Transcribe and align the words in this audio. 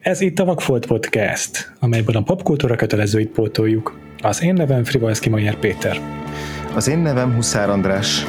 Ez 0.00 0.20
itt 0.20 0.38
a 0.38 0.44
Vakfolt 0.44 0.86
Podcast, 0.86 1.72
amelyben 1.80 2.14
a 2.14 2.22
popkultúra 2.22 2.76
kötelezőit 2.76 3.28
pótoljuk. 3.28 3.98
Az 4.22 4.42
én 4.42 4.54
nevem 4.54 4.84
Frivalszki 4.84 5.28
Majer 5.28 5.54
Péter. 5.54 6.00
Az 6.74 6.88
én 6.88 6.98
nevem 6.98 7.34
Huszár 7.34 7.70
András. 7.70 8.24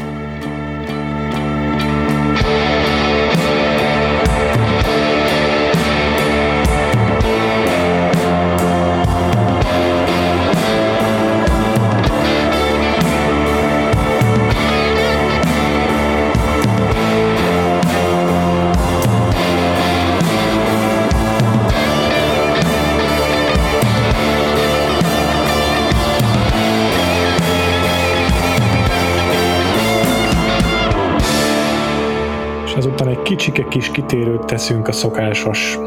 Kicsike 33.32 33.68
kis 33.68 33.92
kitérőt 33.92 34.46
teszünk 34.46 34.88
a 34.88 34.92
szokásos 34.92 35.78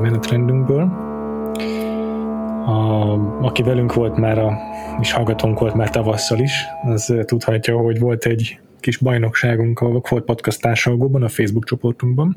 menetrendünkből. 0.00 0.82
A, 2.66 3.12
aki 3.40 3.62
velünk 3.62 3.94
volt 3.94 4.16
már, 4.16 4.38
a, 4.38 4.58
és 5.00 5.12
hallgatónk 5.12 5.58
volt 5.58 5.74
már 5.74 5.90
tavasszal 5.90 6.38
is, 6.38 6.52
az 6.84 7.14
tudhatja, 7.24 7.76
hogy 7.76 7.98
volt 7.98 8.24
egy 8.24 8.58
kis 8.80 8.96
bajnokságunk 8.96 9.80
a 9.80 9.88
Volt 10.08 10.24
Podcast 10.24 10.60
társalgóban, 10.60 11.22
a 11.22 11.28
Facebook 11.28 11.64
csoportunkban. 11.64 12.36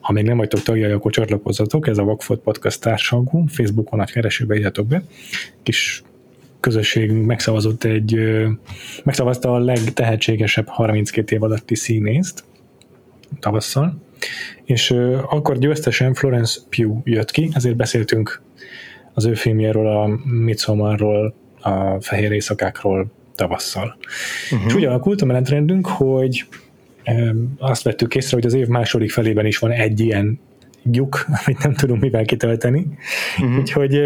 Ha 0.00 0.12
még 0.12 0.24
nem 0.24 0.36
vagytok 0.36 0.62
tagjai, 0.62 0.90
akkor 0.90 1.12
csatlakozzatok, 1.12 1.86
ez 1.86 1.98
a 1.98 2.04
Vagfolt 2.04 2.40
Podcast 2.40 2.80
társalgó, 2.80 3.44
Facebookon 3.48 3.98
nagy 3.98 4.12
keresőbe 4.12 4.54
írjatok 4.54 4.86
be. 4.86 5.02
Kis 5.62 6.02
közösségünk 6.60 7.26
megszavazott 7.26 7.84
egy, 7.84 8.20
megszavazta 9.04 9.52
a 9.52 9.58
legtehetségesebb 9.58 10.66
32 10.68 11.34
év 11.34 11.42
alatti 11.42 11.74
színészt, 11.74 12.44
tavasszal, 13.40 13.98
és 14.64 14.90
uh, 14.90 15.18
akkor 15.28 15.58
győztesen 15.58 16.14
Florence 16.14 16.60
Pugh 16.68 17.00
jött 17.04 17.30
ki, 17.30 17.50
ezért 17.52 17.76
beszéltünk 17.76 18.42
az 19.14 19.24
ő 19.24 19.34
filmjéről, 19.34 19.86
a 19.86 20.08
Midsommarról, 20.24 21.34
a 21.60 22.00
Fehér 22.00 22.32
Éjszakákról 22.32 23.06
tavasszal. 23.34 23.96
Uh-huh. 24.50 24.66
És 24.66 24.74
úgy 24.74 24.84
alakult 24.84 25.22
a 25.22 25.24
menetrendünk, 25.24 25.86
hogy 25.86 26.46
azt 27.58 27.82
vettük 27.82 28.14
észre, 28.14 28.36
hogy 28.36 28.46
az 28.46 28.54
év 28.54 28.66
második 28.66 29.10
felében 29.10 29.46
is 29.46 29.58
van 29.58 29.70
egy 29.70 30.00
ilyen 30.00 30.40
gyuk, 30.82 31.26
amit 31.44 31.62
nem 31.62 31.74
tudunk 31.74 32.00
mivel 32.00 32.24
kitölteni. 32.24 32.86
Uh-huh. 33.38 33.58
Úgyhogy 33.58 34.00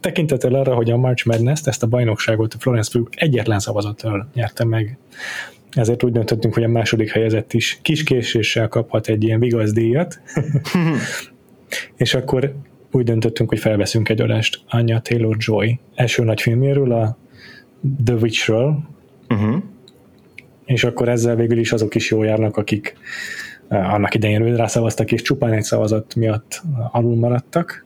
tekintettel 0.00 0.54
arra, 0.54 0.74
hogy 0.74 0.90
a 0.90 0.96
March 0.96 1.26
Madness-t, 1.26 1.66
ezt 1.66 1.82
a 1.82 1.86
bajnokságot 1.86 2.54
a 2.54 2.58
Florence 2.58 2.90
Pugh 2.92 3.10
egyetlen 3.16 3.58
szavazattal 3.58 4.30
nyerte 4.34 4.64
meg 4.64 4.98
ezért 5.70 6.02
úgy 6.02 6.12
döntöttünk, 6.12 6.54
hogy 6.54 6.64
a 6.64 6.68
második 6.68 7.10
helyezett 7.10 7.52
is 7.52 7.78
kis 7.82 8.02
késéssel 8.02 8.68
kaphat 8.68 9.08
egy 9.08 9.24
ilyen 9.24 9.72
díjat. 9.72 10.20
és 11.96 12.14
akkor 12.14 12.54
úgy 12.90 13.04
döntöttünk, 13.04 13.48
hogy 13.48 13.58
felveszünk 13.58 14.08
egy 14.08 14.20
adást 14.20 14.60
Anya 14.68 15.00
Taylor-Joy 15.00 15.78
első 15.94 16.24
nagy 16.24 16.40
filmjéről, 16.40 16.92
a 16.92 17.18
The 18.04 18.14
Witchről, 18.14 18.78
uh-huh. 19.28 19.62
és 20.64 20.84
akkor 20.84 21.08
ezzel 21.08 21.36
végül 21.36 21.58
is 21.58 21.72
azok 21.72 21.94
is 21.94 22.10
jól 22.10 22.26
járnak, 22.26 22.56
akik 22.56 22.96
uh, 23.68 23.92
annak 23.94 24.14
idején 24.14 24.56
rászavaztak, 24.56 25.12
és 25.12 25.22
csupán 25.22 25.52
egy 25.52 25.62
szavazat 25.62 26.14
miatt 26.14 26.62
alul 26.92 27.16
maradtak. 27.16 27.84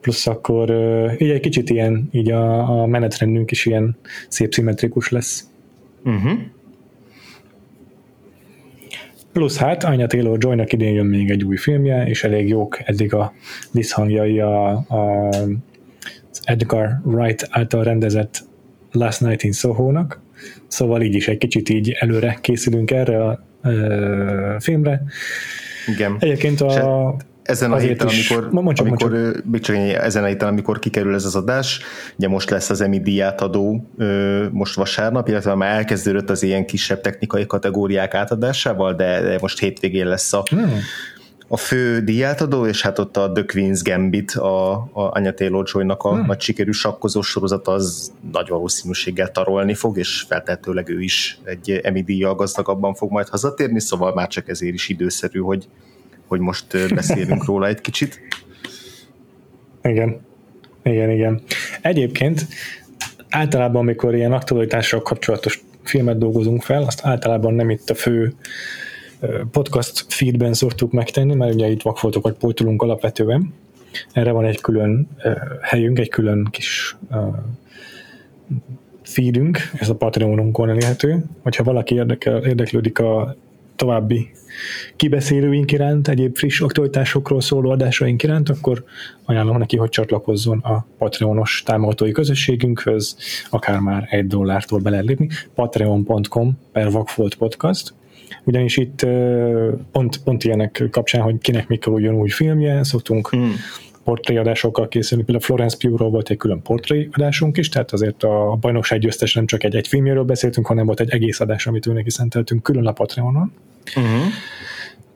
Plusz 0.00 0.26
akkor 0.26 0.70
uh, 0.70 1.12
így 1.18 1.30
egy 1.30 1.40
kicsit 1.40 1.70
ilyen, 1.70 2.08
így 2.12 2.30
a, 2.30 2.80
a 2.80 2.86
menetrendünk 2.86 3.50
is 3.50 3.66
ilyen 3.66 3.96
szép 4.28 4.52
szimmetrikus 4.52 5.10
lesz. 5.10 5.50
Uh-huh. 6.04 6.38
Plusz 9.36 9.56
hát 9.56 9.84
Anya 9.84 10.06
taylor 10.06 10.38
joy 10.40 10.62
idén 10.66 10.94
jön 10.94 11.06
még 11.06 11.30
egy 11.30 11.44
új 11.44 11.56
filmje, 11.56 12.06
és 12.06 12.24
elég 12.24 12.48
jók 12.48 12.78
eddig 12.84 13.14
a 13.14 13.32
visszhangjai 13.72 14.40
a, 14.40 14.68
a 14.70 15.30
Edgar 16.42 17.00
Wright 17.04 17.48
által 17.50 17.84
rendezett 17.84 18.44
Last 18.92 19.20
Night 19.20 19.42
in 19.42 19.52
Soho-nak, 19.52 20.20
szóval 20.66 21.02
így 21.02 21.14
is 21.14 21.28
egy 21.28 21.38
kicsit 21.38 21.68
így 21.68 21.96
előre 21.98 22.38
készülünk 22.40 22.90
erre 22.90 23.24
a 23.24 23.44
e, 23.62 24.60
filmre. 24.60 25.02
Igen. 25.86 26.16
Egyébként 26.18 26.60
a, 26.60 27.16
ezen 27.46 27.72
a 27.72 27.76
héten, 27.76 28.08
is, 28.08 28.30
amikor, 28.30 28.52
ma 28.52 28.60
mondjam, 28.60 28.86
amikor 28.86 29.10
mondjam. 29.10 29.60
Csak 29.60 29.76
ezen 29.76 30.22
a 30.22 30.26
héten, 30.26 30.48
amikor 30.48 30.78
kikerül 30.78 31.14
ez 31.14 31.24
az 31.24 31.36
adás, 31.36 31.80
ugye 32.16 32.28
most 32.28 32.50
lesz 32.50 32.70
az 32.70 32.80
EMI 32.80 33.00
díjátadó 33.00 33.90
most 34.50 34.74
vasárnap, 34.74 35.28
illetve 35.28 35.54
már 35.54 35.74
elkezdődött 35.74 36.30
az 36.30 36.42
ilyen 36.42 36.66
kisebb 36.66 37.00
technikai 37.00 37.46
kategóriák 37.46 38.14
átadásával, 38.14 38.94
de, 38.94 39.20
de 39.20 39.38
most 39.40 39.58
hétvégén 39.58 40.06
lesz 40.06 40.32
a, 40.32 40.42
hmm. 40.50 40.78
a 41.48 41.56
fő 41.56 42.00
díjátadó, 42.00 42.66
és 42.66 42.82
hát 42.82 42.98
ott 42.98 43.16
a 43.16 43.32
The 43.32 43.44
Queen's 43.46 43.80
Gambit, 43.82 44.30
a, 44.30 44.72
a 44.72 44.88
Anya 44.92 45.32
Taylor-Joy-nak 45.32 46.02
a 46.02 46.10
hmm. 46.14 46.26
nagy 46.26 46.40
sikerű 46.40 46.70
sakkozó 46.70 47.20
sorozat 47.20 47.68
az 47.68 48.12
nagy 48.32 48.48
valószínűséggel 48.48 49.30
tarolni 49.30 49.74
fog, 49.74 49.98
és 49.98 50.24
feltehetőleg 50.28 50.88
ő 50.88 51.00
is 51.00 51.38
egy 51.44 51.80
EMI 51.82 52.02
díjjal 52.02 52.34
gazdagabban 52.34 52.94
fog 52.94 53.10
majd 53.10 53.28
hazatérni, 53.28 53.80
szóval 53.80 54.14
már 54.14 54.28
csak 54.28 54.48
ezért 54.48 54.74
is 54.74 54.88
időszerű, 54.88 55.38
hogy 55.38 55.68
hogy 56.26 56.40
most 56.40 56.94
beszélünk 56.94 57.44
róla 57.48 57.66
egy 57.66 57.80
kicsit. 57.80 58.20
Igen, 59.82 60.20
igen, 60.82 61.10
igen. 61.10 61.40
Egyébként 61.82 62.46
általában, 63.28 63.80
amikor 63.80 64.14
ilyen 64.14 64.32
aktualitással 64.32 65.02
kapcsolatos 65.02 65.64
filmet 65.82 66.18
dolgozunk 66.18 66.62
fel, 66.62 66.82
azt 66.82 67.04
általában 67.04 67.54
nem 67.54 67.70
itt 67.70 67.90
a 67.90 67.94
fő 67.94 68.34
podcast 69.50 70.04
feedben 70.08 70.52
szoktuk 70.52 70.92
megtenni, 70.92 71.34
mert 71.34 71.54
ugye 71.54 71.68
itt 71.68 71.82
vakfoltokat 71.82 72.38
pótolunk 72.38 72.82
alapvetően. 72.82 73.54
Erre 74.12 74.30
van 74.30 74.44
egy 74.44 74.60
külön 74.60 75.08
helyünk, 75.62 75.98
egy 75.98 76.08
külön 76.08 76.48
kis 76.50 76.96
feedünk, 79.02 79.58
ez 79.78 79.88
a 79.88 79.94
Patreonunkon 79.94 80.68
elérhető. 80.68 81.24
Hogyha 81.42 81.64
valaki 81.64 81.94
érdekel, 81.94 82.44
érdeklődik 82.44 82.98
a 82.98 83.36
további 83.76 84.30
kibeszélőink 84.96 85.72
iránt, 85.72 86.08
egyéb 86.08 86.36
friss 86.36 86.60
aktualitásokról 86.60 87.40
szóló 87.40 87.70
adásaink 87.70 88.22
iránt, 88.22 88.48
akkor 88.48 88.84
ajánlom 89.24 89.58
neki, 89.58 89.76
hogy 89.76 89.88
csatlakozzon 89.88 90.58
a 90.58 90.86
Patreonos 90.98 91.62
támogatói 91.64 92.12
közösségünkhöz, 92.12 93.16
akár 93.50 93.78
már 93.78 94.06
egy 94.10 94.26
dollártól 94.26 94.78
be 94.78 94.90
patreon.com 95.54 96.58
per 96.72 96.90
Vagfolt 96.90 97.34
Podcast, 97.34 97.94
ugyanis 98.44 98.76
itt 98.76 99.06
pont, 99.92 100.22
pont 100.24 100.44
ilyenek 100.44 100.88
kapcsán, 100.90 101.22
hogy 101.22 101.38
kinek 101.38 101.68
mikor 101.68 101.92
új 101.92 102.28
filmje, 102.28 102.84
szoktunk 102.84 103.28
hmm 103.28 103.54
portréadásokkal 104.06 104.88
készülni, 104.88 105.24
például 105.24 105.44
Florence 105.44 105.76
Pugh-ról 105.76 106.10
volt 106.10 106.30
egy 106.30 106.36
külön 106.36 106.62
portréadásunk 106.62 107.56
is, 107.56 107.68
tehát 107.68 107.92
azért 107.92 108.22
a 108.22 108.56
bajnokság 108.60 108.98
győztes 108.98 109.34
nem 109.34 109.46
csak 109.46 109.64
egy, 109.64 109.76
egy 109.76 109.88
filmjéről 109.88 110.24
beszéltünk, 110.24 110.66
hanem 110.66 110.86
volt 110.86 111.00
egy 111.00 111.10
egész 111.10 111.40
adás, 111.40 111.66
amit 111.66 111.86
ő 111.86 111.92
neki 111.92 112.10
szenteltünk 112.10 112.62
külön 112.62 112.86
a 112.86 112.92
Patreonon. 112.92 113.52
Uh-huh 113.96 114.32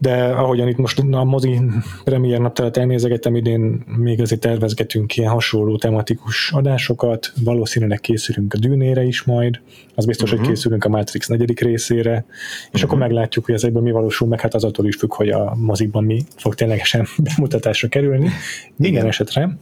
de 0.01 0.25
ahogyan 0.25 0.69
itt 0.69 0.77
most 0.77 1.03
a 1.11 1.25
mozi 1.25 1.61
premier 2.05 2.41
naptárat 2.41 2.77
elnézegetem, 2.77 3.37
idén 3.37 3.85
még 3.97 4.21
azért 4.21 4.41
tervezgetünk 4.41 5.17
ilyen 5.17 5.31
hasonló 5.31 5.77
tematikus 5.77 6.53
adásokat, 6.53 7.33
valószínűleg 7.45 8.01
készülünk 8.01 8.55
a 8.55 8.59
dűnére 8.59 9.03
is 9.03 9.23
majd, 9.23 9.61
az 9.95 10.07
biztos, 10.07 10.25
uh-huh. 10.25 10.39
hogy 10.39 10.49
mhm. 10.49 10.57
készülünk 10.57 10.85
a 10.85 10.89
Matrix 10.89 11.29
negyedik 11.29 11.61
részére, 11.61 12.25
és 12.29 12.67
uh-huh. 12.67 12.83
akkor 12.83 12.99
meglátjuk, 12.99 13.45
hogy 13.45 13.55
ezekben 13.55 13.83
mi 13.83 13.91
valósul 13.91 14.29
meg, 14.29 14.41
hát 14.41 14.55
az 14.55 14.65
attól 14.65 14.87
is 14.87 14.97
függ, 14.97 15.15
hogy 15.15 15.29
a 15.29 15.55
mozikban 15.57 16.05
mi 16.05 16.25
fog 16.37 16.55
ténylegesen 16.55 17.07
bemutatásra 17.37 17.89
kerülni. 17.89 18.31
Igen, 18.79 18.93
Igen 18.93 19.07
esetre 19.07 19.59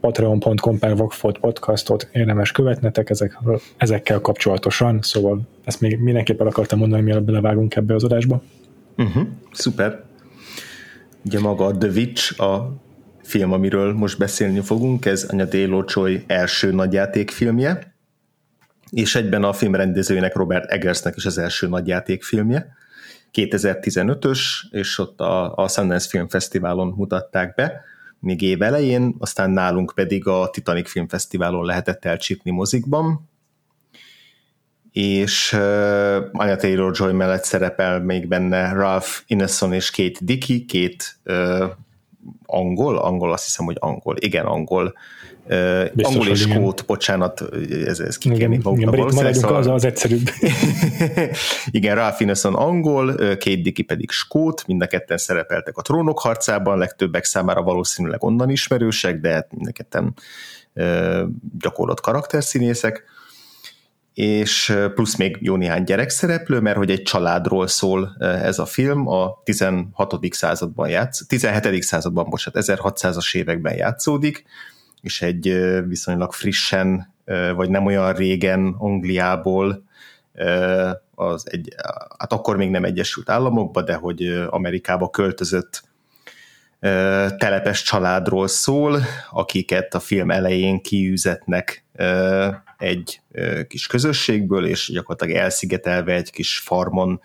patreon.com 0.00 0.78
per 0.78 0.94
podcastot 1.40 2.08
érdemes 2.12 2.52
követnetek 2.52 3.10
ezek, 3.10 3.38
ezekkel 3.76 4.20
kapcsolatosan, 4.20 4.98
szóval 5.02 5.40
ezt 5.64 5.80
még 5.80 5.98
mindenképpen 5.98 6.46
akartam 6.46 6.78
mondani, 6.78 7.02
mielőtt 7.02 7.24
belevágunk 7.24 7.76
ebbe 7.76 7.94
az 7.94 8.04
adásba. 8.04 8.42
Uh-huh, 8.96 9.26
szuper. 9.52 10.04
Ugye 11.24 11.40
maga 11.40 11.64
a 11.64 11.76
The 11.76 11.88
Witch, 11.88 12.40
a 12.40 12.76
film, 13.22 13.52
amiről 13.52 13.92
most 13.92 14.18
beszélni 14.18 14.60
fogunk, 14.60 15.04
ez 15.04 15.24
Anya 15.24 15.84
Choi 15.84 16.24
első 16.26 16.72
nagyjátékfilmje, 16.72 17.94
és 18.90 19.14
egyben 19.14 19.44
a 19.44 19.52
film 19.52 19.74
rendezőjének 19.74 20.34
Robert 20.34 20.70
Eggersnek 20.70 21.16
is 21.16 21.24
az 21.24 21.38
első 21.38 21.68
nagyjátékfilmje. 21.68 22.74
2015-ös, 23.32 24.40
és 24.70 24.98
ott 24.98 25.20
a, 25.20 25.54
a 25.54 25.68
Sundance 25.68 26.08
Film 26.08 26.28
Fesztiválon 26.28 26.94
mutatták 26.96 27.54
be, 27.54 27.84
még 28.20 28.42
év 28.42 28.62
elején, 28.62 29.14
aztán 29.18 29.50
nálunk 29.50 29.92
pedig 29.94 30.26
a 30.26 30.50
Titanic 30.50 30.90
Film 30.90 31.08
Fesztiválon 31.08 31.64
lehetett 31.64 32.04
elcsípni 32.04 32.50
mozikban, 32.50 33.28
és 34.96 35.52
uh, 35.52 35.60
Anya 36.32 36.56
Taylor-Joy 36.56 37.12
mellett 37.12 37.44
szerepel 37.44 38.00
még 38.00 38.28
benne 38.28 38.72
Ralph 38.72 39.08
Ineson 39.26 39.72
és 39.72 39.90
Kate 39.90 40.18
Dickey, 40.20 40.64
két 40.64 41.18
uh, 41.24 41.64
angol, 42.46 42.98
angol, 42.98 43.32
azt 43.32 43.44
hiszem, 43.44 43.64
hogy 43.66 43.76
angol, 43.80 44.16
igen, 44.18 44.44
angol, 44.44 44.94
Biztos, 45.92 46.14
angol 46.14 46.28
és 46.28 46.40
skót, 46.40 46.84
bocsánat, 46.86 47.44
ez, 47.86 47.98
ez 47.98 48.18
kikénik 48.18 48.62
maguknak 48.62 48.94
igen, 48.94 49.14
maradjunk 49.14 49.34
szóval... 49.34 49.56
az, 49.56 49.66
az 49.66 49.84
egyszerűbb. 49.84 50.30
igen, 51.70 51.94
Ralph 51.94 52.20
Ineson 52.20 52.54
angol, 52.54 53.14
Kate 53.16 53.56
Dickey 53.56 53.84
pedig 53.84 54.10
skót, 54.10 54.66
mind 54.66 54.82
a 54.82 54.86
ketten 54.86 55.16
szerepeltek 55.16 55.76
a 55.76 55.82
trónok 55.82 56.18
harcában, 56.18 56.78
legtöbbek 56.78 57.24
számára 57.24 57.62
valószínűleg 57.62 58.24
onnan 58.24 58.50
ismerősek, 58.50 59.20
de 59.20 59.32
hát 59.32 59.48
mind 59.50 59.66
a 59.66 59.72
ketten 59.72 60.14
gyakorlott 61.58 62.00
karakterszínészek 62.00 63.04
és 64.16 64.76
plusz 64.94 65.16
még 65.16 65.38
jó 65.40 65.56
néhány 65.56 65.84
gyerekszereplő, 65.84 66.60
mert 66.60 66.76
hogy 66.76 66.90
egy 66.90 67.02
családról 67.02 67.66
szól 67.66 68.16
ez 68.18 68.58
a 68.58 68.64
film, 68.64 69.08
a 69.08 69.42
16. 69.44 70.18
században 70.30 70.88
játsz, 70.88 71.26
17. 71.26 71.82
században, 71.82 72.30
bocsánat, 72.30 72.64
1600-as 72.66 73.36
években 73.36 73.74
játszódik, 73.74 74.44
és 75.00 75.22
egy 75.22 75.58
viszonylag 75.86 76.32
frissen, 76.32 77.14
vagy 77.54 77.70
nem 77.70 77.86
olyan 77.86 78.12
régen 78.12 78.74
Angliából 78.78 79.84
az 81.14 81.50
egy, 81.50 81.74
hát 82.18 82.32
akkor 82.32 82.56
még 82.56 82.70
nem 82.70 82.84
Egyesült 82.84 83.30
Államokba, 83.30 83.82
de 83.82 83.94
hogy 83.94 84.46
Amerikába 84.50 85.10
költözött 85.10 85.82
telepes 87.36 87.82
családról 87.82 88.48
szól, 88.48 89.00
akiket 89.30 89.94
a 89.94 90.00
film 90.00 90.30
elején 90.30 90.80
kiűzetnek 90.80 91.84
egy 92.78 93.20
kis 93.68 93.86
közösségből, 93.86 94.66
és 94.66 94.90
gyakorlatilag 94.92 95.42
elszigetelve 95.42 96.14
egy 96.14 96.30
kis 96.30 96.58
farmon 96.58 97.20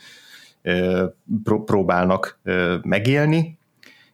próbálnak 1.66 2.40
megélni. 2.82 3.60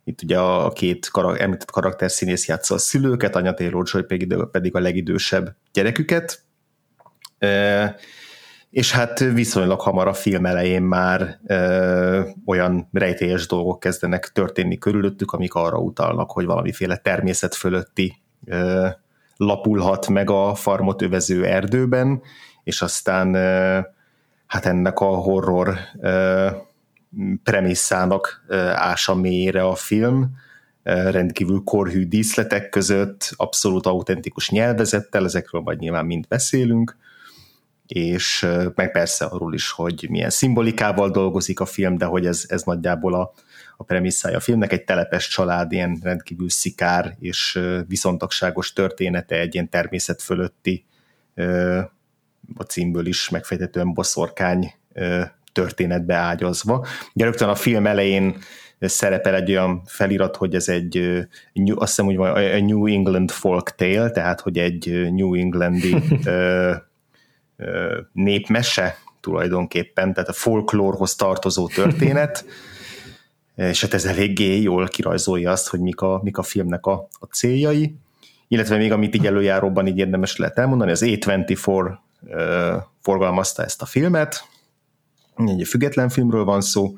Itt 0.04 0.22
ugye 0.22 0.40
a 0.40 0.72
két 0.72 1.10
karak- 1.10 1.40
említett 1.40 1.72
karakterszínész 1.72 2.48
játsza 2.48 2.74
a 2.76 2.78
szülőket, 2.78 3.36
Anya 3.36 3.54
Taylor-Joy 3.54 4.04
pedig 4.52 4.76
a 4.76 4.80
legidősebb 4.80 5.56
gyereküket. 5.74 6.42
És 8.78 8.92
hát 8.92 9.20
viszonylag 9.20 9.80
hamar 9.80 10.08
a 10.08 10.14
film 10.14 10.46
elején 10.46 10.82
már 10.82 11.40
ö, 11.48 12.22
olyan 12.46 12.90
rejtélyes 12.92 13.48
dolgok 13.48 13.80
kezdenek 13.80 14.32
történni 14.32 14.78
körülöttük, 14.78 15.32
amik 15.32 15.54
arra 15.54 15.78
utalnak, 15.78 16.32
hogy 16.32 16.46
valamiféle 16.46 16.98
természet 16.98 17.56
fölötti 17.56 18.16
ö, 18.46 18.88
lapulhat 19.38 20.08
meg 20.08 20.30
a 20.30 20.56
farmot 20.56 21.02
övező 21.02 21.46
erdőben, 21.46 22.22
és 22.64 22.82
aztán 22.82 23.36
hát 24.48 24.66
ennek 24.66 25.00
a 25.00 25.06
horror 25.06 25.78
premisszának 27.44 28.46
ása 28.74 29.16
mélyére 29.16 29.64
a 29.64 29.76
film, 29.76 30.30
rendkívül 30.84 31.62
korhű 31.64 32.08
díszletek 32.08 32.70
között, 32.70 33.34
abszolút 33.36 33.86
autentikus 33.86 34.50
nyelvezettel, 34.50 35.26
ezekről 35.26 35.62
majd 35.62 35.80
nyilván 35.80 36.06
mind 36.06 36.28
beszélünk, 36.28 36.98
és 37.88 38.48
meg 38.76 38.92
persze 38.92 39.26
arról 39.26 39.54
is, 39.54 39.72
hogy 39.72 40.08
milyen 40.10 40.30
szimbolikával 40.30 41.10
dolgozik 41.10 41.60
a 41.60 41.66
film, 41.66 41.98
de 41.98 42.06
hogy 42.06 42.26
ez, 42.26 42.44
ez 42.48 42.64
nagyjából 42.64 43.14
a, 43.14 43.34
a 43.78 43.84
premisszája 43.84 44.38
a 44.38 44.40
filmnek, 44.40 44.72
egy 44.72 44.84
telepes 44.84 45.28
család, 45.28 45.72
ilyen 45.72 46.00
rendkívül 46.02 46.50
szikár 46.50 47.16
és 47.20 47.60
viszontagságos 47.88 48.74
története, 48.74 49.36
egy 49.36 49.54
ilyen 49.54 49.70
természet 49.70 50.22
fölötti 50.22 50.86
a 52.56 52.62
címből 52.62 53.06
is 53.06 53.30
megfejtetően 53.30 53.94
boszorkány 53.94 54.74
történetbe 55.52 56.16
ágyazva. 56.16 56.86
Ugye 57.14 57.26
rögtön 57.26 57.50
a 57.50 57.56
film 57.56 57.88
elején 57.88 58.38
szerepel 58.80 59.36
egy 59.36 59.50
olyan 59.50 59.82
felirat, 59.86 60.36
hogy 60.36 60.56
ez 60.56 60.70
egy, 60.70 60.98
azt 61.76 61.96
hiszem, 61.96 62.06
hogy 62.06 62.16
a 62.16 62.60
New 62.60 62.88
England 62.88 63.32
folk 63.32 63.76
tale, 63.76 64.10
tehát 64.10 64.42
hogy 64.42 64.58
egy 64.58 65.12
New 65.12 65.34
Englandi 65.34 65.96
népmese 68.14 68.98
tulajdonképpen, 69.20 70.14
tehát 70.14 70.30
a 70.30 70.34
folklórhoz 70.34 71.16
tartozó 71.16 71.68
történet, 71.68 72.46
és 73.56 73.82
hát 73.82 73.94
ez 73.94 74.06
eléggé 74.06 74.62
jól 74.62 74.88
kirajzolja 74.88 75.52
azt, 75.52 75.68
hogy 75.68 75.80
mik 75.80 76.02
a, 76.02 76.20
mik 76.24 76.38
a 76.38 76.44
filmnek 76.44 76.86
a, 76.86 77.08
a 77.20 77.26
céljai, 77.26 77.96
illetve 78.48 78.78
még 78.78 78.92
amit 78.92 79.16
így 79.16 79.26
előjáróban 79.26 79.88
így 79.88 79.98
érdemes 79.98 80.36
lehet 80.36 80.58
elmondani, 80.58 80.92
az 80.92 81.04
A24 81.06 81.98
uh, 82.22 82.84
forgalmazta 83.02 83.64
ezt 83.64 83.82
a 83.82 83.86
filmet, 83.86 84.48
egy 85.46 85.68
független 85.68 86.10
filmről 86.10 86.44
van 86.44 86.62
szó, 86.62 86.94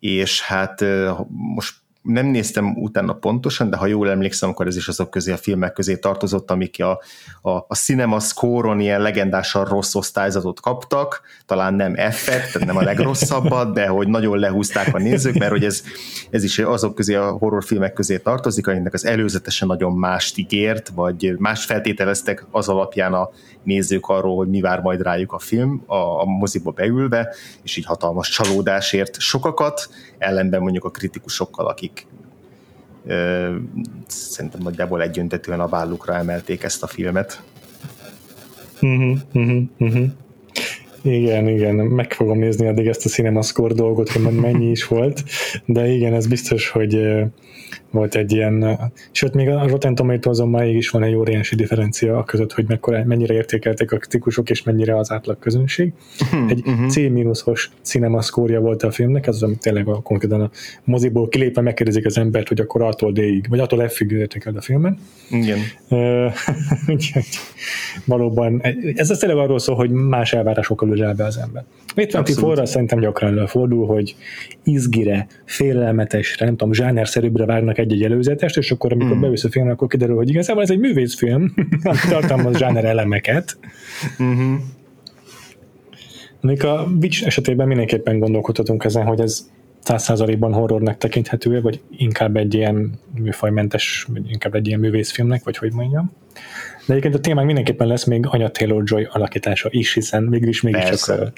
és 0.00 0.42
hát 0.42 0.80
uh, 0.80 1.18
most 1.28 1.74
nem 2.06 2.26
néztem 2.26 2.76
utána 2.76 3.12
pontosan, 3.12 3.70
de 3.70 3.76
ha 3.76 3.86
jól 3.86 4.10
emlékszem, 4.10 4.48
akkor 4.48 4.66
ez 4.66 4.76
is 4.76 4.88
azok 4.88 5.10
közé 5.10 5.32
a 5.32 5.36
filmek 5.36 5.72
közé 5.72 5.96
tartozott, 5.96 6.50
amik 6.50 6.82
a, 6.82 7.00
a, 7.42 7.50
a 7.50 7.74
Cinema 7.74 8.20
Score-on 8.20 8.80
ilyen 8.80 9.00
legendásan 9.00 9.64
rossz 9.64 9.94
osztályzatot 9.94 10.60
kaptak, 10.60 11.20
talán 11.46 11.74
nem 11.74 11.94
F-et, 11.94 12.52
tehát 12.52 12.66
nem 12.66 12.76
a 12.76 12.82
legrosszabbat, 12.82 13.74
de 13.74 13.86
hogy 13.86 14.08
nagyon 14.08 14.38
lehúzták 14.38 14.94
a 14.94 14.98
nézők, 14.98 15.38
mert 15.38 15.50
hogy 15.50 15.64
ez, 15.64 15.82
ez 16.30 16.44
is 16.44 16.58
azok 16.58 16.94
közé 16.94 17.14
a 17.14 17.30
horrorfilmek 17.30 17.92
közé 17.92 18.18
tartozik, 18.18 18.66
amiknek 18.66 18.94
az 18.94 19.04
előzetesen 19.04 19.68
nagyon 19.68 19.92
mást 19.92 20.38
ígért, 20.38 20.88
vagy 20.88 21.34
más 21.38 21.64
feltételeztek 21.64 22.46
az 22.50 22.68
alapján 22.68 23.12
a 23.12 23.30
nézők 23.62 24.06
arról, 24.06 24.36
hogy 24.36 24.48
mi 24.48 24.60
vár 24.60 24.80
majd 24.80 25.02
rájuk 25.02 25.32
a 25.32 25.38
film 25.38 25.82
a, 25.86 25.94
a 25.94 26.24
moziba 26.24 26.70
beülve, 26.70 27.34
és 27.62 27.76
így 27.76 27.84
hatalmas 27.84 28.28
csalódásért 28.28 29.20
sokakat, 29.20 29.88
ellenben 30.18 30.60
mondjuk 30.60 30.84
a 30.84 30.90
kritikusokkal, 30.90 31.66
akik 31.66 32.06
ö, 33.06 33.54
szerintem 34.06 34.60
nagyjából 34.62 35.02
egyöntetően 35.02 35.60
a 35.60 35.68
vállukra 35.68 36.14
emelték 36.14 36.62
ezt 36.62 36.82
a 36.82 36.86
filmet. 36.86 37.42
Uh-huh, 38.80 39.18
uh-huh, 39.32 39.62
uh-huh. 39.78 40.06
Igen, 41.02 41.48
igen, 41.48 41.74
meg 41.74 42.12
fogom 42.12 42.38
nézni 42.38 42.66
addig 42.66 42.86
ezt 42.86 43.04
a 43.04 43.08
CinemaScore 43.08 43.74
dolgot, 43.74 44.10
hogy 44.10 44.22
mennyi 44.22 44.70
is 44.70 44.86
volt, 44.86 45.22
de 45.64 45.88
igen, 45.88 46.14
ez 46.14 46.26
biztos, 46.26 46.68
hogy 46.68 47.00
volt 47.96 48.14
egy 48.14 48.32
ilyen, 48.32 48.78
sőt, 49.10 49.34
még 49.34 49.48
a 49.48 49.68
Rotten 49.68 49.94
Tomatoes-on 49.94 50.48
máig 50.48 50.76
is 50.76 50.88
van 50.88 51.02
egy 51.02 51.14
óriási 51.14 51.54
differencia 51.54 52.18
a 52.18 52.24
között, 52.24 52.52
hogy 52.52 52.64
mekkora, 52.68 53.04
mennyire 53.04 53.34
értékelték 53.34 53.92
a 53.92 53.96
kritikusok, 53.96 54.50
és 54.50 54.62
mennyire 54.62 54.96
az 54.96 55.10
átlag 55.10 55.38
közönség. 55.38 55.92
Mhm, 56.32 56.48
egy 56.48 56.62
uh-huh. 56.66 57.34
C-os 57.42 57.70
cinema 57.82 58.22
szkórja 58.22 58.60
volt 58.60 58.82
a 58.82 58.90
filmnek, 58.90 59.26
ez 59.26 59.34
az, 59.34 59.42
amit 59.42 59.60
tényleg 59.60 59.88
a, 59.88 60.02
konkrétan 60.02 60.40
a 60.40 60.50
moziból 60.84 61.28
kilépve 61.28 61.60
megkérdezik 61.60 62.06
az 62.06 62.18
embert, 62.18 62.48
hogy 62.48 62.60
akkor 62.60 62.82
attól 62.82 63.12
D-ig, 63.12 63.46
vagy 63.48 63.58
attól 63.58 63.88
F-ig 63.88 64.10
értékeld 64.10 64.56
a 64.56 64.60
filmen. 64.60 64.98
Igen. 65.30 65.58
valóban, 68.04 68.62
ez 68.94 69.10
az 69.10 69.18
tényleg 69.18 69.38
arról 69.38 69.58
szól, 69.58 69.76
hogy 69.76 69.90
más 69.90 70.32
elvárásokkal 70.32 70.88
ül 70.88 71.14
be 71.14 71.24
az 71.24 71.36
ember. 71.36 71.64
Itt 71.96 72.28
forra 72.28 72.66
szerintem 72.66 72.98
gyakran 72.98 73.30
előfordul, 73.30 73.86
hogy 73.86 74.16
izgire, 74.64 75.26
félelmetesre, 75.44 76.44
nem 76.44 76.56
tudom, 76.56 76.72
zsánerszerűbbre 76.72 77.44
várnak 77.44 77.78
egy-egy 77.86 78.02
előzetest, 78.02 78.56
és 78.56 78.70
akkor 78.70 78.92
amikor 78.92 79.16
mm. 79.16 79.20
beülsz 79.20 79.44
a 79.44 79.50
filmre, 79.50 79.72
akkor 79.72 79.88
kiderül, 79.88 80.16
hogy 80.16 80.28
igazából 80.28 80.62
ez 80.62 80.70
egy 80.70 80.78
művészfilm, 80.78 81.54
tartalmaz 82.10 82.56
zsáner 82.56 82.84
elemeket. 82.84 83.58
Mm-hmm. 84.22 84.54
Még 86.40 86.64
a 86.64 86.88
Witch 87.00 87.26
esetében 87.26 87.66
mindenképpen 87.66 88.18
gondolkodhatunk 88.18 88.84
ezen, 88.84 89.04
hogy 89.04 89.20
ez 89.20 89.50
százszázalékban 89.86 90.52
horrornak 90.52 90.98
tekinthető 90.98 91.60
vagy 91.60 91.80
inkább 91.96 92.36
egy 92.36 92.54
ilyen 92.54 92.98
műfajmentes, 93.14 94.06
vagy 94.12 94.30
inkább 94.30 94.54
egy 94.54 94.66
ilyen 94.66 94.80
művészfilmnek, 94.80 95.44
vagy 95.44 95.56
hogy 95.56 95.72
mondjam. 95.72 96.12
De 96.86 96.92
egyébként 96.92 97.14
a 97.14 97.20
témánk 97.20 97.46
mindenképpen 97.46 97.86
lesz 97.86 98.04
még 98.04 98.26
Anya 98.26 98.48
Taylor-Joy 98.48 99.08
alakítása 99.10 99.68
is, 99.72 99.94
hiszen 99.94 100.30
végül 100.30 100.48
is 100.48 100.60
mégiscsak 100.62 101.32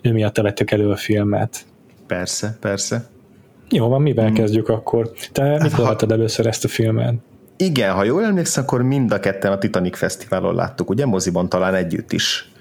ő 0.00 0.12
miatt 0.12 0.36
vettük 0.36 0.70
elő 0.70 0.88
a 0.90 0.96
filmet. 0.96 1.64
Persze, 2.06 2.56
persze. 2.60 3.10
Jó 3.72 3.88
van, 3.88 4.02
mivel 4.02 4.26
hmm. 4.26 4.34
kezdjük 4.34 4.68
akkor? 4.68 5.10
Te 5.32 5.58
mikor 5.62 5.78
láttad 5.78 6.12
először 6.12 6.46
ezt 6.46 6.64
a 6.64 6.68
filmet? 6.68 7.14
Igen, 7.56 7.92
ha 7.92 8.04
jól 8.04 8.24
emlékszem, 8.24 8.62
akkor 8.62 8.82
mind 8.82 9.12
a 9.12 9.20
ketten 9.20 9.52
a 9.52 9.58
Titanic 9.58 9.96
Fesztiválon 9.96 10.54
láttuk, 10.54 10.90
ugye 10.90 11.06
moziban 11.06 11.48
talán 11.48 11.74
együtt 11.74 12.12
is. 12.12 12.51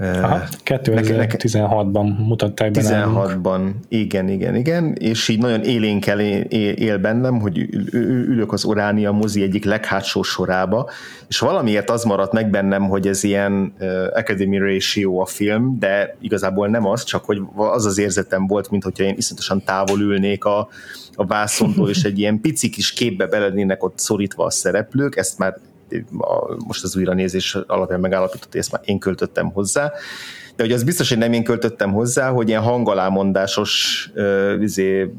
Aha, 0.00 0.42
2016-ban 0.64 2.16
mutatták 2.18 2.70
be 2.70 2.80
16-ban, 2.82 3.70
igen, 3.88 4.28
igen, 4.28 4.54
igen, 4.54 4.92
és 4.92 5.28
így 5.28 5.38
nagyon 5.38 5.62
élénkel 5.62 6.20
él, 6.20 6.40
él 6.70 6.98
bennem, 6.98 7.40
hogy 7.40 7.68
ülök 7.92 8.52
az 8.52 8.64
Oránia 8.64 9.12
mozi 9.12 9.42
egyik 9.42 9.64
leghátsó 9.64 10.22
sorába, 10.22 10.90
és 11.28 11.38
valamiért 11.38 11.90
az 11.90 12.04
maradt 12.04 12.32
meg 12.32 12.50
bennem, 12.50 12.88
hogy 12.88 13.06
ez 13.06 13.24
ilyen 13.24 13.72
Academy 14.14 14.58
Ratio 14.58 15.20
a 15.20 15.26
film, 15.26 15.78
de 15.78 16.16
igazából 16.20 16.68
nem 16.68 16.86
az, 16.86 17.04
csak 17.04 17.24
hogy 17.24 17.40
az 17.56 17.86
az 17.86 17.98
érzetem 17.98 18.46
volt, 18.46 18.70
mint 18.70 18.82
hogyha 18.82 19.04
én 19.04 19.14
iszonyatosan 19.16 19.62
távol 19.64 20.00
ülnék 20.00 20.44
a, 20.44 20.68
a 21.14 21.26
vászontól, 21.26 21.88
és 21.88 22.02
egy 22.02 22.18
ilyen 22.18 22.40
pici 22.40 22.70
kis 22.70 22.92
képbe 22.92 23.26
belednének 23.26 23.82
ott 23.84 23.98
szorítva 23.98 24.44
a 24.44 24.50
szereplők, 24.50 25.16
ezt 25.16 25.38
már 25.38 25.56
a, 26.18 26.56
most 26.66 26.84
az 26.84 26.96
újranézés 26.96 27.54
alapján 27.66 28.00
megállapított, 28.00 28.50
hogy 28.50 28.60
ezt 28.60 28.72
már 28.72 28.80
én 28.84 28.98
költöttem 28.98 29.52
hozzá, 29.52 29.92
de 30.56 30.62
hogy 30.62 30.72
az 30.72 30.82
biztos, 30.82 31.08
hogy 31.08 31.18
nem 31.18 31.32
én 31.32 31.44
költöttem 31.44 31.92
hozzá, 31.92 32.30
hogy 32.30 32.48
ilyen 32.48 32.62
hangalámondásos 32.62 34.10
uh, 34.14 34.56
izé, 34.60 35.12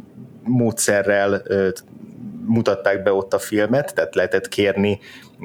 módszerrel 0.44 1.44
mutatták 2.46 3.04
be 3.04 3.14
ott 3.14 3.34
a 3.34 3.40
filmet, 3.40 3.96
tehát 3.96 4.16
lehetett 4.16 4.48
kérni 4.48 5.00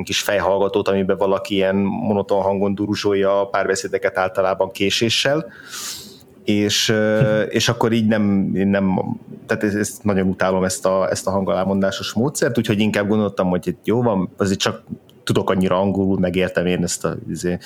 kis 0.05 0.23
fejhallgatót, 0.23 0.89
amiben 0.89 1.17
valaki 1.17 1.55
ilyen 1.55 1.77
monoton 1.77 2.43
hangon 2.43 2.75
duruzsolja 2.75 3.41
a 3.41 3.47
párbeszédeket 3.47 4.19
általában 4.19 4.71
késéssel, 4.71 5.47
és, 6.45 6.95
és 7.49 7.69
akkor 7.69 7.93
így 7.93 8.07
nem, 8.07 8.23
nem 8.53 9.17
tehát 9.47 9.75
ezt 9.75 10.05
nagyon 10.05 10.29
utálom 10.29 10.65
ezt 10.65 10.87
a, 10.87 11.11
ezt 11.11 11.27
a 11.27 11.31
hangalámondásos 11.31 12.13
módszert, 12.13 12.59
úgyhogy 12.59 12.81
inkább 12.81 13.09
gondoltam, 13.09 13.49
hogy 13.49 13.77
jó 13.85 14.03
van, 14.03 14.31
azért 14.37 14.59
csak 14.59 14.83
tudok 15.27 15.51
annyira 15.51 15.81
angolul, 15.81 16.19
megértem 16.19 16.67
én 16.67 16.83
ezt 16.83 17.05
a 17.05 17.17
azért, 17.31 17.65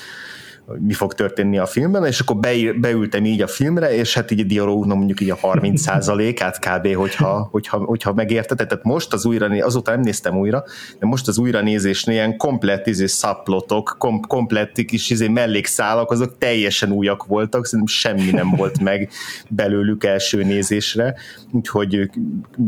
mi 0.79 0.93
fog 0.93 1.15
történni 1.15 1.59
a 1.59 1.67
filmben, 1.67 2.07
és 2.07 2.21
akkor 2.21 2.37
beültem 2.81 3.25
így 3.25 3.43
a 3.43 3.47
filmre, 3.47 3.95
és 3.95 4.15
hát 4.15 4.31
így 4.31 4.41
a 4.41 4.45
dialógnak 4.45 4.97
mondjuk 4.97 5.21
így 5.21 5.31
a 5.31 5.37
30 5.41 5.89
át 5.89 6.59
kb. 6.59 6.95
hogyha, 6.95 7.49
hogyha, 7.51 7.79
hogyha 7.79 8.13
megérte. 8.13 8.55
Tehát 8.55 8.85
most 8.85 9.13
az 9.13 9.27
újra, 9.27 9.65
azóta 9.65 9.91
nem 9.91 10.01
néztem 10.01 10.39
újra, 10.39 10.65
de 10.99 11.07
most 11.07 11.29
az 11.29 11.39
újra 11.39 11.61
nézésnél 11.61 12.15
ilyen 12.15 12.37
komplett 12.37 12.87
izé, 12.87 13.07
szaplotok, 13.07 13.97
kom, 13.99 14.21
komplett 14.21 14.73
kis 14.73 15.11
izé, 15.11 15.29
mellékszálak, 15.29 16.11
azok 16.11 16.39
teljesen 16.39 16.93
újak 16.93 17.27
voltak, 17.27 17.67
szerintem 17.67 17.95
semmi 17.95 18.31
nem 18.31 18.51
volt 18.51 18.81
meg 18.81 19.11
belőlük 19.49 20.05
első 20.05 20.43
nézésre, 20.43 21.15
úgyhogy 21.53 22.11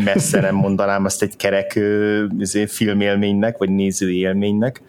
messze 0.05 0.41
nem 0.41 0.55
mondanám 0.55 1.05
azt 1.05 1.23
egy 1.23 1.37
kerek 1.37 1.81
izé, 2.39 2.67
filmélménynek, 2.67 3.59
vagy 3.59 3.71
nézői 3.71 4.19
élménynek, 4.19 4.83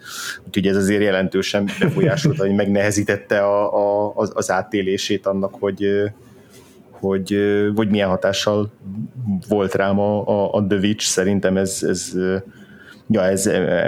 úgyhogy 0.46 0.66
ez 0.66 0.76
azért 0.76 1.02
jelentősen 1.02 1.70
befolyásolta, 1.78 2.46
hogy 2.46 2.54
megnehezít 2.54 3.03
nehezítette 3.04 3.44
a, 3.44 3.74
a, 3.74 4.12
az, 4.14 4.32
az 4.34 4.50
átélését 4.50 5.26
annak, 5.26 5.54
hogy, 5.60 5.88
hogy, 6.90 7.38
hogy 7.74 7.88
milyen 7.88 8.08
hatással 8.08 8.72
volt 9.48 9.74
rám 9.74 9.98
a, 9.98 10.28
a, 10.28 10.54
a 10.54 10.66
Witch, 10.70 11.04
szerintem 11.06 11.56
ez, 11.56 11.82
ez 11.82 12.12
ja, 13.08 13.22
ez 13.24 13.46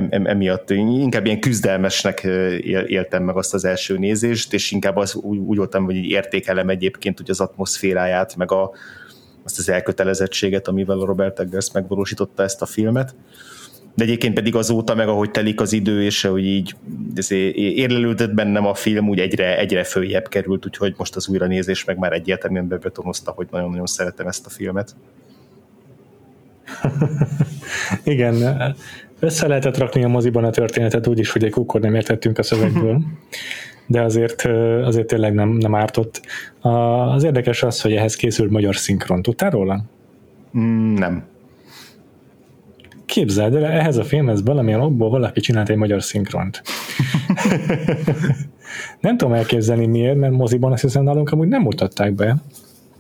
emiatt 0.09 0.71
inkább 0.71 1.27
ilyen 1.27 1.41
küzdelmesnek 1.41 2.21
éltem 2.87 3.23
meg 3.23 3.37
azt 3.37 3.55
az 3.55 3.65
első 3.65 3.99
nézést, 3.99 4.53
és 4.53 4.71
inkább 4.71 4.97
az, 4.97 5.15
úgy, 5.15 5.39
úgy 5.39 5.57
voltam, 5.57 5.85
hogy 5.85 5.97
értékelem 5.97 6.69
egyébként 6.69 7.19
hogy 7.19 7.31
az 7.31 7.41
atmoszféráját, 7.41 8.37
meg 8.37 8.53
a, 8.53 8.71
azt 9.45 9.59
az 9.59 9.69
elkötelezettséget, 9.69 10.69
amivel 10.69 10.97
Robert 10.97 11.41
Eggers 11.41 11.73
megvalósította 11.73 12.43
ezt 12.43 12.63
a 12.63 12.67
filmet 12.67 13.15
de 13.97 14.05
egyébként 14.05 14.35
pedig 14.35 14.55
azóta 14.55 14.95
meg 14.95 15.09
ahogy 15.09 15.31
telik 15.31 15.61
az 15.61 15.73
idő, 15.73 16.03
és 16.03 16.23
hogy 16.23 16.45
így 16.45 16.77
érlelődött 17.55 18.35
bennem 18.35 18.67
a 18.67 18.75
film, 18.75 19.09
úgy 19.09 19.19
egyre, 19.19 19.59
egyre 19.59 19.85
följebb 19.85 20.29
került, 20.29 20.67
úgyhogy 20.67 20.95
most 20.97 21.17
az 21.17 21.29
újranézés 21.29 21.85
meg 21.85 21.99
már 21.99 22.13
egyértelműen 22.13 22.69
bebetonozta, 22.69 23.31
hogy 23.31 23.47
nagyon-nagyon 23.51 23.87
szeretem 23.87 24.27
ezt 24.27 24.47
a 24.47 24.51
filmet. 24.51 24.97
Igen, 28.05 28.35
össze 29.21 29.47
lehetett 29.47 29.79
rakni 29.79 30.05
a 30.05 30.09
moziban 30.09 30.45
a 30.45 30.51
történetet 30.51 31.07
úgy 31.07 31.19
is, 31.19 31.31
hogy 31.31 31.45
egy 31.45 31.51
kukkor 31.51 31.81
nem 31.81 31.95
értettünk 31.95 32.39
a 32.39 32.43
szövegből, 32.43 33.03
de 33.87 34.03
azért, 34.03 34.45
azért 34.85 35.07
tényleg 35.07 35.35
nem, 35.35 35.49
nem 35.49 35.75
ártott. 35.75 36.21
Az 36.61 37.25
érdekes 37.25 37.63
az, 37.63 37.81
hogy 37.81 37.93
ehhez 37.93 38.15
készült 38.17 38.51
magyar 38.51 38.77
szinkron. 38.77 39.23
Tudtál 39.23 39.51
róla? 39.51 39.85
Mm, 40.59 40.95
nem. 40.95 41.25
Képzeld 43.17 43.55
el, 43.55 43.65
ehhez 43.65 43.97
a 43.97 44.05
filmhez 44.05 44.43
valamilyen 44.43 44.81
okból 44.81 45.11
valaki 45.11 45.41
csinált 45.41 45.69
egy 45.69 45.77
magyar 45.77 46.03
szinkront. 46.03 46.63
nem 49.01 49.17
tudom 49.17 49.33
elképzelni 49.33 49.87
miért, 49.87 50.17
mert 50.17 50.33
moziban 50.33 50.73
azt 50.73 50.83
hiszem 50.83 51.03
nálunk 51.03 51.31
amúgy 51.31 51.49
nem 51.49 51.63
mutatták 51.63 52.13
be. 52.13 52.37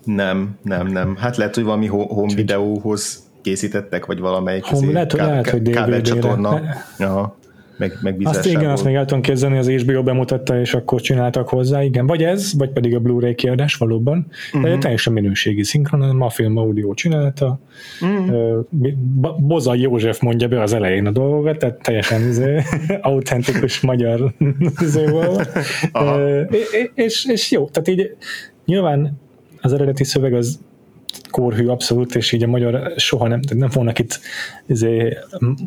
Nem, 0.04 0.58
nem, 0.62 0.86
nem. 0.86 1.16
Hát 1.16 1.36
lehet, 1.36 1.54
hogy 1.54 1.64
valami 1.64 1.86
home 1.86 2.34
videóhoz 2.34 3.22
készítettek, 3.42 4.06
vagy 4.06 4.18
valamelyik 4.18 4.64
home, 4.64 4.92
lehet, 4.92 5.14
ká- 5.14 5.26
lehet, 5.26 5.50
hogy 5.50 5.70
kábelcsatorna. 5.70 6.60
Aha 6.98 7.36
meg, 7.76 7.98
megbízásából. 8.02 8.50
Azt 8.50 8.60
igen, 8.60 8.70
azt 8.70 8.84
még 8.84 8.94
el 8.94 9.04
tudom 9.04 9.22
képzelni, 9.22 9.58
az 9.58 9.68
HBO 9.68 10.02
bemutatta, 10.02 10.60
és 10.60 10.74
akkor 10.74 11.00
csináltak 11.00 11.48
hozzá, 11.48 11.82
igen. 11.82 12.06
Vagy 12.06 12.22
ez, 12.22 12.52
vagy 12.56 12.70
pedig 12.70 12.94
a 12.94 12.98
Blu-ray 12.98 13.34
kiadás 13.34 13.74
valóban. 13.74 14.26
Uh-huh. 14.46 14.62
De 14.62 14.70
mhm. 14.70 14.80
teljesen 14.80 15.12
minőségi 15.12 15.64
szinkron, 15.64 16.22
a 16.22 16.30
film 16.30 16.56
audio 16.56 16.94
csinálta. 16.94 17.60
Uh-huh. 18.00 18.64
Boza 19.38 19.74
József 19.74 20.20
mondja 20.20 20.48
be 20.48 20.62
az 20.62 20.72
elején 20.72 21.06
a 21.06 21.10
dolgokat, 21.10 21.58
tehát 21.58 21.82
teljesen 21.82 22.28
izé, 22.28 22.62
autentikus 23.00 23.80
magyar 23.80 24.34
izé 24.82 25.04
volt. 25.06 25.48
és, 26.94 27.24
és 27.24 27.50
jó, 27.50 27.68
tehát 27.68 27.88
így 27.88 28.16
nyilván 28.64 29.20
az 29.60 29.72
eredeti 29.72 30.04
szöveg 30.04 30.34
az 30.34 30.60
kórhű 31.30 31.66
abszolút, 31.66 32.14
és 32.14 32.32
így 32.32 32.42
a 32.42 32.46
magyar 32.46 32.92
soha 32.96 33.28
nem, 33.28 33.40
nem 33.54 33.70
fognak 33.70 33.98
itt 33.98 34.20
izé, 34.66 35.18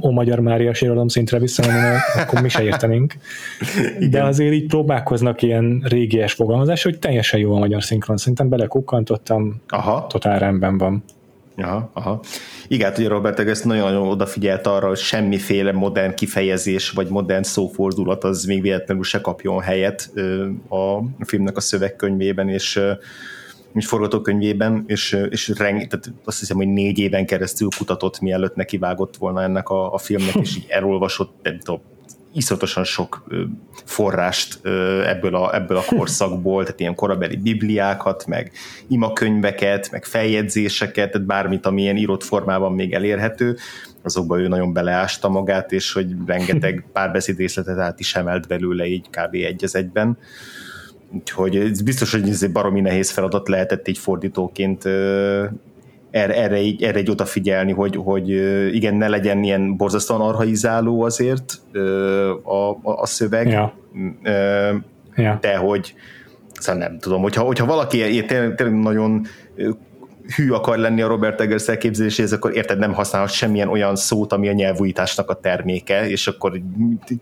ó 0.01 0.11
magyar 0.11 0.39
Mária 0.39 0.73
síralom 0.73 1.07
szintre 1.07 1.39
visszamenni, 1.39 1.97
akkor 2.15 2.41
mi 2.41 2.49
se 2.49 2.63
értenénk. 2.63 3.13
De 4.09 4.23
azért 4.23 4.53
így 4.53 4.67
próbálkoznak 4.67 5.41
ilyen 5.41 5.85
régies 5.87 6.33
fogalmazás, 6.33 6.83
hogy 6.83 6.99
teljesen 6.99 7.39
jó 7.39 7.55
a 7.55 7.59
magyar 7.59 7.83
szinkron. 7.83 8.17
Szerintem 8.17 8.49
belekukkantottam, 8.49 9.61
aha. 9.67 10.07
totál 10.07 10.39
rendben 10.39 10.77
van. 10.77 11.03
Aha, 11.57 11.89
aha. 11.93 12.21
Igen, 12.67 12.93
ugye 12.97 13.07
Robert 13.07 13.39
ezt 13.39 13.65
nagyon-nagyon 13.65 14.07
odafigyelt 14.07 14.67
arra, 14.67 14.87
hogy 14.87 14.97
semmiféle 14.97 15.71
modern 15.71 16.15
kifejezés 16.15 16.89
vagy 16.89 17.09
modern 17.09 17.43
szófordulat 17.43 18.23
az 18.23 18.43
még 18.43 18.61
véletlenül 18.61 19.03
se 19.03 19.21
kapjon 19.21 19.61
helyet 19.61 20.11
a 20.69 20.99
filmnek 21.25 21.57
a 21.57 21.61
szövegkönyvében, 21.61 22.49
és 22.49 22.79
mint 23.71 23.85
forgatókönyvében, 23.85 24.83
és, 24.87 25.17
és 25.29 25.47
reng, 25.47 25.87
tehát 25.87 26.11
azt 26.23 26.39
hiszem, 26.39 26.57
hogy 26.57 26.67
négy 26.67 26.97
éven 26.99 27.25
keresztül 27.25 27.67
kutatott, 27.77 28.19
mielőtt 28.19 28.55
nekivágott 28.55 29.17
volna 29.17 29.41
ennek 29.43 29.69
a, 29.69 29.93
a 29.93 29.97
filmnek, 29.97 30.35
és 30.35 30.55
így 30.57 30.65
elolvasott, 30.67 31.33
nem 31.43 31.59
tudom, 31.59 31.81
iszonyatosan 32.33 32.83
sok 32.83 33.23
forrást 33.85 34.59
ebből 35.05 35.35
a, 35.35 35.55
ebből 35.55 35.77
a 35.77 35.83
korszakból, 35.95 36.63
tehát 36.63 36.79
ilyen 36.79 36.95
korabeli 36.95 37.35
bibliákat, 37.35 38.25
meg 38.25 38.51
imakönyveket, 38.87 39.91
meg 39.91 40.05
feljegyzéseket, 40.05 41.11
tehát 41.11 41.27
bármit, 41.27 41.65
ami 41.65 41.81
ilyen 41.81 41.97
írott 41.97 42.23
formában 42.23 42.73
még 42.73 42.93
elérhető, 42.93 43.57
azokba 44.01 44.39
ő 44.39 44.47
nagyon 44.47 44.73
beleásta 44.73 45.29
magát, 45.29 45.71
és 45.71 45.93
hogy 45.93 46.07
rengeteg 46.25 46.85
párbeszédészletet 46.93 47.77
át 47.77 47.99
is 47.99 48.15
emelt 48.15 48.47
belőle 48.47 48.85
így 48.85 49.09
kb. 49.09 49.33
egy 49.33 49.63
az 49.63 49.75
egyben. 49.75 50.17
Úgyhogy 51.11 51.55
ez 51.55 51.81
biztos, 51.81 52.11
hogy 52.11 52.29
ez 52.29 52.43
egy 52.43 52.51
baromi 52.51 52.81
nehéz 52.81 53.09
feladat 53.09 53.47
lehetett 53.47 53.87
így 53.87 53.97
fordítóként 53.97 54.85
erre, 56.11 56.35
erre, 56.35 56.61
így, 56.61 56.83
erre 56.83 56.99
így 56.99 57.09
odafigyelni, 57.09 57.71
hogy, 57.71 57.95
hogy 57.95 58.29
igen, 58.75 58.95
ne 58.95 59.07
legyen 59.07 59.43
ilyen 59.43 59.77
borzasztóan 59.77 60.21
arhaizáló 60.21 61.01
azért 61.01 61.61
a, 62.43 62.69
a, 62.69 62.79
a 62.83 63.05
szöveg, 63.05 63.47
ja. 63.47 63.73
De 65.41 65.55
hogy 65.55 65.93
szóval 66.53 66.81
nem 66.81 66.99
tudom, 66.99 67.21
hogyha, 67.21 67.43
hogyha 67.43 67.65
valaki 67.65 68.25
tényleg, 68.25 68.55
tényleg 68.55 68.79
nagyon 68.79 69.25
hű 70.35 70.51
akar 70.51 70.77
lenni 70.77 71.01
a 71.01 71.07
Robert 71.07 71.41
Eggers 71.41 71.67
elképzeléséhez, 71.67 72.33
akkor 72.33 72.55
érted, 72.55 72.79
nem 72.79 72.93
használhat 72.93 73.31
semmilyen 73.31 73.67
olyan 73.67 73.95
szót, 73.95 74.33
ami 74.33 74.47
a 74.47 74.53
nyelvújításnak 74.53 75.29
a 75.29 75.33
terméke, 75.33 76.09
és 76.09 76.27
akkor 76.27 76.61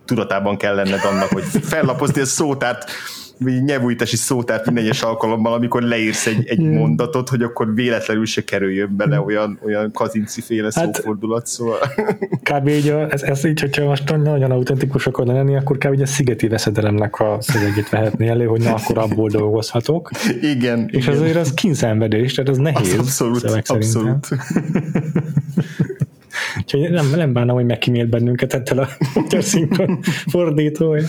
tudatában 0.05 0.57
kell 0.57 0.75
lenned 0.75 1.03
annak, 1.03 1.29
hogy 1.29 1.43
fellapozni 1.73 2.21
a 2.21 2.25
szótárt 2.25 2.91
vagy 3.39 3.63
nyelvújítási 3.63 4.15
szótárt 4.15 4.65
minden 4.65 4.83
egyes 4.83 5.01
alkalommal, 5.01 5.53
amikor 5.53 5.81
leírsz 5.81 6.25
egy, 6.25 6.47
egy 6.47 6.59
mondatot, 6.59 7.29
hogy 7.29 7.41
akkor 7.41 7.73
véletlenül 7.73 8.25
se 8.25 8.43
kerüljön 8.43 8.95
bele 8.95 9.21
olyan, 9.21 9.59
olyan 9.65 9.91
kazinci 9.91 10.41
féle 10.41 10.69
hát, 10.75 10.95
szófordulat, 10.95 11.45
szóval. 11.45 11.77
Kb. 12.51 12.67
így, 12.67 12.87
a, 12.87 13.11
ez, 13.11 13.21
ez 13.21 13.45
így, 13.45 13.59
hogyha 13.59 13.85
most 13.85 14.17
nagyon 14.17 14.51
autentikus 14.51 15.07
akar 15.07 15.25
lenni, 15.25 15.55
akkor 15.55 15.77
kb. 15.77 15.93
így 15.93 16.01
a 16.01 16.05
szigeti 16.05 16.47
veszedelemnek 16.47 17.19
a 17.19 17.37
szövegét 17.39 17.89
vehetni 17.89 18.27
elő, 18.27 18.45
hogy 18.45 18.61
na, 18.61 18.73
akkor 18.73 18.97
abból 18.97 19.29
dolgozhatok. 19.29 20.11
Igen. 20.41 20.89
És 20.91 21.05
igen. 21.07 21.19
azért 21.19 21.35
az 21.35 21.53
kínszenvedés, 21.53 22.33
tehát 22.33 22.49
az 22.49 22.57
nehéz. 22.57 22.93
Az 22.93 22.99
abszolút, 22.99 23.43
abszolút. 23.43 24.27
Úgyhogy 26.57 26.89
nem, 26.89 27.09
nem 27.15 27.33
bánom, 27.33 27.55
hogy 27.55 27.65
megkímélt 27.65 28.09
bennünket 28.09 28.53
ettől 28.53 28.79
a 28.79 28.87
szinkron 29.41 29.99
fordítója. 30.27 31.03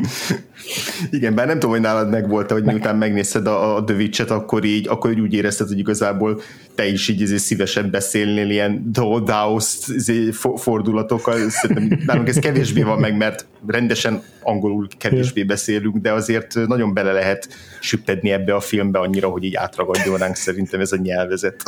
Igen, 1.10 1.34
bár 1.34 1.46
nem 1.46 1.54
tudom, 1.54 1.70
hogy 1.70 1.80
nálad 1.80 2.10
meg 2.10 2.28
volt 2.28 2.50
hogy 2.50 2.64
miután 2.64 2.96
megnézted 2.96 3.46
a, 3.46 3.76
a 3.76 3.84
The 3.84 3.96
Witch-et, 3.96 4.30
akkor 4.30 4.64
így, 4.64 4.88
akkor 4.88 5.10
így 5.10 5.20
úgy 5.20 5.34
érezted, 5.34 5.68
hogy 5.68 5.78
igazából 5.78 6.40
te 6.74 6.86
is 6.86 7.08
így 7.08 7.22
ezért 7.22 7.40
szívesen 7.40 7.90
beszélnél 7.90 8.50
ilyen 8.50 8.92
Daost 9.24 9.88
izé, 9.88 10.30
fordulatokkal. 10.56 11.50
Szerintem 11.50 11.98
nálunk 12.06 12.28
ez 12.28 12.38
kevésbé 12.38 12.82
van 12.82 12.98
meg, 12.98 13.16
mert 13.16 13.46
rendesen 13.66 14.22
angolul 14.42 14.88
kevésbé 14.98 15.44
beszélünk, 15.44 15.96
de 15.96 16.12
azért 16.12 16.54
nagyon 16.66 16.94
bele 16.94 17.12
lehet 17.12 17.48
süppedni 17.80 18.30
ebbe 18.30 18.54
a 18.54 18.60
filmbe 18.60 18.98
annyira, 18.98 19.28
hogy 19.28 19.44
így 19.44 19.54
átragadjon 19.54 20.18
ránk 20.18 20.34
szerintem 20.34 20.80
ez 20.80 20.92
a 20.92 20.96
nyelvezet. 20.96 21.62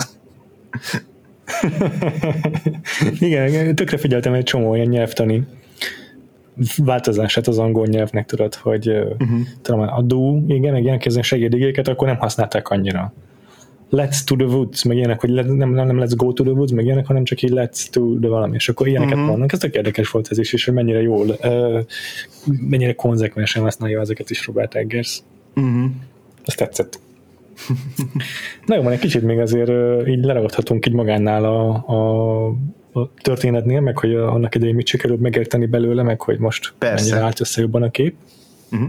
igen, 3.18 3.74
tökre 3.74 3.98
figyeltem 3.98 4.32
egy 4.32 4.44
csomó 4.44 4.74
ilyen 4.74 4.88
nyelvtani 4.88 5.46
változását 6.76 7.46
az 7.46 7.58
angol 7.58 7.86
nyelvnek, 7.86 8.26
tudod, 8.26 8.54
hogy 8.54 8.88
uh-huh. 8.88 9.40
tudom, 9.62 9.80
a 9.80 10.02
do, 10.02 10.36
igen, 10.46 10.72
meg 10.72 10.82
ilyen 10.82 11.22
segédigéket, 11.22 11.88
akkor 11.88 12.06
nem 12.06 12.16
használták 12.16 12.68
annyira. 12.68 13.12
let's 13.90 14.24
to 14.24 14.36
the 14.36 14.46
woods, 14.46 14.84
meg 14.84 14.96
ilyenek, 14.96 15.20
hogy 15.20 15.30
nem, 15.30 15.54
nem, 15.54 15.70
nem 15.70 15.96
let's 16.00 16.12
go 16.16 16.32
to 16.32 16.42
the 16.42 16.52
woods, 16.52 16.72
meg 16.72 16.84
ilyenek, 16.84 17.06
hanem 17.06 17.24
csak 17.24 17.42
így 17.42 17.52
let's 17.54 17.90
to 17.90 18.18
the 18.20 18.28
valami, 18.28 18.54
és 18.54 18.68
akkor 18.68 18.88
ilyeneket 18.88 19.14
uh-huh. 19.14 19.30
vannak. 19.30 19.52
Ez 19.52 19.58
tök 19.58 19.74
érdekes 19.74 20.10
volt 20.10 20.28
ez 20.30 20.38
is, 20.38 20.52
és 20.52 20.64
hogy 20.64 20.74
mennyire 20.74 21.02
jól, 21.02 21.26
uh, 21.42 21.80
mennyire 22.68 22.94
konzekvensen 22.94 23.62
használja 23.62 24.00
ezeket 24.00 24.30
is 24.30 24.46
Robert 24.46 24.74
Eggers. 24.74 25.22
Uh-huh. 25.56 25.90
Ez 26.44 26.54
tetszett. 26.54 27.00
Na 28.66 28.74
jó, 28.74 28.82
van 28.82 28.92
egy 28.92 28.98
kicsit 28.98 29.22
még 29.22 29.38
azért 29.38 29.70
így 30.08 30.24
leragadhatunk 30.24 30.86
így 30.86 30.92
magánál 30.92 31.44
a, 31.44 31.70
a, 31.70 32.54
a 32.92 33.12
történetnél, 33.22 33.80
meg 33.80 33.98
hogy 33.98 34.14
annak 34.14 34.54
idején 34.54 34.74
mit 34.74 34.86
sikerült 34.86 35.20
megérteni 35.20 35.66
belőle, 35.66 36.02
meg 36.02 36.20
hogy 36.20 36.38
most 36.38 36.72
Persze. 36.78 37.04
mennyire 37.04 37.24
állt 37.26 37.40
össze 37.40 37.60
jobban 37.60 37.82
a 37.82 37.90
kép. 37.90 38.14
Uh-huh. 38.72 38.88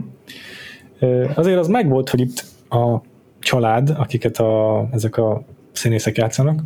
Uh, 1.00 1.31
azért 1.36 1.58
az 1.58 1.67
megvolt, 1.67 2.10
hogy 2.10 2.20
itt 2.20 2.46
a 2.70 3.01
család, 3.39 3.93
akiket 3.98 4.38
a, 4.38 4.88
ezek 4.91 5.17
a 5.17 5.43
színészek 5.72 6.17
játszanak, 6.17 6.60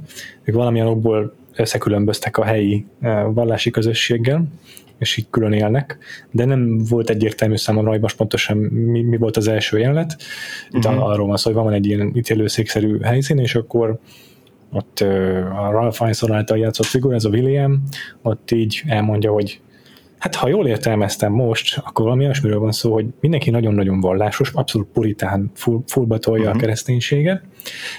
ők 0.43 0.55
valamilyen 0.55 0.87
okból 0.87 1.33
összekülönböztek 1.55 2.37
a 2.37 2.43
helyi 2.43 2.85
vallási 3.33 3.69
közösséggel, 3.69 4.45
és 4.97 5.17
így 5.17 5.27
külön 5.29 5.53
élnek, 5.53 5.97
de 6.31 6.45
nem 6.45 6.77
volt 6.77 7.09
egyértelmű 7.09 7.55
számomra, 7.55 7.89
hogy 7.89 7.99
most 7.99 8.15
pontosan 8.17 8.57
mi, 8.57 9.01
mi 9.01 9.17
volt 9.17 9.37
az 9.37 9.47
első 9.47 9.79
jelenet. 9.79 10.17
Itt 10.69 10.85
uh-huh. 10.85 11.03
arról 11.03 11.27
van 11.27 11.37
szó, 11.37 11.53
hogy 11.53 11.63
van 11.63 11.73
egy 11.73 11.85
ilyen 11.85 12.11
ítélőszékszerű 12.15 12.99
helyszín, 12.99 13.37
és 13.37 13.55
akkor 13.55 13.99
ott 14.75 14.99
a 15.55 15.71
Ralph 15.71 15.95
Fiennes 15.95 16.23
által 16.29 16.57
játszott 16.57 16.85
figura, 16.85 17.15
ez 17.15 17.25
a 17.25 17.29
William, 17.29 17.83
ott 18.21 18.51
így 18.51 18.83
elmondja, 18.87 19.31
hogy 19.31 19.59
Hát 20.17 20.35
ha 20.35 20.47
jól 20.47 20.67
értelmeztem 20.67 21.31
most, 21.31 21.77
akkor 21.77 22.05
valami 22.05 22.23
olyasmiről 22.23 22.59
van 22.59 22.71
szó, 22.71 22.93
hogy 22.93 23.05
mindenki 23.19 23.49
nagyon-nagyon 23.49 23.99
vallásos, 23.99 24.51
abszolút 24.53 24.87
puritán, 24.93 25.51
full, 25.53 25.79
fullba 25.87 26.17
tolja 26.17 26.39
uh-huh. 26.39 26.53
a 26.53 26.55
mhm. 26.55 26.63
kereszténységet, 26.63 27.43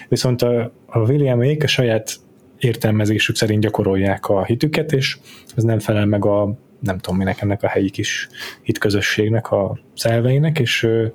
viszont 0.08 0.42
a, 0.42 0.72
a 0.86 0.98
Williamék 0.98 1.62
a 1.62 1.66
saját 1.66 2.16
értelmezésük 2.58 3.36
szerint 3.36 3.62
gyakorolják 3.62 4.28
a 4.28 4.44
hitüket, 4.44 4.92
és 4.92 5.18
ez 5.56 5.62
nem 5.62 5.78
felel 5.78 6.06
meg 6.06 6.24
a 6.24 6.58
nem 6.86 6.98
tudom 6.98 7.18
minek 7.18 7.40
ennek 7.40 7.62
a 7.62 7.68
helyi 7.68 7.90
kis 7.90 8.28
hitközösségnek 8.62 9.50
a 9.50 9.78
szelveinek, 9.94 10.58
és 10.58 10.82
ö, 10.82 11.06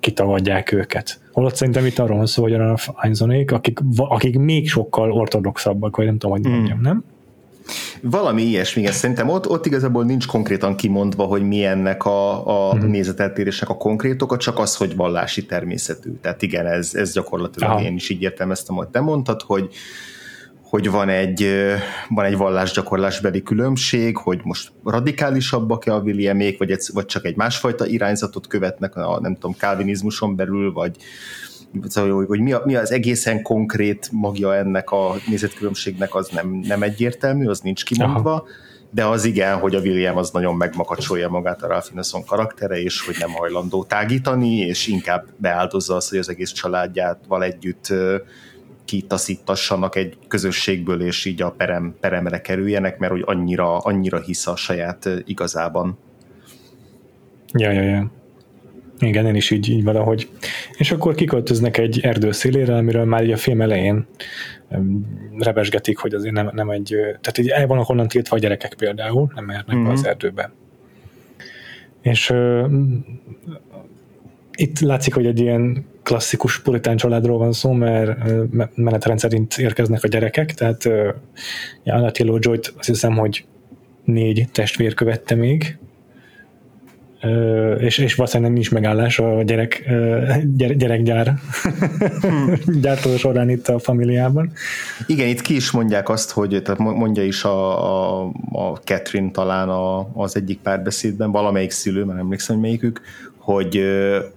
kitagadják 0.00 0.72
őket. 0.72 1.20
Holott 1.32 1.54
szerintem 1.54 1.86
itt 1.86 1.98
arról 1.98 2.16
van 2.16 2.26
szó, 2.26 2.42
hogy 2.42 2.54
a 2.54 2.78
Einzonék, 3.00 3.52
akik, 3.52 3.78
akik 3.96 4.38
még 4.38 4.68
sokkal 4.68 5.12
ortodoxabbak, 5.12 5.96
vagy 5.96 6.06
nem 6.06 6.18
tudom, 6.18 6.36
hogy 6.36 6.50
mondjam, 6.50 6.78
mm. 6.78 6.82
nem? 6.82 7.04
Valami 8.02 8.42
ilyesmi, 8.42 8.80
igen. 8.80 8.92
Szerintem 8.92 9.28
ott, 9.28 9.48
ott 9.48 9.66
igazából 9.66 10.04
nincs 10.04 10.26
konkrétan 10.26 10.76
kimondva, 10.76 11.24
hogy 11.24 11.42
mi 11.42 11.64
ennek 11.64 12.04
a, 12.04 12.46
a 12.46 12.72
uh-huh. 12.72 12.90
nézeteltérésnek 12.90 13.68
a 13.68 13.76
konkrét 13.76 14.22
oka, 14.22 14.36
csak 14.36 14.58
az, 14.58 14.76
hogy 14.76 14.96
vallási 14.96 15.46
természetű. 15.46 16.10
Tehát 16.20 16.42
igen, 16.42 16.66
ez, 16.66 16.94
ez 16.94 17.12
gyakorlatilag 17.12 17.70
Aha. 17.70 17.82
én 17.82 17.94
is 17.94 18.08
így 18.08 18.22
értelmeztem, 18.22 18.76
hogy 18.76 18.88
te 18.88 19.00
mondtad, 19.00 19.42
hogy 19.42 19.68
hogy 20.70 20.90
van 20.90 21.08
egy, 21.08 21.48
van 22.08 22.24
egy 22.24 22.36
vallásgyakorlásbeli 22.36 23.42
különbség, 23.42 24.16
hogy 24.16 24.40
most 24.42 24.72
radikálisabbak-e 24.84 25.94
a 25.94 26.00
Williamék, 26.00 26.58
vagy, 26.58 26.70
egy, 26.70 26.82
vagy 26.92 27.06
csak 27.06 27.24
egy 27.24 27.36
másfajta 27.36 27.86
irányzatot 27.86 28.46
követnek 28.46 28.96
a, 28.96 29.20
nem 29.20 29.34
tudom, 29.34 29.56
kálvinizmuson 29.56 30.36
belül, 30.36 30.72
vagy, 30.72 30.96
szóval, 31.88 32.24
hogy 32.26 32.40
mi, 32.40 32.52
a, 32.52 32.62
mi 32.64 32.76
az 32.76 32.92
egészen 32.92 33.42
konkrét 33.42 34.08
magja 34.12 34.54
ennek 34.54 34.90
a 34.90 35.14
nézetkülönbségnek, 35.26 36.14
az 36.14 36.28
nem, 36.28 36.48
nem 36.48 36.82
egyértelmű, 36.82 37.46
az 37.46 37.60
nincs 37.60 37.84
kimondva, 37.84 38.32
Aha. 38.32 38.46
de 38.90 39.04
az 39.04 39.24
igen, 39.24 39.58
hogy 39.58 39.74
a 39.74 39.80
William 39.80 40.16
az 40.16 40.30
nagyon 40.30 40.56
megmakacsolja 40.56 41.28
magát 41.28 41.62
a 41.62 41.66
Ralph 41.66 41.92
Ineson 41.92 42.24
karaktere, 42.24 42.82
és 42.82 43.06
hogy 43.06 43.16
nem 43.18 43.30
hajlandó 43.30 43.84
tágítani, 43.84 44.56
és 44.56 44.86
inkább 44.86 45.26
beáldozza 45.36 45.94
azt, 45.94 46.08
hogy 46.08 46.18
az 46.18 46.28
egész 46.28 46.52
családjával 46.52 47.42
együtt 47.42 47.92
kitaszítassanak 48.90 49.96
egy 49.96 50.16
közösségből, 50.28 51.02
és 51.02 51.24
így 51.24 51.42
a 51.42 51.50
perem, 51.50 51.94
peremre 52.00 52.40
kerüljenek, 52.40 52.98
mert 52.98 53.12
hogy 53.12 53.22
annyira, 53.24 53.78
annyira 53.78 54.20
hisz 54.20 54.46
a 54.46 54.56
saját 54.56 55.08
igazában. 55.24 55.98
Ja, 57.52 57.70
ja, 57.70 57.82
ja. 57.82 58.10
Igen, 58.98 59.26
én 59.26 59.34
is 59.34 59.50
így, 59.50 59.68
így 59.68 59.84
valahogy. 59.84 60.30
És 60.76 60.92
akkor 60.92 61.14
kiköltöznek 61.14 61.78
egy 61.78 62.00
erdő 62.00 62.32
szélére, 62.32 62.76
amiről 62.76 63.04
már 63.04 63.24
így 63.24 63.32
a 63.32 63.36
film 63.36 63.60
elején 63.60 64.06
rebesgetik, 65.38 65.98
hogy 65.98 66.14
azért 66.14 66.34
nem, 66.34 66.50
nem 66.52 66.70
egy, 66.70 66.96
tehát 67.04 67.38
így 67.38 67.48
el 67.48 67.66
vannak 67.66 67.88
onnan 67.88 68.08
tiltva 68.08 68.36
a 68.36 68.38
gyerekek 68.38 68.74
például, 68.74 69.32
nem 69.34 69.44
mehetnek 69.44 69.76
mm-hmm. 69.76 69.84
be 69.84 69.92
az 69.92 70.00
mhm. 70.00 70.08
erdőbe. 70.08 70.52
És 72.00 72.30
uh, 72.30 72.70
itt 74.52 74.80
látszik, 74.80 75.14
hogy 75.14 75.26
egy 75.26 75.40
ilyen 75.40 75.86
klasszikus 76.10 76.60
puritán 76.60 76.96
családról 76.96 77.38
van 77.38 77.52
szó, 77.52 77.72
mert 77.72 78.10
menetrend 78.74 79.18
szerint 79.18 79.58
érkeznek 79.58 80.04
a 80.04 80.08
gyerekek, 80.08 80.54
tehát 80.54 80.84
uh, 80.84 81.08
Anna 81.84 82.10
Joy-t 82.14 82.74
azt 82.78 82.88
hiszem, 82.88 83.16
hogy 83.16 83.44
négy 84.04 84.48
testvér 84.52 84.94
követte 84.94 85.34
még, 85.34 85.78
és, 87.78 87.98
és 87.98 88.14
valószínűleg 88.14 88.52
nincs 88.52 88.70
megállás 88.70 89.18
a 89.18 89.42
gyerek, 89.42 89.84
gyere, 90.56 90.74
gyerekgyár 90.74 91.34
hmm. 92.20 92.54
gyártó 92.82 93.16
során 93.16 93.50
itt 93.50 93.68
a 93.68 93.78
familiában. 93.78 94.52
Igen, 95.06 95.28
itt 95.28 95.40
ki 95.40 95.54
is 95.54 95.70
mondják 95.70 96.08
azt, 96.08 96.30
hogy 96.30 96.62
tehát 96.62 96.78
mondja 96.78 97.24
is 97.24 97.44
a, 97.44 98.20
a, 98.22 98.32
a 98.52 98.76
Catherine 98.84 99.30
talán 99.30 99.68
a, 99.68 100.08
az 100.14 100.36
egyik 100.36 100.58
párbeszédben, 100.58 101.30
valamelyik 101.30 101.70
szülő, 101.70 102.04
mert 102.04 102.18
emlékszem, 102.18 102.54
hogy 102.56 102.64
melyikük, 102.64 103.00
hogy 103.40 103.84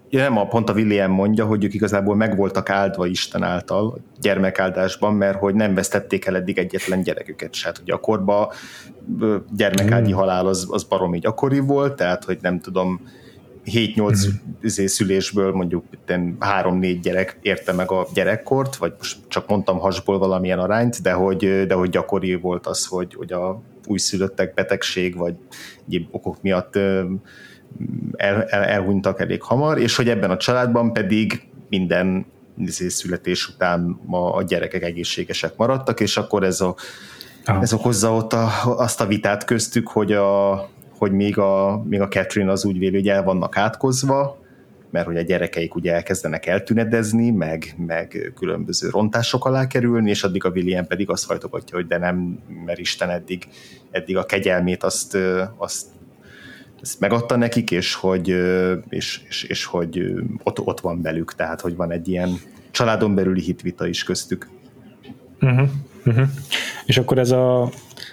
nem 0.10 0.38
a 0.38 0.48
pont 0.48 0.70
a 0.70 0.74
William 0.74 1.12
mondja, 1.12 1.46
hogy 1.46 1.64
ők 1.64 1.74
igazából 1.74 2.16
meg 2.16 2.36
voltak 2.36 2.70
áldva 2.70 3.06
Isten 3.06 3.44
által 3.44 4.00
gyermekáldásban, 4.22 5.14
mert 5.14 5.40
hogy 5.40 5.56
nem 5.56 5.74
vesztették 5.74 6.26
el 6.26 6.36
eddig 6.36 6.58
egyetlen 6.58 7.02
gyereküket 7.02 7.54
se. 7.54 7.68
Hát 7.68 7.80
ugye 7.82 7.94
a 7.94 7.98
korba 7.98 8.54
gyermekágyi 9.56 10.12
mm. 10.12 10.16
halál 10.16 10.48
az, 10.48 10.68
az 10.70 10.84
baromi 10.84 11.20
gyakori 11.20 11.60
volt, 11.60 11.96
tehát 11.96 12.24
hogy 12.24 12.38
nem 12.42 12.60
tudom, 12.60 13.00
7-8 13.66 14.28
mm. 14.28 14.86
szülésből 14.86 15.52
mondjuk 15.52 15.86
3-4 16.08 17.00
gyerek 17.02 17.38
érte 17.42 17.72
meg 17.72 17.92
a 17.92 18.08
gyerekkort, 18.14 18.76
vagy 18.76 18.94
most 18.98 19.18
csak 19.28 19.48
mondtam 19.48 19.80
hasból 19.80 20.18
valamilyen 20.18 20.60
arányt, 20.60 21.02
de 21.02 21.12
hogy, 21.12 21.66
de 21.68 21.74
hogy 21.74 21.90
gyakori 21.90 22.36
volt 22.36 22.68
az, 22.68 22.86
hogy, 22.86 23.14
hogy 23.14 23.34
a 23.34 23.62
újszülöttek 23.86 24.54
betegség, 24.54 25.18
vagy 25.18 25.36
egyéb 25.88 26.08
okok 26.12 26.42
miatt 26.42 26.80
el, 28.16 28.44
el, 28.44 28.64
elhunytak 28.64 29.20
elég 29.20 29.42
hamar, 29.42 29.78
és 29.78 29.96
hogy 29.96 30.10
ebben 30.10 30.32
a 30.32 30.38
családban 30.38 30.94
pedig 30.94 31.48
minden 31.70 32.26
izé, 32.58 32.88
születés 32.88 33.48
után 33.48 34.00
ma 34.06 34.34
a 34.34 34.44
gyerekek 34.44 34.84
egészségesek 34.84 35.56
maradtak, 35.56 36.00
és 36.00 36.18
akkor 36.18 36.44
ez, 36.44 36.62
a, 36.62 36.76
ez 37.46 37.74
okozza 37.74 38.14
ott 38.14 38.34
a, 38.34 38.50
azt 38.78 39.02
a 39.02 39.06
vitát 39.06 39.44
köztük, 39.44 39.88
hogy, 39.88 40.12
a, 40.12 40.54
hogy 40.98 41.12
még, 41.12 41.38
a, 41.38 41.84
még 41.86 42.02
a 42.02 42.08
Catherine 42.08 42.52
az 42.52 42.66
úgy 42.66 42.78
véli, 42.78 42.96
hogy 42.96 43.10
el 43.10 43.24
vannak 43.24 43.58
átkozva, 43.58 44.42
mert 44.90 45.06
hogy 45.06 45.18
a 45.18 45.22
gyerekeik 45.22 45.76
ugye 45.76 45.94
elkezdenek 45.94 46.46
eltünedezni, 46.46 47.30
meg, 47.30 47.76
meg 47.78 48.34
különböző 48.36 48.90
rontások 48.90 49.46
alá 49.46 49.68
kerülni, 49.68 50.10
és 50.10 50.24
addig 50.24 50.46
a 50.46 50.50
William 50.50 50.88
pedig 50.88 51.10
azt 51.10 51.28
hajtogatja, 51.28 51.76
hogy 51.76 51.88
de 51.88 51.98
nem, 51.98 52.40
mert 52.66 52.80
Isten 52.80 53.10
eddig, 53.10 53.48
eddig 53.92 54.18
a 54.18 54.24
kegyelmét 54.24 54.84
azt, 54.84 55.18
azt 55.58 55.86
ezt 56.84 57.00
megadta 57.00 57.36
nekik, 57.36 57.72
és 57.72 57.94
hogy, 57.94 58.36
és, 58.90 59.22
és, 59.28 59.44
és 59.44 59.66
hogy 59.66 60.14
ott, 60.44 60.60
ott 60.60 60.80
van 60.80 61.02
belük, 61.02 61.36
tehát 61.36 61.62
hogy 61.62 61.76
van 61.76 61.92
egy 61.92 62.08
ilyen 62.08 62.40
családon 62.72 63.16
belüli 63.16 63.42
hitvita 63.42 63.88
is 63.88 64.04
köztük. 64.04 64.50
Uh-huh, 65.42 65.70
uh-huh. 66.06 66.28
És 66.86 66.98
akkor 66.98 67.18
ez 67.18 67.32
a 67.32 67.72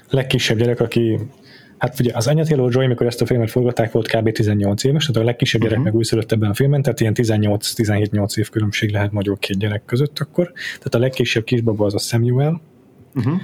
legkisebb 0.09 0.59
gyerek, 0.59 0.81
aki 0.81 1.19
Hát 1.79 2.01
ugye 2.01 2.11
az 2.15 2.27
Anya 2.27 2.45
Joy, 2.49 2.85
amikor 2.85 3.07
ezt 3.07 3.21
a 3.21 3.27
filmet 3.27 3.51
forgatták, 3.51 3.93
volt 3.93 4.17
kb. 4.17 4.33
18 4.33 4.85
éves, 4.85 5.07
tehát 5.07 5.23
a 5.23 5.25
legkisebb 5.25 5.61
gyerek 5.61 5.77
uh-huh. 5.77 5.93
meg 5.93 5.99
újszülött 6.01 6.33
ebben 6.33 6.51
a 6.51 6.55
filmben, 6.55 6.83
tehát 6.83 7.01
ilyen 7.01 7.15
18-17-8 7.17 8.39
év 8.39 8.49
különbség 8.49 8.91
lehet 8.91 9.13
magyar 9.13 9.39
két 9.39 9.59
gyerek 9.59 9.85
között 9.85 10.19
akkor. 10.19 10.53
Tehát 10.53 10.95
a 10.95 10.99
legkisebb 10.99 11.45
kisbaba 11.45 11.85
az 11.85 11.95
a 11.95 11.99
Samuel, 11.99 12.61
uh-huh. 13.15 13.41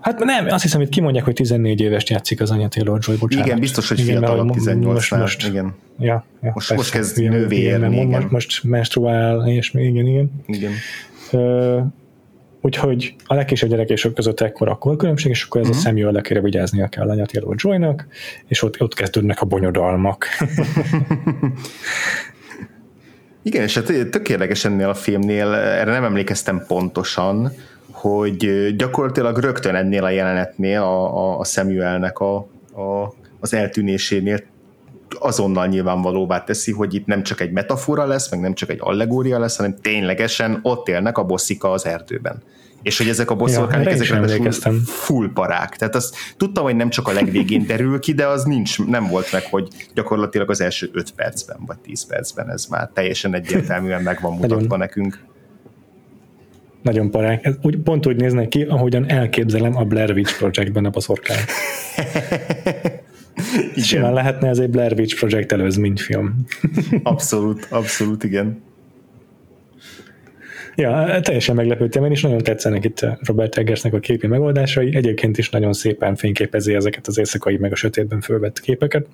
Hát 0.00 0.18
nem, 0.18 0.46
azt 0.48 0.62
hiszem, 0.62 0.80
itt 0.80 0.88
kimondják, 0.88 1.24
hogy 1.24 1.34
14 1.34 1.80
éves 1.80 2.10
játszik 2.10 2.40
az 2.40 2.50
anya 2.50 2.68
Taylor 2.68 2.98
Joy, 3.02 3.16
bocsánat. 3.16 3.46
Igen, 3.46 3.60
biztos, 3.60 3.88
hogy 3.88 4.00
fiatalabb 4.00 4.50
18 4.50 4.94
most, 4.94 5.14
most, 5.14 5.46
igen. 5.46 5.74
Ja, 5.98 6.24
ja, 6.42 6.50
most, 6.54 6.68
persze, 6.68 6.74
most 6.74 6.90
kezd 6.90 7.22
nővé 7.22 7.56
érni, 7.56 7.96
igen. 7.96 8.08
Most, 8.08 8.30
most 8.30 8.64
menstruál, 8.64 9.48
és 9.48 9.72
igen, 9.74 10.06
igen. 10.06 10.30
igen. 10.46 10.72
Uh, 11.32 11.82
úgyhogy 12.60 13.14
a 13.24 13.34
legkisebb 13.34 13.68
gyerek 13.68 13.90
és 13.90 14.08
között 14.14 14.40
ekkor 14.40 14.68
a 14.68 14.96
különbség, 14.96 15.30
és 15.30 15.42
akkor 15.42 15.60
ez 15.60 15.68
uh-huh. 15.68 15.84
a 15.84 15.88
mhm. 15.88 15.96
Samuel 15.96 16.16
akire 16.16 16.40
vigyáznia 16.40 16.88
kell 16.88 17.10
a 17.10 17.26
Taylor 17.26 17.54
Joynak, 17.58 18.06
és 18.46 18.62
ott, 18.62 18.80
ott 18.80 18.94
kezdődnek 18.94 19.40
a 19.40 19.46
bonyodalmak. 19.46 20.26
Igen, 23.42 23.62
és 23.62 23.74
hát 23.74 24.10
tök 24.10 24.28
érdekes 24.28 24.64
ennél 24.64 24.88
a 24.88 24.94
filmnél, 24.94 25.54
erre 25.54 25.90
nem 25.90 26.04
emlékeztem 26.04 26.64
pontosan, 26.66 27.52
hogy 27.90 28.70
gyakorlatilag 28.76 29.38
rögtön 29.38 29.74
ennél 29.74 30.04
a 30.04 30.10
jelenetnél, 30.10 30.80
a, 30.80 31.16
a, 31.16 31.38
a 31.38 31.44
Samuelnek 31.44 32.18
a, 32.18 32.36
a, 32.72 33.14
az 33.40 33.54
eltűnésénél 33.54 34.40
azonnal 35.18 35.66
nyilvánvalóvá 35.66 36.44
teszi, 36.44 36.72
hogy 36.72 36.94
itt 36.94 37.06
nem 37.06 37.22
csak 37.22 37.40
egy 37.40 37.52
metafora 37.52 38.06
lesz, 38.06 38.30
meg 38.30 38.40
nem 38.40 38.54
csak 38.54 38.70
egy 38.70 38.78
allegória 38.80 39.38
lesz, 39.38 39.56
hanem 39.56 39.76
ténylegesen 39.82 40.58
ott 40.62 40.88
élnek 40.88 41.18
a 41.18 41.24
bosszika 41.24 41.70
az 41.70 41.86
erdőben 41.86 42.42
és 42.84 42.98
hogy 42.98 43.08
ezek 43.08 43.30
a 43.30 43.34
bosszorkányok, 43.34 43.86
ja, 43.86 43.92
ezek 43.92 44.72
full 44.84 45.30
parák. 45.34 45.76
Tehát 45.76 45.94
azt 45.94 46.16
tudtam, 46.36 46.64
hogy 46.64 46.76
nem 46.76 46.90
csak 46.90 47.08
a 47.08 47.12
legvégén 47.12 47.66
derül 47.66 47.98
ki, 47.98 48.12
de 48.12 48.26
az 48.26 48.44
nincs, 48.44 48.78
nem 48.78 49.06
volt 49.06 49.32
meg, 49.32 49.42
hogy 49.50 49.68
gyakorlatilag 49.94 50.50
az 50.50 50.60
első 50.60 50.90
5 50.92 51.10
percben, 51.10 51.56
vagy 51.66 51.78
10 51.78 52.06
percben 52.06 52.50
ez 52.50 52.66
már 52.66 52.90
teljesen 52.94 53.34
egyértelműen 53.34 54.02
meg 54.02 54.18
van 54.20 54.32
mutatva 54.32 54.76
nekünk. 54.76 55.18
Nagyon 56.84 57.10
parák. 57.10 57.44
Ez 57.44 57.54
úgy, 57.62 57.76
pont 57.76 58.06
úgy 58.06 58.16
néznek 58.16 58.48
ki, 58.48 58.62
ahogyan 58.62 59.10
elképzelem 59.10 59.76
a 59.76 59.84
Blair 59.84 60.10
Witch 60.10 60.38
Projectben 60.38 60.84
a 60.84 60.90
boszorkány. 60.90 61.36
Simán 63.76 64.12
lehetne 64.12 64.48
ez 64.48 64.58
egy 64.58 64.70
Blair 64.70 64.92
Witch 64.92 65.18
Project 65.18 65.52
előzményfilm. 65.52 66.44
abszolút, 67.02 67.66
abszolút, 67.70 68.24
igen. 68.24 68.62
Ja, 70.76 71.20
teljesen 71.20 71.54
meglepődtem 71.54 72.04
én 72.04 72.10
is, 72.10 72.22
nagyon 72.22 72.38
tetszenek 72.38 72.84
itt 72.84 73.06
Robert 73.26 73.58
Eggersnek 73.58 73.92
a 73.94 73.98
képi 73.98 74.26
megoldásai, 74.26 74.94
egyébként 74.96 75.38
is 75.38 75.50
nagyon 75.50 75.72
szépen 75.72 76.14
fényképezi 76.14 76.74
ezeket 76.74 77.06
az 77.06 77.18
éjszakai 77.18 77.56
meg 77.56 77.72
a 77.72 77.76
sötétben 77.76 78.20
fölvett 78.20 78.60
képeket, 78.60 79.06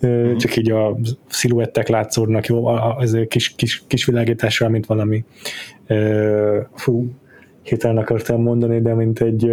uh-huh. 0.00 0.36
csak 0.36 0.56
így 0.56 0.70
a 0.70 0.98
sziluettek 1.28 1.88
látszódnak 1.88 2.46
jó, 2.46 2.66
az 2.66 3.18
kis, 3.28 3.54
kis, 3.54 3.82
kis 3.86 4.04
világítással, 4.04 4.68
mint 4.68 4.86
valami 4.86 5.24
fú, 6.74 7.10
hirtelen 7.62 7.96
akartam 7.96 8.42
mondani, 8.42 8.80
de 8.80 8.94
mint 8.94 9.20
egy 9.20 9.52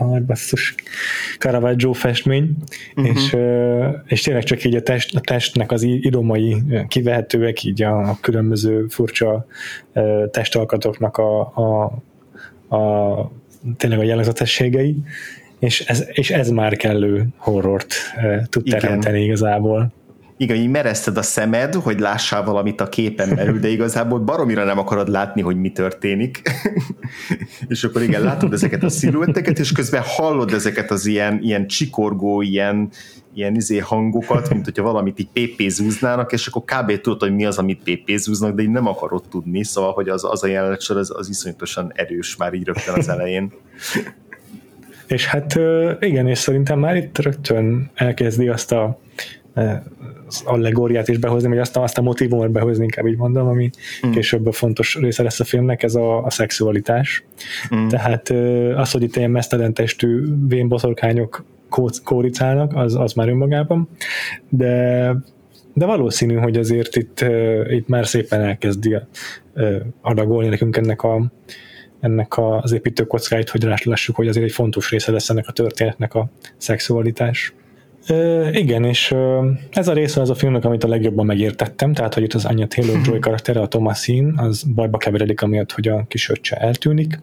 ah, 0.00 0.20
basszus, 0.20 0.74
Caravaggio 1.38 1.92
festmény, 1.92 2.56
uh-huh. 2.96 3.16
és, 3.16 3.36
és 4.06 4.22
tényleg 4.22 4.42
csak 4.42 4.64
így 4.64 4.74
a, 4.74 4.82
test, 4.82 5.16
a 5.16 5.20
testnek 5.20 5.72
az 5.72 5.82
idomai 5.82 6.62
kivehetőek, 6.88 7.64
így 7.64 7.82
a, 7.82 8.08
a 8.08 8.18
különböző 8.20 8.86
furcsa 8.88 9.46
testalkatoknak 10.30 11.16
a, 11.16 11.40
a, 11.40 11.82
a 12.76 13.32
tényleg 13.76 13.98
a 13.98 14.02
jellegzetességei, 14.02 14.96
és 15.58 15.80
ez, 15.80 16.06
és 16.12 16.30
ez 16.30 16.50
már 16.50 16.76
kellő 16.76 17.26
horrort 17.36 17.94
tud 18.48 18.64
teremteni 18.64 19.22
igazából 19.22 19.92
igen, 20.40 20.56
így 20.56 20.68
merezted 20.68 21.16
a 21.16 21.22
szemed, 21.22 21.74
hogy 21.74 21.98
lássál 21.98 22.44
valamit 22.44 22.80
a 22.80 22.88
képen 22.88 23.34
belül, 23.34 23.58
de 23.58 23.68
igazából 23.68 24.18
baromira 24.18 24.64
nem 24.64 24.78
akarod 24.78 25.08
látni, 25.08 25.42
hogy 25.42 25.56
mi 25.56 25.70
történik. 25.72 26.42
és 27.68 27.84
akkor 27.84 28.02
igen, 28.02 28.22
látod 28.22 28.52
ezeket 28.52 28.82
a 28.82 28.88
sziluetteket, 28.88 29.58
és 29.58 29.72
közben 29.72 30.02
hallod 30.04 30.52
ezeket 30.52 30.90
az 30.90 31.06
ilyen, 31.06 31.38
ilyen 31.42 31.66
csikorgó, 31.66 32.42
ilyen, 32.42 32.90
ilyen 33.34 33.54
izé 33.54 33.78
hangokat, 33.78 34.50
mint 34.50 34.64
hogyha 34.64 34.82
valamit 34.82 35.18
így 35.18 35.28
pépézúznának, 35.32 36.32
és 36.32 36.46
akkor 36.46 36.62
kb. 36.64 37.00
tudod, 37.00 37.20
hogy 37.20 37.34
mi 37.34 37.44
az, 37.44 37.58
amit 37.58 37.82
pépézúznak, 37.82 38.54
de 38.54 38.62
így 38.62 38.70
nem 38.70 38.86
akarod 38.86 39.22
tudni, 39.30 39.64
szóval, 39.64 39.92
hogy 39.92 40.08
az, 40.08 40.24
az 40.24 40.42
a 40.42 40.46
jelenet 40.46 40.82
az, 40.88 41.12
az 41.16 41.28
iszonyatosan 41.28 41.92
erős 41.94 42.36
már 42.36 42.54
így 42.54 42.64
rögtön 42.64 42.94
az 42.94 43.08
elején. 43.08 43.52
És 45.06 45.26
hát 45.26 45.58
igen, 46.00 46.26
és 46.26 46.38
szerintem 46.38 46.78
már 46.78 46.96
itt 46.96 47.18
rögtön 47.18 47.90
elkezdi 47.94 48.48
azt 48.48 48.72
a 48.72 49.00
az 50.26 50.42
allegóriát 50.44 51.08
is 51.08 51.18
behozni, 51.18 51.48
vagy 51.48 51.58
azt, 51.58 51.76
azt 51.76 51.98
a 51.98 52.02
motivumot 52.02 52.50
behozni, 52.50 52.82
inkább 52.82 53.06
így 53.06 53.16
mondom, 53.16 53.48
ami 53.48 53.70
mm. 54.06 54.10
később 54.10 54.46
a 54.46 54.52
fontos 54.52 54.94
része 54.94 55.22
lesz 55.22 55.40
a 55.40 55.44
filmnek, 55.44 55.82
ez 55.82 55.94
a, 55.94 56.24
a 56.24 56.30
szexualitás. 56.30 57.24
Mm. 57.74 57.88
Tehát 57.88 58.30
az, 58.76 58.90
hogy 58.90 59.02
itt 59.02 59.16
ilyen 59.16 59.30
mesztelen 59.30 59.74
testű 59.74 60.22
vénboszorkányok 60.48 61.44
kóricálnak, 62.04 62.76
az, 62.76 62.94
az 62.94 63.12
már 63.12 63.28
önmagában, 63.28 63.88
de 64.48 65.14
de 65.72 65.86
valószínű, 65.86 66.34
hogy 66.34 66.56
azért 66.56 66.96
itt, 66.96 67.24
itt 67.68 67.88
már 67.88 68.06
szépen 68.06 68.40
elkezdi 68.40 68.96
adagolni 70.00 70.48
nekünk 70.48 70.76
ennek 70.76 71.02
a, 71.02 71.32
ennek 72.00 72.38
az 72.38 72.72
építőkockáit, 72.72 73.50
hogy 73.50 73.66
lássuk, 73.84 74.16
hogy 74.16 74.28
azért 74.28 74.46
egy 74.46 74.52
fontos 74.52 74.90
része 74.90 75.12
lesz 75.12 75.30
ennek 75.30 75.48
a 75.48 75.52
történetnek 75.52 76.14
a 76.14 76.28
szexualitás. 76.56 77.54
Igen, 78.52 78.84
és 78.84 79.14
ez 79.70 79.88
a 79.88 79.92
része 79.92 80.20
az 80.20 80.30
a 80.30 80.34
filmnek, 80.34 80.64
amit 80.64 80.84
a 80.84 80.88
legjobban 80.88 81.26
megértettem, 81.26 81.92
tehát 81.92 82.14
hogy 82.14 82.22
itt 82.22 82.34
az 82.34 82.44
Anya 82.44 82.66
Taylor-Joy 82.66 83.18
karaktere, 83.18 83.60
a 83.60 83.68
Thomasin, 83.68 84.34
az 84.36 84.62
bajba 84.62 84.98
keveredik 84.98 85.42
amiatt, 85.42 85.72
hogy 85.72 85.88
a 85.88 86.04
kis 86.08 86.28
öccse 86.28 86.56
eltűnik, 86.56 87.20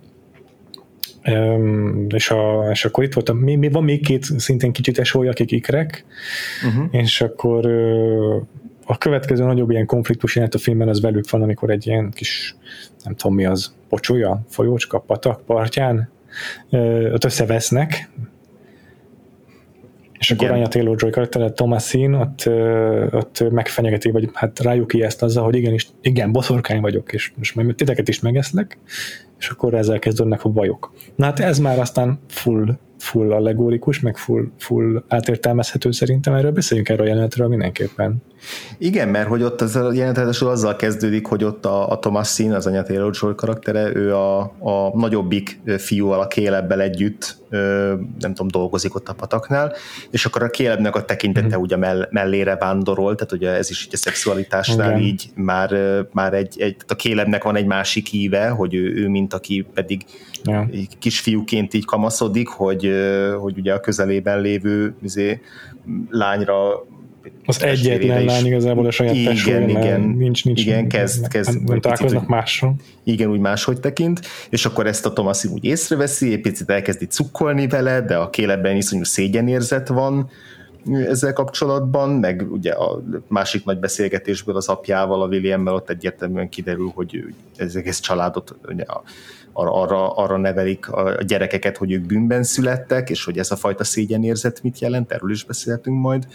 és, 2.07 2.29
a, 2.29 2.69
és 2.71 2.85
akkor 2.85 3.03
itt 3.03 3.13
volt, 3.13 3.29
a, 3.29 3.33
mi, 3.33 3.55
mi 3.55 3.69
van 3.69 3.83
még 3.83 4.05
két 4.05 4.23
szintén 4.23 4.71
kicsit 4.71 4.99
esója, 4.99 5.29
akik 5.29 5.51
ikrek, 5.51 6.05
uh-huh. 6.67 7.01
és 7.01 7.21
akkor 7.21 7.65
a 8.85 8.97
következő 8.97 9.43
nagyobb 9.43 9.69
ilyen 9.69 9.85
konfliktus 9.85 10.35
jelent 10.35 10.55
a 10.55 10.57
filmben 10.57 10.87
az 10.87 11.01
velük 11.01 11.29
van, 11.29 11.41
amikor 11.41 11.69
egy 11.69 11.87
ilyen 11.87 12.11
kis, 12.11 12.55
nem 13.03 13.15
tudom 13.15 13.35
mi 13.35 13.45
az, 13.45 13.73
pocsolya, 13.89 14.41
folyócska, 14.49 14.99
patak 14.99 15.45
partján 15.45 16.09
ott 17.11 17.23
összevesznek, 17.23 18.09
és 20.19 20.31
akkor 20.31 20.51
Anya 20.51 20.67
Taylor-Joy 20.67 21.09
karaktere 21.09 21.51
Thomasin 21.51 22.13
ott, 22.13 22.49
ott 23.11 23.51
megfenyegeti, 23.51 24.11
vagy 24.11 24.29
hát 24.33 24.59
rájuk 24.59 24.93
ezt 24.93 25.23
azzal, 25.23 25.43
hogy 25.43 25.55
igenis, 25.55 25.87
igen, 26.01 26.31
boszorkány 26.31 26.81
vagyok, 26.81 27.13
és 27.13 27.31
most 27.37 27.55
majd 27.55 27.75
titeket 27.75 28.07
is 28.07 28.19
megeszlek, 28.19 28.77
és 29.39 29.49
akkor 29.49 29.73
ezzel 29.73 29.99
kezdődnek 29.99 30.43
a 30.43 30.49
bajok. 30.49 30.93
Na 31.15 31.25
hát 31.25 31.39
ez 31.39 31.59
már 31.59 31.79
aztán 31.79 32.19
full 32.27 32.77
full 32.99 33.31
allegórikus, 33.31 33.99
meg 33.99 34.17
full, 34.17 34.47
full 34.57 35.03
átértelmezhető 35.07 35.91
szerintem, 35.91 36.33
erről 36.33 36.51
beszéljünk 36.51 36.89
erről 36.89 37.05
a 37.05 37.09
jelenetről 37.09 37.47
mindenképpen. 37.47 38.23
Igen, 38.77 39.09
mert 39.09 39.27
hogy 39.27 39.43
ott 39.43 39.61
az 39.61 39.75
a 39.75 39.91
jelenet 39.93 40.41
azzal 40.41 40.75
kezdődik, 40.75 41.27
hogy 41.27 41.43
ott 41.43 41.65
a, 41.65 41.89
a 41.89 41.99
Thomas 41.99 42.33
Sin, 42.33 42.53
az 42.53 42.67
anya 42.67 42.83
Taylor 42.83 43.35
karaktere, 43.35 43.95
ő 43.95 44.15
a, 44.15 44.39
a 44.41 44.97
nagyobbik 44.97 45.59
fiúval, 45.77 46.19
a 46.19 46.27
Kélebbel 46.27 46.81
együtt 46.81 47.37
nem 48.19 48.33
tudom, 48.33 48.47
dolgozik 48.47 48.95
ott 48.95 49.09
a 49.09 49.13
pataknál, 49.13 49.73
és 50.09 50.25
akkor 50.25 50.43
a 50.43 50.49
Kélebnek 50.49 50.95
a 50.95 51.05
tekintete 51.05 51.57
mm. 51.57 51.61
ugye 51.61 51.77
mell, 51.77 52.07
mellére 52.11 52.55
vándorol, 52.55 53.15
tehát 53.15 53.31
ugye 53.31 53.49
ez 53.49 53.69
is 53.69 53.85
így 53.85 53.93
a 53.93 53.97
szexualitásnál 53.97 54.89
Igen. 54.89 55.01
így 55.01 55.29
már, 55.35 55.75
már 56.11 56.33
egy, 56.33 56.61
egy, 56.61 56.75
a 56.87 56.95
Kélebnek 56.95 57.43
van 57.43 57.55
egy 57.55 57.65
másik 57.65 58.07
híve, 58.07 58.49
hogy 58.49 58.73
ő, 58.73 58.95
ő 58.95 59.09
mint 59.09 59.33
aki 59.33 59.65
pedig 59.73 60.05
ja. 60.43 60.69
kisfiúként 60.99 61.73
így 61.73 61.85
kamaszodik, 61.85 62.47
hogy, 62.47 62.91
hogy 63.39 63.57
ugye 63.57 63.73
a 63.73 63.79
közelében 63.79 64.41
lévő 64.41 64.95
izé, 65.03 65.41
lányra 66.09 66.85
az 67.45 67.63
egyetlen 67.63 68.25
lány 68.25 68.45
igazából 68.45 68.85
a 68.85 68.91
saját 68.91 69.15
igen, 69.15 69.33
testvére, 69.33 69.67
igen, 69.67 70.01
nincs, 70.01 70.45
nincs, 70.45 70.61
igen, 70.61 70.87
kezd, 70.87 71.27
kezd 71.27 71.63
nem 71.63 71.79
találkoznak 71.79 72.27
mással. 72.27 72.75
Igen, 73.03 73.29
úgy 73.29 73.39
máshogy 73.39 73.79
tekint, 73.79 74.19
és 74.49 74.65
akkor 74.65 74.87
ezt 74.87 75.05
a 75.05 75.13
Thomas 75.13 75.45
úgy 75.45 75.63
észreveszi, 75.63 76.31
egy 76.31 76.41
picit 76.41 76.69
elkezdi 76.69 77.05
cukkolni 77.05 77.67
vele, 77.67 78.01
de 78.01 78.15
a 78.15 78.29
kélebben 78.29 78.75
iszonyú 78.75 79.03
szégyenérzet 79.03 79.87
van 79.87 80.29
ezzel 81.07 81.33
kapcsolatban, 81.33 82.09
meg 82.09 82.45
ugye 82.51 82.71
a 82.71 83.03
másik 83.27 83.65
nagy 83.65 83.79
beszélgetésből 83.79 84.55
az 84.55 84.67
apjával, 84.67 85.21
a 85.21 85.27
Williammel 85.27 85.73
ott 85.73 85.89
egyértelműen 85.89 86.49
kiderül, 86.49 86.91
hogy 86.95 87.23
ez 87.55 87.75
egész 87.75 87.99
családot 87.99 88.55
ugye, 88.67 88.83
arra, 89.53 89.73
arra, 89.81 90.15
arra 90.15 90.37
nevelik 90.37 90.89
a 90.91 91.23
gyerekeket, 91.23 91.77
hogy 91.77 91.91
ők 91.91 92.05
bűnben 92.05 92.43
születtek, 92.43 93.09
és 93.09 93.25
hogy 93.25 93.37
ez 93.37 93.51
a 93.51 93.55
fajta 93.55 93.83
szégyenérzet 93.83 94.63
mit 94.63 94.79
jelent, 94.79 95.11
erről 95.11 95.31
is 95.31 95.43
beszéltünk 95.43 96.01
majd. 96.01 96.27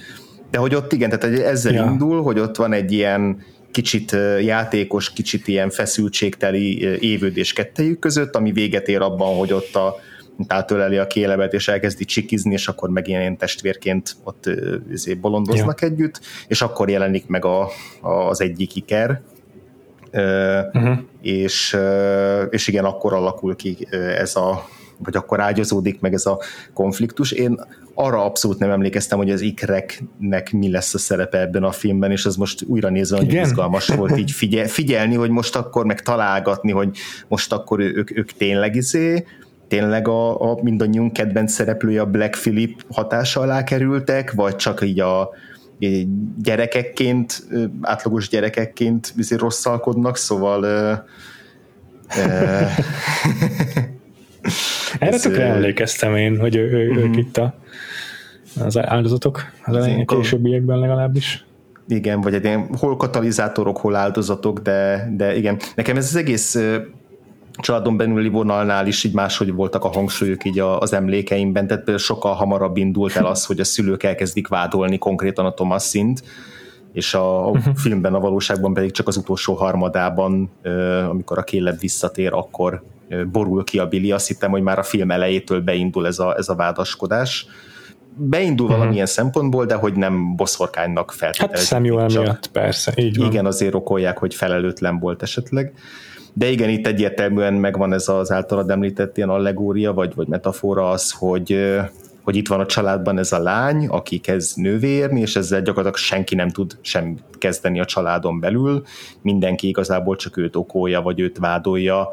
De 0.53 0.59
hogy 0.59 0.75
ott 0.75 0.93
igen, 0.93 1.19
tehát 1.19 1.39
ezzel 1.39 1.73
ja. 1.73 1.85
indul, 1.85 2.23
hogy 2.23 2.39
ott 2.39 2.57
van 2.57 2.73
egy 2.73 2.93
ilyen 2.93 3.45
kicsit 3.71 4.17
játékos, 4.41 5.13
kicsit 5.13 5.49
ilyen 5.49 5.71
feszültségteli 5.71 6.81
évődés 7.01 7.53
kettejük 7.53 7.99
között, 7.99 8.37
ami 8.37 8.53
véget 8.53 8.89
ér 8.89 9.01
abban, 9.01 9.37
hogy 9.37 9.53
ott 9.53 9.75
a 9.75 9.97
átöleli 10.47 10.97
a 10.97 11.07
kélebet, 11.07 11.53
és 11.53 11.69
elkezdi 11.69 12.05
csikizni, 12.05 12.53
és 12.53 12.69
akkor 12.69 12.89
meg 12.91 13.09
ilyen 13.09 13.37
testvérként 13.37 14.17
ott 14.25 14.51
izé, 14.91 15.15
bolondoznak 15.15 15.81
ja. 15.81 15.87
együtt, 15.87 16.21
és 16.49 16.63
akkor 16.63 16.91
jelenik 16.91 17.27
meg 17.27 17.45
a, 17.45 17.69
a, 18.01 18.11
az 18.11 18.41
egyik 18.41 18.77
iker, 18.77 19.21
uh-huh. 20.13 20.99
és, 21.23 21.77
és 22.51 22.69
igen, 22.69 22.85
akkor 22.85 23.13
alakul 23.13 23.57
ki 23.57 23.87
ez 24.17 24.37
a 24.37 24.65
vagy 25.05 25.17
akkor 25.17 25.41
ágyazódik 25.41 26.01
meg 26.01 26.13
ez 26.13 26.27
a 26.27 26.39
konfliktus. 26.75 27.33
Én 27.33 27.61
arra 27.95 28.25
abszolút 28.25 28.59
nem 28.59 28.71
emlékeztem, 28.71 29.19
hogy 29.19 29.31
az 29.31 29.41
ikreknek 29.41 30.53
mi 30.53 30.71
lesz 30.71 30.95
a 30.95 30.99
szerepe 30.99 31.41
ebben 31.41 31.63
a 31.63 31.71
filmben, 31.71 32.11
és 32.11 32.25
ez 32.25 32.37
most 32.37 32.63
újra 32.63 32.89
nézve 32.89 33.17
nagyon 33.17 33.43
izgalmas 33.43 33.89
volt 33.89 34.19
így 34.19 34.31
figyel, 34.31 34.67
figyelni, 34.67 35.15
hogy 35.15 35.31
most 35.31 35.57
akkor 35.57 35.87
meg 35.87 36.01
találgatni, 36.01 36.71
hogy 36.71 36.97
most 37.29 37.53
akkor 37.53 37.81
ők, 37.81 38.17
ők 38.17 38.33
tényleg 38.33 38.77
izé, 38.77 39.27
tényleg 39.69 40.09
a, 40.09 40.51
a 40.51 40.59
mindannyiunk 40.63 41.13
kedvenc 41.13 41.53
szereplője 41.53 42.01
a 42.01 42.07
Black 42.07 42.39
Philip 42.41 42.85
hatása 42.91 43.41
alá 43.41 43.65
kerültek, 43.65 44.33
vagy 44.33 44.57
csak 44.57 44.83
így 44.83 45.01
a 45.01 45.31
gyerekekként, 46.43 47.47
átlagos 47.81 48.29
gyerekekként 48.29 49.13
izé 49.17 49.35
rosszalkodnak, 49.35 50.17
szóval 50.17 50.65
Erre 54.99 55.19
tökre 55.19 55.45
emlékeztem 55.45 56.17
én, 56.17 56.39
hogy 56.39 56.57
ő, 56.57 56.71
ő, 56.71 56.95
ők 56.97 57.17
itt 57.17 57.37
a 57.37 57.55
az 58.61 58.79
áldozatok, 58.79 59.41
az 59.65 59.77
elején 59.77 60.07
későbbiekben 60.07 60.79
legalábbis. 60.79 61.45
Igen, 61.89 62.21
vagy 62.21 62.35
egy 62.35 62.45
ilyen, 62.45 62.69
hol 62.79 62.97
katalizátorok, 62.97 63.79
hol 63.79 63.95
áldozatok, 63.95 64.59
de, 64.59 65.11
de 65.17 65.37
igen. 65.37 65.59
Nekem 65.75 65.97
ez 65.97 66.05
az 66.05 66.17
egész 66.17 66.59
családon 67.57 67.97
belüli 67.97 68.29
vonalnál 68.29 68.87
is 68.87 69.05
így 69.05 69.15
máshogy 69.15 69.53
voltak 69.53 69.85
a 69.85 69.89
hangsúlyok 69.89 70.45
így 70.45 70.59
az 70.59 70.93
emlékeimben, 70.93 71.67
tehát 71.67 71.99
sokkal 71.99 72.35
hamarabb 72.35 72.77
indult 72.77 73.17
el 73.17 73.27
az, 73.27 73.45
hogy 73.45 73.61
a 73.61 73.65
szülők 73.65 74.03
elkezdik 74.03 74.49
vádolni 74.49 74.99
konkrétan 74.99 75.47
a 75.47 75.53
Thomas 75.53 75.83
szint, 75.83 76.23
és 76.93 77.15
a, 77.15 77.47
a 77.47 77.51
uh-huh. 77.51 77.75
filmben, 77.77 78.15
a 78.15 78.21
valóságban 78.21 78.75
pedig 78.75 78.91
csak 78.91 79.09
az 79.09 79.17
utolsó 79.17 79.55
harmadában, 79.55 80.51
amikor 81.09 81.39
a 81.39 81.45
Caleb 81.45 81.79
visszatér, 81.79 82.33
akkor 82.33 82.83
borul 83.33 83.65
ki 83.65 83.79
a 83.79 83.87
Billy. 83.87 84.13
Azt 84.13 84.27
hittem, 84.27 84.51
hogy 84.51 84.63
már 84.63 84.79
a 84.79 84.83
film 84.83 85.11
elejétől 85.11 85.61
beindul 85.61 86.07
ez 86.07 86.19
a, 86.19 86.37
ez 86.37 86.49
a 86.49 86.55
vádaskodás. 86.55 87.47
Beindul 88.17 88.67
uh-huh. 88.67 88.81
valamilyen 88.81 89.07
szempontból, 89.07 89.67
de 89.67 89.75
hogy 89.75 89.95
nem 89.95 90.37
boszorkánynak 90.37 91.13
feltételezik. 91.13 91.71
Hát 91.71 91.83
Samuel 91.83 92.07
miatt, 92.07 92.47
persze, 92.47 92.93
így 92.97 93.17
van. 93.17 93.27
Igen, 93.27 93.47
azért 93.47 93.75
okolják, 93.75 94.19
hogy 94.19 94.35
felelőtlen 94.35 94.99
volt 94.99 95.23
esetleg. 95.23 95.73
De 96.33 96.51
igen, 96.51 96.69
itt 96.69 96.87
egyértelműen 96.87 97.55
megvan 97.55 97.93
ez 97.93 98.09
az 98.09 98.31
általad 98.31 98.71
említett 98.71 99.17
ilyen 99.17 99.29
allegória, 99.29 99.93
vagy, 99.93 100.15
vagy 100.15 100.27
metafora 100.27 100.91
az, 100.91 101.11
hogy 101.11 101.57
hogy 102.23 102.37
itt 102.37 102.49
van 102.49 102.61
a 102.61 102.67
családban 102.67 103.19
ez 103.19 103.33
a 103.33 103.39
lány, 103.39 103.87
aki 103.87 104.19
kezd 104.19 104.59
nővérni, 104.59 105.21
és 105.21 105.37
ezzel 105.37 105.63
gyakorlatilag 105.63 105.97
senki 105.97 106.35
nem 106.35 106.49
tud 106.49 106.77
sem 106.81 107.19
kezdeni 107.39 107.81
a 107.81 107.85
családon 107.85 108.41
belül, 108.41 108.83
mindenki 109.23 109.69
igazából 109.69 110.17
csak 110.17 110.37
őt 110.37 110.57
okolja, 110.57 111.01
vagy 111.01 111.21
őt 111.21 111.39
vádolja, 111.39 112.09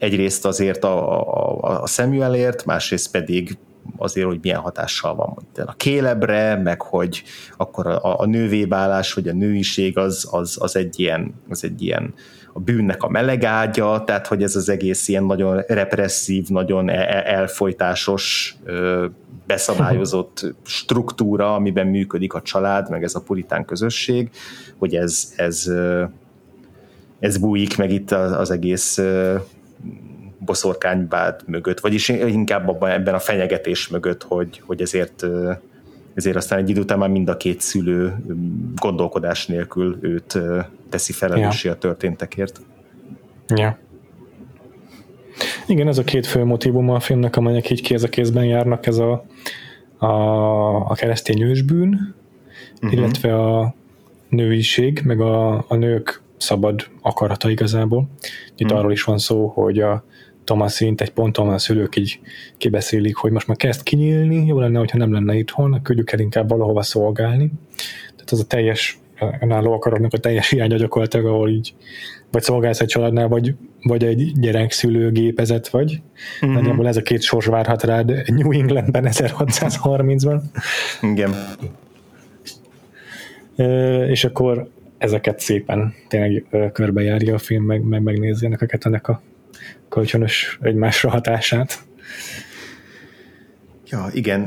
egyrészt 0.00 0.46
azért 0.46 0.84
a, 0.84 1.20
a, 1.60 1.82
a 1.82 1.86
Samuelért, 1.86 2.64
másrészt 2.64 3.10
pedig 3.10 3.58
azért, 3.96 4.26
hogy 4.26 4.38
milyen 4.42 4.60
hatással 4.60 5.14
van 5.14 5.36
a 5.66 5.74
kélebre, 5.76 6.56
meg 6.56 6.82
hogy 6.82 7.22
akkor 7.56 7.86
a, 7.86 8.20
a 8.20 8.26
nővébálás, 8.26 9.12
vagy 9.12 9.28
a 9.28 9.32
nőiség 9.32 9.98
az, 9.98 10.28
az, 10.30 10.56
az, 10.60 10.76
egy 10.76 11.00
ilyen, 11.00 11.34
az 11.48 11.64
egy 11.64 11.82
ilyen 11.82 12.14
a 12.52 12.60
bűnnek 12.60 13.02
a 13.02 13.08
melegágya, 13.08 14.04
tehát 14.04 14.26
hogy 14.26 14.42
ez 14.42 14.56
az 14.56 14.68
egész 14.68 15.08
ilyen 15.08 15.24
nagyon 15.24 15.62
represszív, 15.66 16.48
nagyon 16.48 16.88
e, 16.88 16.92
e, 16.92 17.22
elfolytásos, 17.34 18.56
beszabályozott 19.46 20.54
struktúra, 20.64 21.54
amiben 21.54 21.86
működik 21.86 22.34
a 22.34 22.42
család, 22.42 22.90
meg 22.90 23.02
ez 23.02 23.14
a 23.14 23.20
puritán 23.20 23.64
közösség, 23.64 24.30
hogy 24.78 24.94
ez, 24.94 25.32
ez, 25.36 25.72
ez 27.18 27.38
bújik 27.38 27.76
meg 27.76 27.92
itt 27.92 28.10
az, 28.10 28.32
az 28.32 28.50
egész 28.50 28.98
boszorkánybád 30.38 31.40
mögött, 31.46 31.80
vagyis 31.80 32.08
inkább 32.08 32.68
abban, 32.68 32.90
ebben 32.90 33.14
a 33.14 33.18
fenyegetés 33.18 33.88
mögött, 33.88 34.22
hogy, 34.22 34.62
hogy 34.66 34.80
ezért, 34.80 35.26
ezért 36.14 36.36
aztán 36.36 36.58
egy 36.58 36.68
idő 36.68 36.80
után 36.80 36.98
már 36.98 37.08
mind 37.08 37.28
a 37.28 37.36
két 37.36 37.60
szülő 37.60 38.16
gondolkodás 38.74 39.46
nélkül 39.46 39.98
őt 40.00 40.38
teszi 40.88 41.12
felelőssé 41.12 41.68
ja. 41.68 41.74
a 41.74 41.78
történtekért. 41.78 42.60
Ja. 43.48 43.78
Igen, 45.66 45.88
ez 45.88 45.98
a 45.98 46.04
két 46.04 46.26
fő 46.26 46.44
motivum 46.44 46.90
a 46.90 47.00
filmnek, 47.00 47.36
amelyek 47.36 47.70
így 47.70 47.82
kéz 47.82 48.02
a 48.02 48.08
kézben 48.08 48.44
járnak, 48.44 48.86
ez 48.86 48.98
a, 48.98 49.24
a, 49.98 50.06
a 50.90 50.94
keresztény 50.94 51.42
ősbűn, 51.42 52.14
uh-huh. 52.74 52.92
illetve 52.92 53.34
a 53.34 53.74
nőiség, 54.28 55.02
meg 55.04 55.20
a, 55.20 55.64
a 55.68 55.74
nők 55.74 56.22
szabad 56.40 56.86
akarata 57.02 57.50
igazából. 57.50 58.08
Itt 58.56 58.64
uh-huh. 58.64 58.78
arról 58.78 58.92
is 58.92 59.02
van 59.02 59.18
szó, 59.18 59.46
hogy 59.46 59.78
a 59.78 60.04
Thomas 60.44 60.72
szint 60.72 61.00
egy 61.00 61.10
ponton 61.10 61.48
a 61.48 61.58
szülők 61.58 61.96
így 61.96 62.20
kibeszélik, 62.58 63.16
hogy 63.16 63.30
most 63.30 63.46
már 63.46 63.56
kezd 63.56 63.82
kinyílni, 63.82 64.46
jó 64.46 64.58
lenne, 64.58 64.78
hogyha 64.78 64.98
nem 64.98 65.12
lenne 65.12 65.34
itthon, 65.34 65.82
küldjük 65.82 66.12
el 66.12 66.18
inkább 66.18 66.48
valahova 66.48 66.82
szolgálni. 66.82 67.52
Tehát 68.12 68.30
az 68.30 68.40
a 68.40 68.44
teljes 68.44 68.98
önálló 69.40 69.72
akaratnak 69.72 70.12
a 70.12 70.18
teljes 70.18 70.50
hiánya 70.50 70.76
gyakorlatilag, 70.76 71.26
ahol 71.26 71.48
így 71.48 71.74
vagy 72.30 72.42
szolgálsz 72.42 72.80
egy 72.80 72.86
családnál, 72.86 73.28
vagy, 73.28 73.54
vagy 73.82 74.04
egy 74.04 74.32
gyerekszülő 74.40 75.10
gépezet 75.10 75.68
vagy. 75.68 76.00
Mm-hmm. 76.44 76.54
Nagyjából 76.54 76.86
ez 76.86 76.96
a 76.96 77.02
két 77.02 77.22
sors 77.22 77.46
várhat 77.46 77.82
rád 77.82 78.22
New 78.26 78.52
Englandben 78.52 79.04
1630-ban. 79.06 80.40
Igen. 81.02 81.34
és 84.08 84.24
akkor 84.24 84.70
ezeket 85.00 85.40
szépen 85.40 85.94
tényleg 86.08 86.44
körbejárja 86.72 87.34
a 87.34 87.38
film, 87.38 87.64
meg, 87.64 87.82
meg 87.82 88.02
megnézi 88.02 88.46
ennek 88.46 88.62
a 88.62 88.66
kettőnek 88.66 89.08
a 89.08 89.22
kölcsönös 89.88 90.58
egymásra 90.62 91.10
hatását. 91.10 91.78
Ja, 93.86 94.06
igen. 94.12 94.40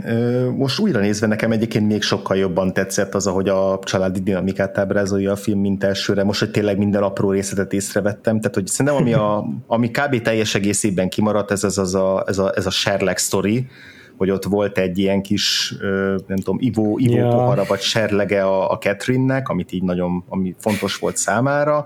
Most 0.58 0.80
újra 0.80 1.00
nézve 1.00 1.28
nekem 1.28 1.52
egyébként 1.52 1.88
még 1.88 2.02
sokkal 2.02 2.38
jobban 2.38 2.74
tetszett 2.74 3.16
az, 3.16 3.28
ahogy 3.28 3.50
a 3.50 3.80
családi 3.84 4.20
dinamikát 4.20 4.78
ábrázolja 4.78 5.32
a 5.32 5.36
film, 5.36 5.60
mint 5.60 5.84
elsőre. 5.84 6.24
Most, 6.24 6.40
hogy 6.40 6.52
tényleg 6.52 6.78
minden 6.78 7.04
apró 7.04 7.32
részletet 7.32 7.74
észrevettem. 7.74 8.40
Tehát, 8.40 8.56
hogy 8.56 8.68
szerintem 8.68 9.02
ami, 9.02 9.14
a, 9.14 9.46
ami 9.68 9.92
kb. 9.92 10.22
teljes 10.22 10.56
egészében 10.56 11.10
kimaradt, 11.10 11.52
ez, 11.52 11.64
az, 11.64 11.78
az 11.78 11.96
a, 11.96 12.24
ez, 12.28 12.38
a, 12.38 12.52
ez 12.56 12.66
a 12.66 12.70
Sherlock 12.72 13.20
story, 13.20 13.68
hogy 14.24 14.32
ott 14.32 14.44
volt 14.44 14.78
egy 14.78 14.98
ilyen 14.98 15.22
kis, 15.22 15.76
nem 16.28 16.38
tudom, 16.38 16.58
ivó, 16.60 16.98
ivó 16.98 17.16
ja. 17.16 17.28
pohara, 17.28 17.64
vagy 17.68 17.80
serlege 17.80 18.44
a, 18.44 18.72
a 18.72 18.78
Catherine-nek, 18.78 19.50
amit 19.50 19.72
így 19.72 19.84
nagyon, 19.84 20.24
ami 20.28 20.56
fontos 20.60 20.98
volt 20.98 21.18
számára, 21.18 21.84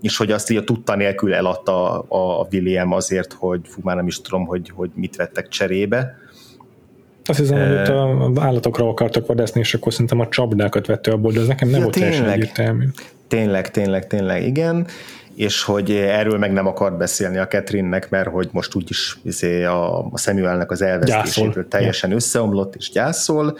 és 0.00 0.16
hogy 0.16 0.32
azt 0.32 0.50
így 0.50 0.56
a 0.56 0.64
tudta 0.64 0.96
nélkül 0.96 1.34
eladta 1.34 2.00
a, 2.00 2.40
a 2.40 2.46
William 2.52 2.92
azért, 2.92 3.32
hogy 3.32 3.60
fú, 3.64 3.80
már 3.84 3.96
nem 3.96 4.06
is 4.06 4.20
tudom, 4.20 4.46
hogy, 4.46 4.72
hogy 4.74 4.90
mit 4.94 5.16
vettek 5.16 5.48
cserébe 5.48 6.18
azt 7.24 7.38
hiszem, 7.38 7.58
hogy 7.58 7.76
ott 7.76 7.88
a 7.88 8.40
állatokra 8.40 8.88
akartak 8.88 9.26
vadászni, 9.26 9.60
és 9.60 9.74
akkor 9.74 9.92
szerintem 9.92 10.20
a 10.20 10.28
csapdákat 10.28 10.86
vette 10.86 11.10
abból, 11.10 11.32
de 11.32 11.40
ez 11.40 11.46
nekem 11.46 11.68
nem 11.68 11.78
ja, 11.78 11.84
volt 11.84 11.98
teljesen 11.98 12.28
egyértelmű. 12.28 12.84
Tényleg, 13.28 13.70
tényleg, 13.70 14.06
tényleg, 14.06 14.46
igen 14.46 14.86
és 15.34 15.62
hogy 15.62 15.90
erről 15.90 16.38
meg 16.38 16.52
nem 16.52 16.66
akart 16.66 16.96
beszélni 16.96 17.38
a 17.38 17.46
Catherine-nek, 17.46 18.10
mert 18.10 18.28
hogy 18.28 18.48
most 18.52 18.74
úgyis 18.74 19.18
izé 19.22 19.64
a, 19.64 19.98
a 19.98 20.18
Samuelnek 20.18 20.70
az 20.70 20.82
elvesztéséről 20.82 21.68
teljesen 21.68 22.10
ja. 22.10 22.16
összeomlott 22.16 22.74
és 22.74 22.90
gyászol, 22.90 23.56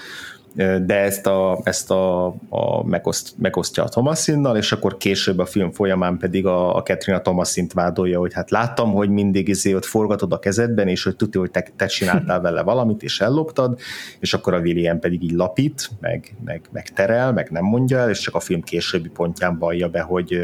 de 0.85 0.95
ezt 0.95 1.27
a, 1.27 1.61
ezt 1.63 1.91
a, 1.91 2.27
a 2.49 2.85
megoszt, 2.85 3.33
megosztja 3.39 3.83
a 3.85 3.89
Thomasinnal, 3.89 4.57
és 4.57 4.73
akkor 4.73 4.97
később 4.97 5.39
a 5.39 5.47
film 5.47 5.73
folyamán 5.73 6.19
pedig 6.19 6.47
a, 6.47 6.77
a 6.77 6.83
Catherine 6.83 7.19
a 7.19 7.23
Thomasint 7.23 7.73
vádolja, 7.73 8.19
hogy 8.19 8.33
hát 8.33 8.51
láttam, 8.51 8.93
hogy 8.93 9.09
mindig 9.09 9.49
izé 9.49 9.75
ott 9.75 9.85
forgatod 9.85 10.33
a 10.33 10.39
kezedben, 10.39 10.89
és 10.89 11.05
hogy 11.05 11.17
tudja, 11.17 11.41
hogy 11.41 11.51
te, 11.51 11.67
te 11.77 11.87
csináltál 11.87 12.41
vele 12.41 12.63
valamit, 12.63 13.03
és 13.03 13.21
elloptad, 13.21 13.79
és 14.19 14.35
akkor 14.35 14.55
a 14.55 14.61
William 14.61 14.99
pedig 14.99 15.23
így 15.23 15.33
lapít, 15.33 15.91
meg, 16.01 16.35
meg, 16.45 16.61
meg 16.73 16.89
terel, 16.89 17.33
meg 17.33 17.51
nem 17.51 17.65
mondja 17.65 17.99
el, 17.99 18.11
és 18.11 18.19
csak 18.19 18.35
a 18.35 18.41
film 18.41 18.61
későbbi 18.61 19.09
pontján 19.09 19.59
vallja 19.59 19.89
be, 19.89 20.01
hogy, 20.01 20.39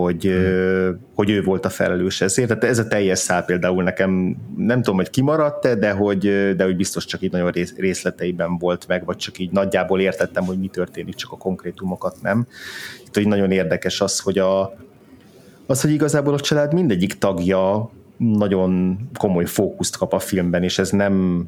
hogy, 0.00 0.24
hmm. 0.24 1.00
hogy 1.14 1.30
ő 1.30 1.42
volt 1.42 1.64
a 1.64 1.68
felelős 1.68 2.20
ezért. 2.20 2.48
Tehát 2.48 2.64
ez 2.64 2.78
a 2.78 2.86
teljes 2.86 3.18
szál 3.18 3.44
például 3.44 3.82
nekem 3.82 4.36
nem 4.56 4.76
tudom, 4.82 4.96
hogy 4.96 5.10
kimaradt-e, 5.10 5.74
de 5.74 5.90
hogy, 5.90 6.20
de 6.56 6.64
hogy 6.64 6.76
biztos 6.76 7.04
csak 7.04 7.22
így 7.22 7.32
nagyon 7.32 7.52
részleteiben 7.76 8.58
volt 8.58 8.86
meg, 8.88 9.04
vagy 9.04 9.16
csak 9.16 9.38
így 9.38 9.50
nagyjából 9.50 10.00
értettem, 10.00 10.44
hogy 10.44 10.58
mi 10.58 10.66
történik, 10.66 11.14
csak 11.14 11.32
a 11.32 11.36
konkrétumokat 11.36 12.16
nem. 12.22 12.46
Itt 13.06 13.14
hogy 13.14 13.26
nagyon 13.26 13.50
érdekes 13.50 14.00
az, 14.00 14.20
hogy 14.20 14.38
a, 14.38 14.76
az, 15.66 15.80
hogy 15.80 15.90
igazából 15.90 16.34
a 16.34 16.40
család 16.40 16.72
mindegyik 16.72 17.18
tagja 17.18 17.90
nagyon 18.16 18.98
komoly 19.18 19.44
fókuszt 19.44 19.96
kap 19.96 20.12
a 20.12 20.18
filmben, 20.18 20.62
és 20.62 20.78
ez 20.78 20.90
nem 20.90 21.44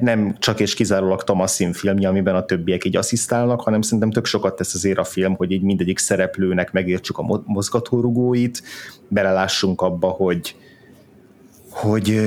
nem 0.00 0.36
csak 0.38 0.60
és 0.60 0.74
kizárólag 0.74 1.24
Thomasin 1.24 1.72
filmje, 1.72 2.08
amiben 2.08 2.34
a 2.34 2.44
többiek 2.44 2.84
így 2.84 2.96
asszisztálnak, 2.96 3.60
hanem 3.60 3.82
szerintem 3.82 4.10
tök 4.10 4.24
sokat 4.24 4.56
tesz 4.56 4.74
azért 4.74 4.98
a 4.98 5.04
film, 5.04 5.34
hogy 5.34 5.50
így 5.50 5.62
mindegyik 5.62 5.98
szereplőnek 5.98 6.72
megértsük 6.72 7.18
a 7.18 7.42
mozgatórugóit, 7.44 8.62
belelássunk 9.08 9.80
abba, 9.80 10.08
hogy, 10.08 10.56
hogy 11.70 12.20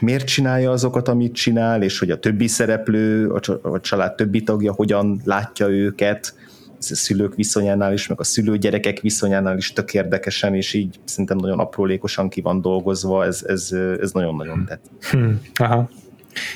miért 0.00 0.26
csinálja 0.26 0.70
azokat, 0.70 1.08
amit 1.08 1.34
csinál, 1.34 1.82
és 1.82 1.98
hogy 1.98 2.10
a 2.10 2.18
többi 2.18 2.46
szereplő, 2.46 3.28
a 3.62 3.80
család 3.80 4.14
többi 4.14 4.42
tagja 4.42 4.72
hogyan 4.72 5.20
látja 5.24 5.68
őket, 5.68 6.34
ez 6.80 6.90
a 6.90 6.94
szülők 6.94 7.34
viszonyánál 7.34 7.92
is, 7.92 8.06
meg 8.06 8.20
a 8.20 8.24
szülő-gyerekek 8.24 9.00
viszonyánál 9.00 9.56
is 9.56 9.72
tök 9.72 9.94
érdekesen, 9.94 10.54
és 10.54 10.74
így 10.74 11.00
szerintem 11.04 11.36
nagyon 11.36 11.58
aprólékosan 11.58 12.28
ki 12.28 12.40
van 12.40 12.60
dolgozva, 12.60 13.24
ez, 13.24 13.42
ez, 13.46 13.72
ez 14.00 14.12
nagyon-nagyon 14.12 14.64
tett. 14.64 14.84
Hmm, 15.10 15.40
aha. 15.54 15.88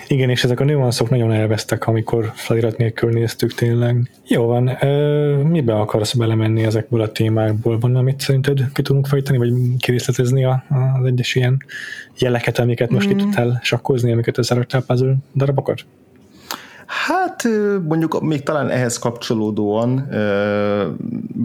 Igen, 0.09 0.31
és 0.31 0.45
ezek 0.45 0.61
a 0.61 0.65
nüanszok 0.65 1.11
nagyon 1.11 1.33
elvesztek, 1.33 1.87
amikor 1.87 2.33
felirat 2.35 2.77
nélkül 2.77 3.11
néztük 3.11 3.55
tényleg. 3.55 4.11
Jó 4.27 4.47
van, 4.47 4.65
mibe 5.47 5.75
akarsz 5.75 6.15
belemenni 6.15 6.63
ezekből 6.63 7.01
a 7.01 7.13
témákból? 7.13 7.79
Van, 7.79 7.97
amit 7.97 8.21
szerinted 8.21 8.73
ki 8.73 8.83
tudunk 8.83 9.07
fejteni, 9.07 9.39
vagy 9.39 9.53
kirészletezni 9.79 10.45
az 10.45 11.05
egyes 11.05 11.35
ilyen 11.35 11.63
jeleket, 12.19 12.59
amiket 12.59 12.91
most 12.91 13.07
mm. 13.07 13.11
ki 13.11 13.17
tudtál 13.17 13.61
sakkozni, 13.63 14.13
amiket 14.13 14.39
összeraktál 14.39 14.83
puzzle 14.83 15.15
darabokat? 15.35 15.85
Hát 16.87 17.49
mondjuk 17.89 18.23
még 18.23 18.43
talán 18.43 18.71
ehhez 18.71 18.99
kapcsolódóan 18.99 20.09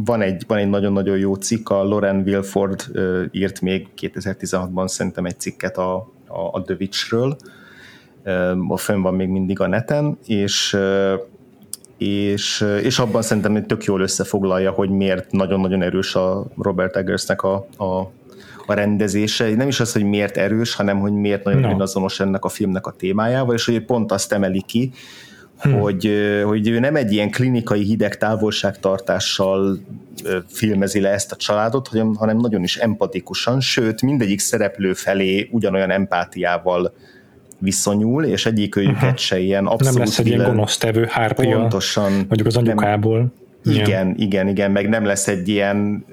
van 0.06 0.22
egy, 0.22 0.44
van 0.48 0.58
egy 0.58 0.70
nagyon-nagyon 0.70 1.18
jó 1.18 1.34
cikk, 1.36 1.70
a 1.70 1.84
Loren 1.84 2.22
Wilford 2.26 2.86
írt 3.32 3.62
még 3.62 3.88
2016-ban 4.02 4.88
szerintem 4.88 5.26
egy 5.26 5.40
cikket 5.40 5.78
a, 5.78 5.96
a, 6.28 6.40
a 6.52 6.62
The 6.62 6.76
Witch-ről, 6.80 7.38
fönn 8.76 9.02
van 9.02 9.14
még 9.14 9.28
mindig 9.28 9.60
a 9.60 9.68
neten, 9.68 10.18
és 10.26 10.78
és, 11.98 12.66
és 12.84 13.00
abban 13.00 13.22
szerintem 13.22 13.52
hogy 13.52 13.66
tök 13.66 13.84
jól 13.84 14.02
összefoglalja, 14.02 14.72
hogy 14.72 14.90
miért 14.90 15.32
nagyon-nagyon 15.32 15.82
erős 15.82 16.16
a 16.16 16.46
Robert 16.58 16.96
Eggersnek 16.96 17.42
a, 17.42 17.68
a, 17.78 18.12
a 18.66 18.74
rendezése. 18.74 19.56
Nem 19.56 19.68
is 19.68 19.80
az, 19.80 19.94
hogy 19.94 20.04
miért 20.04 20.38
erős, 20.38 20.76
hanem 20.76 21.00
hogy 21.00 21.12
miért 21.12 21.44
nagyon 21.44 21.76
no. 21.76 21.82
azonos 21.82 22.20
ennek 22.20 22.46
a 22.46 22.50
filmnek 22.50 22.88
a 22.88 22.92
témájával, 22.92 23.56
és 23.56 23.66
hogy 23.66 23.86
pont 23.86 24.12
azt 24.12 24.34
emeli 24.34 24.62
ki, 24.62 24.92
hmm. 25.60 25.80
hogy, 25.80 26.12
hogy 26.44 26.68
ő 26.68 26.80
nem 26.80 26.96
egy 26.96 27.12
ilyen 27.12 27.32
klinikai 27.32 27.84
hideg 27.84 28.18
távolságtartással 28.18 29.80
filmezi 30.48 31.00
le 31.00 31.10
ezt 31.10 31.32
a 31.32 31.36
családot, 31.36 31.88
hanem, 31.88 32.16
hanem 32.16 32.38
nagyon 32.38 32.64
is 32.64 32.78
empatikusan, 32.78 33.60
sőt 33.60 34.02
mindegyik 34.02 34.40
szereplő 34.40 34.94
felé 34.94 35.50
ugyanolyan 35.52 35.92
empátiával 35.92 36.94
viszonyul, 37.60 38.24
és 38.24 38.46
egyik 38.46 38.76
őjüket 38.76 39.02
uh-huh. 39.04 39.18
se 39.18 39.40
ilyen 39.40 39.66
abszolút... 39.66 39.94
Nem 39.94 40.04
lesz 40.04 40.20
egy 40.20 40.28
ilyen 40.28 40.44
gonosztevő 40.44 41.06
hárpia, 41.10 41.58
pontosan, 41.58 42.12
mondjuk 42.12 42.48
az 42.48 42.58
anyukából. 42.58 43.18
Nem, 43.18 43.74
igen, 43.74 43.86
igen, 43.86 44.16
igen, 44.18 44.48
igen, 44.48 44.72
meg 44.72 44.90
nem 44.90 45.06
lesz 45.06 45.28
egy 45.28 45.48
ilyen 45.48 46.06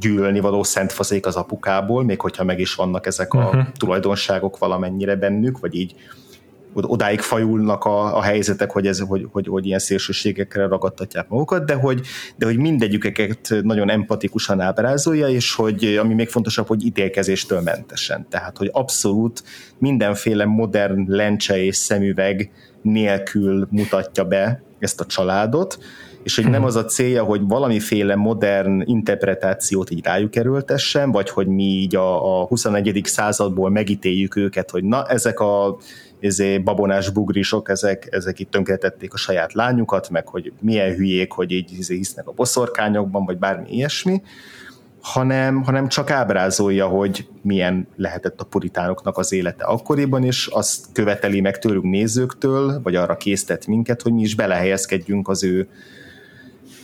gyűlölni 0.00 0.40
való 0.40 0.62
szent 0.62 0.92
az 1.22 1.36
apukából, 1.36 2.04
még 2.04 2.20
hogyha 2.20 2.44
meg 2.44 2.60
is 2.60 2.74
vannak 2.74 3.06
ezek 3.06 3.34
a 3.34 3.38
uh-huh. 3.38 3.62
tulajdonságok 3.76 4.58
valamennyire 4.58 5.16
bennük, 5.16 5.58
vagy 5.58 5.74
így 5.74 5.94
odáig 6.74 7.20
fajulnak 7.20 7.84
a, 7.84 8.16
a 8.16 8.22
helyzetek, 8.22 8.70
hogy, 8.70 8.86
ez, 8.86 9.00
hogy, 9.00 9.28
hogy, 9.32 9.46
hogy 9.46 9.66
ilyen 9.66 9.78
szélsőségekre 9.78 10.66
ragadtatják 10.66 11.28
magukat, 11.28 11.64
de 11.64 11.74
hogy, 11.74 12.00
de 12.36 12.46
hogy 12.46 12.56
mindegyüket 12.56 13.54
nagyon 13.62 13.90
empatikusan 13.90 14.60
ábrázolja, 14.60 15.28
és 15.28 15.54
hogy 15.54 15.84
ami 15.84 16.14
még 16.14 16.28
fontosabb, 16.28 16.66
hogy 16.66 16.84
ítélkezéstől 16.84 17.60
mentesen. 17.60 18.26
Tehát, 18.28 18.56
hogy 18.56 18.68
abszolút 18.72 19.42
mindenféle 19.78 20.44
modern 20.44 21.04
lencse 21.06 21.64
és 21.64 21.76
szemüveg 21.76 22.50
nélkül 22.82 23.68
mutatja 23.70 24.24
be 24.24 24.62
ezt 24.78 25.00
a 25.00 25.06
családot, 25.06 25.78
és 26.22 26.36
hogy 26.36 26.44
nem 26.44 26.60
mhm. 26.60 26.64
az 26.64 26.76
a 26.76 26.84
célja, 26.84 27.24
hogy 27.24 27.40
valamiféle 27.44 28.14
modern 28.16 28.82
interpretációt 28.84 29.90
így 29.90 30.04
rájuk 30.04 30.36
erőltessen, 30.36 31.12
vagy 31.12 31.30
hogy 31.30 31.46
mi 31.46 31.62
így 31.62 31.96
a, 31.96 32.40
a 32.40 32.44
21. 32.46 33.00
századból 33.04 33.70
megítéljük 33.70 34.36
őket, 34.36 34.70
hogy 34.70 34.84
na, 34.84 35.06
ezek 35.06 35.40
a 35.40 35.78
ezé, 36.24 36.58
babonás 36.58 37.10
bugrisok, 37.10 37.68
ezek, 37.68 38.08
ezek 38.10 38.38
itt 38.38 38.50
tönkretették 38.50 39.14
a 39.14 39.16
saját 39.16 39.52
lányukat, 39.52 40.10
meg 40.10 40.28
hogy 40.28 40.52
milyen 40.60 40.94
hülyék, 40.94 41.32
hogy 41.32 41.50
így 41.50 41.76
ezé 41.78 41.96
hisznek 41.96 42.28
a 42.28 42.32
boszorkányokban, 42.32 43.24
vagy 43.24 43.38
bármi 43.38 43.70
ilyesmi, 43.70 44.22
hanem, 45.00 45.62
hanem 45.62 45.88
csak 45.88 46.10
ábrázolja, 46.10 46.86
hogy 46.86 47.28
milyen 47.42 47.88
lehetett 47.96 48.40
a 48.40 48.44
puritánoknak 48.44 49.18
az 49.18 49.32
élete 49.32 49.64
akkoriban, 49.64 50.24
és 50.24 50.46
azt 50.46 50.86
követeli 50.92 51.40
meg 51.40 51.58
tőlünk 51.58 51.84
nézőktől, 51.84 52.80
vagy 52.82 52.94
arra 52.94 53.16
késztet 53.16 53.66
minket, 53.66 54.02
hogy 54.02 54.12
mi 54.12 54.22
is 54.22 54.34
belehelyezkedjünk 54.34 55.28
az 55.28 55.44
ő 55.44 55.68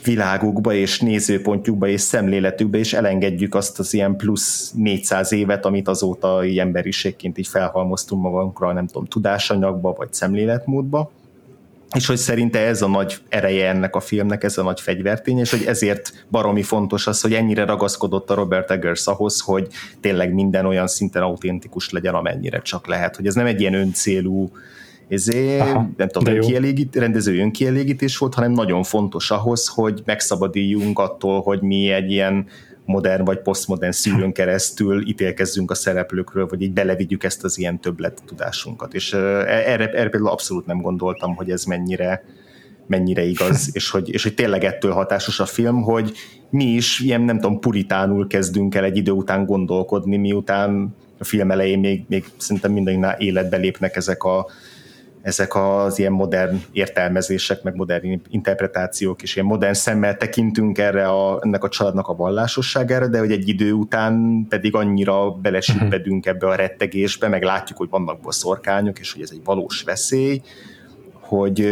világukba 0.08 0.72
és 0.72 1.00
nézőpontjukba 1.00 1.86
és 1.86 2.00
szemléletükbe, 2.00 2.78
és 2.78 2.92
elengedjük 2.92 3.54
azt 3.54 3.78
az 3.78 3.94
ilyen 3.94 4.16
plusz 4.16 4.72
400 4.76 5.32
évet, 5.32 5.64
amit 5.64 5.88
azóta 5.88 6.44
így 6.44 6.58
emberiségként 6.58 7.38
így 7.38 7.46
felhalmoztunk 7.46 8.22
magunkra, 8.22 8.72
nem 8.72 8.86
tudom, 8.86 9.04
tudásanyagba 9.04 9.92
vagy 9.92 10.12
szemléletmódba. 10.12 11.10
És 11.94 12.06
hogy 12.06 12.16
szerinte 12.16 12.58
ez 12.58 12.82
a 12.82 12.88
nagy 12.88 13.16
ereje 13.28 13.68
ennek 13.68 13.96
a 13.96 14.00
filmnek, 14.00 14.44
ez 14.44 14.58
a 14.58 14.62
nagy 14.62 14.80
fegyvertény, 14.80 15.38
és 15.38 15.50
hogy 15.50 15.64
ezért 15.66 16.26
baromi 16.30 16.62
fontos 16.62 17.06
az, 17.06 17.20
hogy 17.20 17.34
ennyire 17.34 17.64
ragaszkodott 17.64 18.30
a 18.30 18.34
Robert 18.34 18.70
Eggers 18.70 19.06
ahhoz, 19.06 19.40
hogy 19.40 19.68
tényleg 20.00 20.34
minden 20.34 20.66
olyan 20.66 20.86
szinten 20.86 21.22
autentikus 21.22 21.90
legyen, 21.90 22.14
amennyire 22.14 22.60
csak 22.60 22.86
lehet, 22.86 23.16
hogy 23.16 23.26
ez 23.26 23.34
nem 23.34 23.46
egy 23.46 23.60
ilyen 23.60 23.74
öncélú 23.74 24.50
ezé, 25.08 25.58
Aha, 25.58 25.90
nem 25.96 26.08
tudom, 26.08 26.34
önkielégít, 26.34 26.96
rendező 26.96 27.38
önkielégítés 27.38 28.18
volt, 28.18 28.34
hanem 28.34 28.52
nagyon 28.52 28.82
fontos 28.82 29.30
ahhoz, 29.30 29.66
hogy 29.66 30.02
megszabaduljunk 30.04 30.98
attól, 30.98 31.40
hogy 31.40 31.60
mi 31.60 31.90
egy 31.90 32.10
ilyen 32.10 32.46
modern 32.84 33.24
vagy 33.24 33.38
posztmodern 33.38 33.92
szűrőn 33.92 34.32
keresztül 34.40 35.08
ítélkezzünk 35.08 35.70
a 35.70 35.74
szereplőkről, 35.74 36.46
vagy 36.46 36.62
így 36.62 36.72
belevigyük 36.72 37.24
ezt 37.24 37.44
az 37.44 37.58
ilyen 37.58 37.80
többlet 37.80 38.22
tudásunkat. 38.26 38.94
És 38.94 39.12
erre, 39.12 39.90
erre 39.90 40.08
például 40.08 40.28
abszolút 40.28 40.66
nem 40.66 40.80
gondoltam, 40.80 41.34
hogy 41.34 41.50
ez 41.50 41.64
mennyire, 41.64 42.24
mennyire 42.86 43.22
igaz, 43.22 43.70
és 43.76 43.90
hogy, 43.90 44.12
és 44.12 44.22
hogy 44.22 44.34
tényleg 44.34 44.64
ettől 44.64 44.92
hatásos 44.92 45.40
a 45.40 45.46
film, 45.46 45.82
hogy 45.82 46.12
mi 46.50 46.64
is 46.64 47.00
ilyen, 47.00 47.20
nem 47.20 47.40
tudom, 47.40 47.60
puritánul 47.60 48.26
kezdünk 48.26 48.74
el 48.74 48.84
egy 48.84 48.96
idő 48.96 49.10
után 49.10 49.46
gondolkodni, 49.46 50.16
miután 50.16 50.94
a 51.18 51.24
film 51.24 51.50
elején 51.50 51.78
még, 51.78 52.04
még 52.08 52.24
szerintem 52.36 52.72
mindenki 52.72 53.24
életbe 53.24 53.56
lépnek 53.56 53.96
ezek 53.96 54.22
a 54.22 54.46
ezek 55.28 55.54
az 55.54 55.98
ilyen 55.98 56.12
modern 56.12 56.60
értelmezések, 56.72 57.62
meg 57.62 57.74
modern 57.74 58.20
interpretációk, 58.28 59.22
és 59.22 59.34
ilyen 59.34 59.46
modern 59.46 59.72
szemmel 59.72 60.16
tekintünk 60.16 60.78
erre 60.78 61.08
a, 61.08 61.40
ennek 61.42 61.64
a 61.64 61.68
családnak 61.68 62.08
a 62.08 62.14
vallásosságára, 62.14 63.08
de 63.08 63.18
hogy 63.18 63.32
egy 63.32 63.48
idő 63.48 63.72
után 63.72 64.46
pedig 64.48 64.74
annyira 64.74 65.30
belesüppedünk 65.30 66.26
ebbe 66.26 66.46
a 66.46 66.54
rettegésbe, 66.54 67.28
meg 67.28 67.42
látjuk, 67.42 67.78
hogy 67.78 67.88
vannak 67.90 68.20
boszorkányok, 68.20 68.98
és 68.98 69.12
hogy 69.12 69.22
ez 69.22 69.30
egy 69.32 69.40
valós 69.44 69.82
veszély, 69.82 70.42
hogy, 71.12 71.68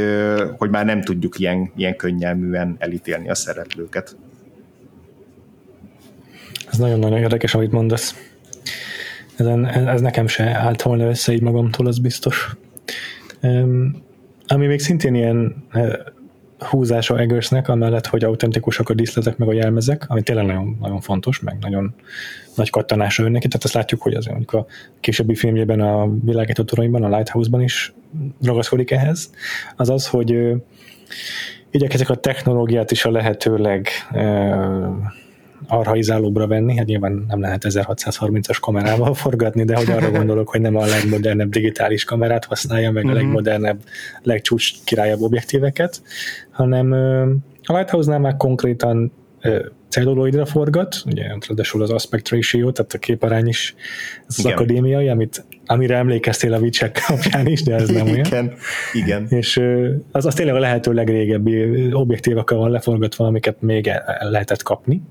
hogy 0.59 0.71
már 0.71 0.85
nem 0.85 1.03
tudjuk 1.03 1.39
ilyen, 1.39 1.73
ilyen 1.77 1.97
könnyelműen 1.97 2.77
elítélni 2.79 3.31
a 3.31 3.35
szereplőket. 3.35 4.17
Ez 6.71 6.79
nagyon-nagyon 6.79 7.19
érdekes, 7.19 7.55
amit 7.55 7.73
mondasz. 7.73 8.15
Ezen, 9.37 9.67
ez 9.67 10.01
nekem 10.01 10.27
se 10.27 10.45
állt 10.45 10.83
volna 10.83 11.09
össze 11.09 11.33
így 11.33 11.43
magamtól, 11.43 11.87
az 11.87 11.99
biztos. 11.99 12.57
Ami 14.47 14.67
még 14.67 14.81
szintén 14.81 15.15
ilyen 15.15 15.67
húzása 16.59 17.19
Eggersnek, 17.19 17.69
amellett, 17.69 18.07
hogy 18.07 18.25
autentikusak 18.25 18.89
a 18.89 18.95
díszletek 18.95 19.37
meg 19.37 19.49
a 19.49 19.53
jelmezek, 19.53 20.05
ami 20.09 20.23
tényleg 20.23 20.47
nagyon, 20.47 20.77
nagyon 20.81 21.01
fontos, 21.01 21.41
meg 21.41 21.57
nagyon 21.61 21.95
nagy 22.55 22.71
kattanása 22.71 23.23
jön 23.23 23.33
neki, 23.33 23.47
tehát 23.47 23.65
azt 23.65 23.75
látjuk, 23.75 24.03
hogy 24.03 24.15
az 24.15 24.27
mondjuk 24.27 24.53
a 24.53 24.67
későbbi 25.01 25.35
filmjében 25.35 25.81
a 25.81 26.09
világító 26.25 26.65
a 26.77 27.09
Lighthouse-ban 27.17 27.63
is 27.63 27.95
ragaszkodik 28.43 28.91
ehhez, 28.91 29.31
az 29.77 29.89
az, 29.91 30.07
hogy 30.07 30.37
igyekezik 31.71 32.11
a 32.11 32.15
technológiát 32.15 32.91
is 32.91 33.05
a 33.05 33.11
lehetőleg 33.11 33.89
arhaizálóbra 35.69 36.47
venni, 36.47 36.77
hát 36.77 36.87
nyilván 36.87 37.25
nem 37.29 37.41
lehet 37.41 37.65
1630-as 37.69 38.57
kamerával 38.61 39.15
forgatni, 39.25 39.65
de 39.65 39.77
hogy 39.77 39.91
arra 39.91 40.11
gondolok, 40.11 40.49
hogy 40.49 40.61
nem 40.61 40.77
a 40.77 40.87
legmodernebb 40.87 41.51
digitális 41.51 42.05
kamerát 42.05 42.45
használja, 42.45 42.91
meg 42.91 43.05
a 43.05 43.07
mhm. 43.07 43.17
legmodernebb, 43.17 43.81
legcsúcs 44.23 44.73
királyabb 44.85 45.21
objektíveket, 45.21 46.03
hanem 46.51 46.93
a 47.63 47.73
Lighthouse-nál 47.73 48.19
már 48.19 48.37
konkrétan 48.37 49.13
celluloidra 49.89 50.47
forgat, 50.47 51.03
ugye 51.07 51.23
ráadásul 51.49 51.83
az 51.83 51.91
aspect 51.91 52.29
ratio, 52.29 52.71
tehát 52.73 52.93
a 52.93 52.99
képarány 52.99 53.47
is 53.47 53.75
az 54.27 54.39
igen. 54.39 54.53
akadémiai, 54.53 55.09
amit, 55.09 55.45
amire 55.67 55.97
emlékeztél 55.97 56.53
a 56.53 56.59
vicsek 56.59 57.01
kapján 57.07 57.47
is, 57.47 57.63
de 57.63 57.75
ez 57.75 57.89
nem 57.89 58.07
olyan. 58.07 58.25
Igen, 58.25 58.53
igen. 58.93 59.27
És 59.29 59.61
az, 60.13 60.27
az 60.27 60.35
tényleg 60.35 60.55
a 60.55 60.59
lehető 60.59 60.93
legrégebbi 60.93 61.89
objektívakkal 61.93 62.59
van 62.59 62.71
leforgatva, 62.71 63.27
amiket 63.27 63.61
még 63.61 63.87
el 63.87 64.31
lehetett 64.31 64.63
kapni. 64.63 65.03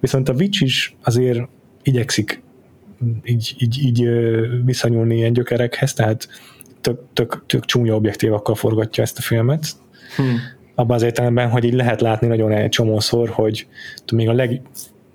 Viszont 0.00 0.28
a 0.28 0.32
Witch 0.32 0.62
is 0.62 0.96
azért 1.02 1.40
igyekszik 1.82 2.42
így, 3.24 3.54
így, 3.58 3.84
így 3.84 4.08
viszonyulni 4.64 5.16
ilyen 5.16 5.32
gyökerekhez, 5.32 5.92
tehát 5.92 6.28
tök, 6.80 7.00
tök, 7.12 7.44
tök 7.46 7.64
csúnya 7.64 7.94
objektívakkal 7.94 8.54
forgatja 8.54 9.02
ezt 9.02 9.18
a 9.18 9.22
filmet. 9.22 9.66
Hmm. 10.16 10.38
Abban 10.74 10.96
az 10.96 11.02
értelemben, 11.02 11.50
hogy 11.50 11.64
így 11.64 11.72
lehet 11.72 12.00
látni 12.00 12.26
nagyon 12.26 12.52
egy 12.52 12.68
csomószor, 12.68 13.28
hogy 13.28 13.66
még 14.12 14.28
a 14.28 14.32
leg, 14.32 14.62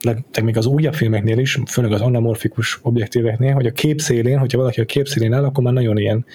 leg, 0.01 0.25
még 0.43 0.57
az 0.57 0.65
újabb 0.65 0.93
filmeknél 0.93 1.37
is, 1.37 1.59
főleg 1.67 1.91
az 1.91 2.01
anamorfikus 2.01 2.79
objektíveknél, 2.81 3.53
hogy 3.53 3.65
a 3.65 3.71
képszélén, 3.71 4.37
hogyha 4.37 4.57
valaki 4.57 4.81
a 4.81 4.85
képszélén 4.85 5.33
áll, 5.33 5.43
akkor 5.43 5.63
már 5.63 5.73
nagyon 5.73 5.97
ilyen 5.97 6.25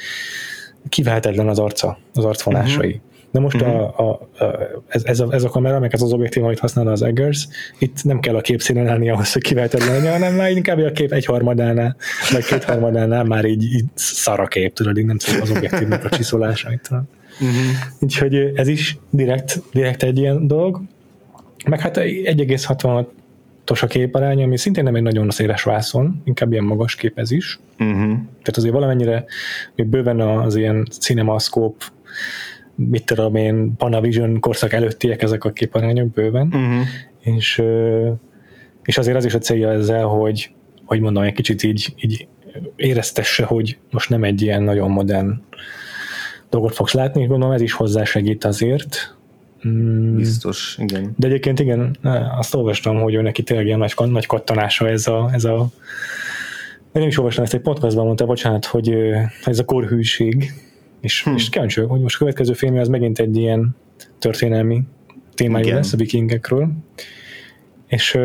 kivehetetlen 0.88 1.48
az 1.48 1.58
arca, 1.58 1.98
az 2.14 2.24
arcvonásai. 2.24 2.86
Uh-huh. 2.86 3.02
De 3.33 3.40
most 3.40 3.62
uh-huh. 3.62 3.75
a, 3.75 3.99
a, 3.99 4.45
a, 4.45 4.59
ez, 4.88 5.05
ez, 5.05 5.21
a, 5.21 5.33
ez 5.33 5.45
a 5.45 5.49
kamera, 5.49 5.79
meg 5.79 5.95
ez 5.95 6.03
az 6.03 6.12
objektív, 6.12 6.45
amit 6.45 6.59
használ 6.59 6.87
az 6.87 7.03
Eggers, 7.03 7.49
itt 7.79 8.05
nem 8.05 8.20
kell 8.20 8.37
a 8.37 8.41
képszínen 8.41 8.89
állni 8.89 9.11
ahhoz, 9.11 9.33
hogy 9.33 9.43
kivehetetlen 9.43 10.11
hanem 10.12 10.35
már 10.35 10.51
inkább 10.51 10.78
a 10.78 10.93
kép 10.93 11.12
egyharmadánál, 11.12 11.97
vagy 12.30 12.45
kétharmadánál 12.45 13.24
már 13.24 13.45
így, 13.45 13.62
így 13.62 13.85
szar 13.95 14.41
a 14.41 14.47
kép, 14.47 14.74
tudod, 14.74 14.99
így 14.99 15.07
nem 15.07 15.18
tudom 15.18 15.41
az 15.41 15.51
objektívnek 15.51 16.05
a 16.05 16.09
csiszolása. 16.09 16.70
Uh-huh. 16.70 17.57
Úgyhogy 18.01 18.53
ez 18.55 18.68
is 18.68 18.99
direkt, 19.11 19.62
direkt 19.72 20.03
egy 20.03 20.18
ilyen 20.18 20.47
dolog. 20.47 20.80
Meg 21.66 21.80
hát 21.80 21.97
1,66 21.97 23.05
os 23.70 23.83
a 23.83 23.87
képarány, 23.87 24.43
ami 24.43 24.59
szintén 24.59 24.85
nem 24.85 24.95
egy 24.95 25.03
nagyon 25.03 25.30
széles 25.30 25.62
vászon, 25.62 26.22
inkább 26.24 26.53
ilyen 26.53 26.64
magas 26.64 26.95
kép 26.95 27.18
ez 27.18 27.30
is. 27.30 27.59
Uh-huh. 27.78 27.99
Tehát 28.28 28.57
azért 28.57 28.72
valamennyire 28.72 29.24
még 29.74 29.87
bőven 29.87 30.20
az 30.20 30.57
ilyen 30.57 30.87
cinemaszkóp 31.01 31.83
mit 32.75 33.05
tudom 33.05 33.35
én, 33.35 33.77
Panavision 33.77 34.41
korszak 34.41 34.73
előttiek 34.73 35.23
ezek 35.23 35.45
a 35.45 35.53
képarányok 35.53 36.11
bőven, 36.11 36.47
uh-huh. 36.47 36.87
és, 37.20 37.62
és 38.83 38.99
azért 38.99 39.16
az 39.16 39.25
is 39.25 39.35
a 39.35 39.39
célja 39.39 39.70
ezzel, 39.70 40.07
hogy 40.07 40.55
hogy 40.85 41.01
mondom, 41.01 41.23
egy 41.23 41.33
kicsit 41.33 41.62
így, 41.62 41.95
így 41.97 42.27
éreztesse, 42.77 43.45
hogy 43.45 43.79
most 43.91 44.11
nem 44.11 44.25
egy 44.25 44.43
ilyen 44.43 44.62
nagyon 44.62 44.91
modern 44.91 45.43
dolgot 46.51 46.75
fogsz 46.75 46.93
látni, 46.93 47.27
gondolom 47.27 47.55
ez 47.55 47.61
is 47.61 47.73
hozzásegít 47.73 48.45
azért. 48.45 49.16
Mm, 49.68 50.16
Biztos, 50.16 50.79
igen. 50.81 51.14
De 51.16 51.27
egyébként 51.27 51.61
igen, 51.61 51.97
azt 52.39 52.55
olvastam, 52.55 53.01
hogy 53.01 53.14
ő 53.14 53.23
neki 53.23 53.43
tényleg 53.43 53.66
ilyen 53.66 53.79
nagy, 53.79 53.95
nagy 53.97 54.27
kattanása 54.27 54.89
ez 54.89 55.07
a, 55.07 55.31
ez 55.33 55.45
a 55.45 55.70
én 56.93 57.01
nem 57.01 57.09
is 57.09 57.18
olvastam 57.18 57.45
ezt 57.45 57.55
egy 57.55 57.61
podcastban 57.61 58.05
mondta, 58.05 58.27
bocsánat, 58.27 58.64
hogy 58.64 58.95
ez 59.45 59.59
a 59.59 59.64
korhűség, 59.64 60.53
és, 61.03 61.22
hm. 61.22 61.34
és 61.34 61.48
kíváncsi 61.48 61.80
hogy 61.80 62.00
most 62.00 62.14
a 62.14 62.18
következő 62.18 62.53
film 62.53 62.76
az 62.78 62.88
megint 62.88 63.18
egy 63.18 63.36
ilyen 63.36 63.76
történelmi 64.18 64.82
témájú 65.34 65.64
Igen. 65.64 65.76
lesz 65.76 65.92
a 65.92 65.96
vikingekről, 65.96 66.72
és, 67.86 68.18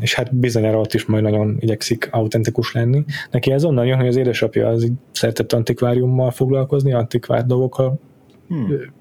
és 0.00 0.14
hát 0.14 0.34
bizonyára 0.34 0.78
ott 0.78 0.94
is 0.94 1.04
majd 1.04 1.22
nagyon 1.22 1.56
igyekszik 1.60 2.08
autentikus 2.10 2.72
lenni. 2.72 3.04
Neki 3.30 3.52
ez 3.52 3.64
onnan 3.64 3.86
jön, 3.86 3.96
hogy 3.96 4.06
az 4.06 4.16
édesapja 4.16 4.68
az 4.68 4.84
így 4.84 4.92
szeretett 5.12 5.52
antikváriummal 5.52 6.30
foglalkozni, 6.30 6.92
antikvár 6.92 7.46
dolgokkal, 7.46 8.00
hmm 8.48 8.94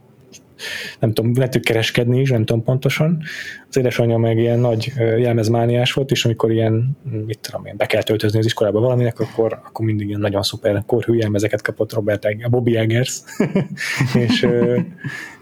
nem 1.00 1.14
tudom, 1.14 1.36
lehetők 1.36 1.64
kereskedni 1.64 2.20
is, 2.20 2.30
nem 2.30 2.46
tudom 2.46 2.64
pontosan. 2.64 3.22
Az 3.70 3.78
édesanyja 3.78 4.18
meg 4.18 4.38
ilyen 4.38 4.60
nagy 4.60 4.94
jelmezmániás 4.98 5.94
volt, 5.94 6.12
és 6.12 6.26
amikor 6.26 6.52
ilyen, 6.52 6.98
mit 7.26 7.40
tudom 7.40 7.66
én, 7.66 7.78
be 7.78 7.86
kell 7.86 8.04
töltözni 8.04 8.40
az 8.40 8.46
iskolába 8.46 8.80
valaminek, 8.80 9.20
akkor, 9.20 9.62
akkor 9.66 9.86
mindig 9.86 10.08
ilyen 10.08 10.20
nagyon 10.20 10.44
szuper 10.44 10.84
korhű 10.86 11.16
jelmezeket 11.16 11.62
kapott 11.62 11.94
Robert 11.94 12.26
Egg, 12.26 12.50
Bobby 12.50 12.78
Eggers, 12.78 13.22
és, 14.26 14.48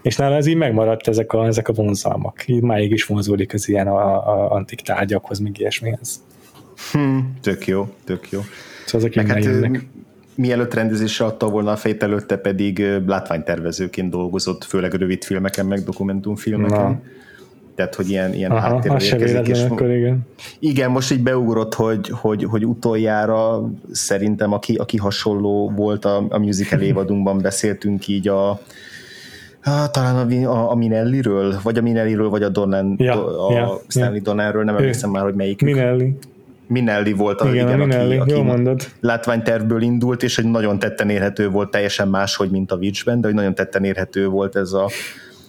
és 0.02 0.16
nála 0.16 0.36
ez 0.36 0.46
így 0.46 0.56
megmaradt 0.56 1.08
ezek 1.08 1.32
a, 1.32 1.46
ezek 1.46 1.68
a 1.68 1.72
vonzalmak. 1.72 2.48
Így 2.48 2.62
máig 2.62 2.92
is 2.92 3.04
vonzódik 3.04 3.54
az 3.54 3.68
ilyen 3.68 3.86
a, 3.86 4.28
a 4.28 4.50
antik 4.50 4.80
tárgyakhoz, 4.80 5.38
még 5.38 5.58
ilyesmihez. 5.58 6.22
Hmm, 6.92 7.34
tök 7.40 7.66
jó, 7.66 7.88
tök 8.04 8.30
jó. 8.30 8.40
Szóval 8.86 9.08
ezek 9.08 9.26
hát, 9.26 9.44
mielőtt 10.34 10.74
rendezésre 10.74 11.24
adta 11.24 11.48
volna 11.48 11.70
a 11.70 11.76
fejt 11.76 12.02
előtte 12.02 12.36
pedig 12.36 12.86
látványtervezőként 13.06 14.10
dolgozott, 14.10 14.64
főleg 14.64 14.92
rövid 14.92 15.24
filmeken, 15.24 15.66
meg 15.66 15.82
dokumentumfilmeken. 15.82 16.90
Na. 16.90 17.00
Tehát, 17.74 17.94
hogy 17.94 18.10
ilyen, 18.10 18.34
ilyen 18.34 18.50
háttérben 18.50 19.00
érkezik. 19.00 19.48
És 19.48 19.62
akkor 19.62 19.90
igen. 19.90 20.26
igen, 20.58 20.90
most 20.90 21.12
így 21.12 21.22
beugrott, 21.22 21.74
hogy, 21.74 22.08
hogy, 22.08 22.44
hogy 22.44 22.66
utoljára 22.66 23.70
szerintem, 23.92 24.52
aki, 24.52 24.74
aki 24.74 24.96
hasonló 24.96 25.72
volt 25.76 26.04
a, 26.04 26.26
a 26.28 26.38
musical 26.38 26.80
évadunkban, 26.90 27.38
beszéltünk 27.38 28.08
így 28.08 28.28
a, 28.28 28.60
Ah, 29.66 29.90
talán 29.90 30.16
a, 30.16 30.50
a, 30.50 30.70
a 30.70 30.74
Minelliről, 30.74 31.54
vagy 31.62 31.78
a 31.78 31.82
Minelliről, 31.82 32.28
vagy 32.28 32.42
a 32.42 32.48
Donan, 32.48 32.94
ja, 32.98 33.46
a 33.46 33.52
ja, 33.52 33.80
Stanley 33.88 34.14
ja. 34.14 34.20
Donnerről, 34.22 34.64
nem 34.64 34.76
emlékszem 34.76 35.10
már, 35.10 35.22
hogy 35.22 35.34
melyik. 35.34 35.62
Minelli. 35.62 36.16
Minelli 36.74 37.12
volt 37.12 37.40
a, 37.40 37.48
igen, 37.48 37.66
igen, 37.66 37.80
a 37.80 37.84
Minelli, 37.84 38.16
aki, 38.16 38.32
aki 38.32 38.42
mondod. 38.42 38.88
látványtervből 39.00 39.82
indult, 39.82 40.22
és 40.22 40.38
egy 40.38 40.44
nagyon 40.44 40.78
tetten 40.78 41.10
érhető 41.10 41.48
volt, 41.48 41.70
teljesen 41.70 42.08
máshogy, 42.08 42.50
mint 42.50 42.72
a 42.72 42.76
Witchben, 42.76 43.20
de 43.20 43.26
hogy 43.26 43.36
nagyon 43.36 43.54
tetten 43.54 43.84
érhető 43.84 44.26
volt 44.28 44.56
ez 44.56 44.72
a, 44.72 44.90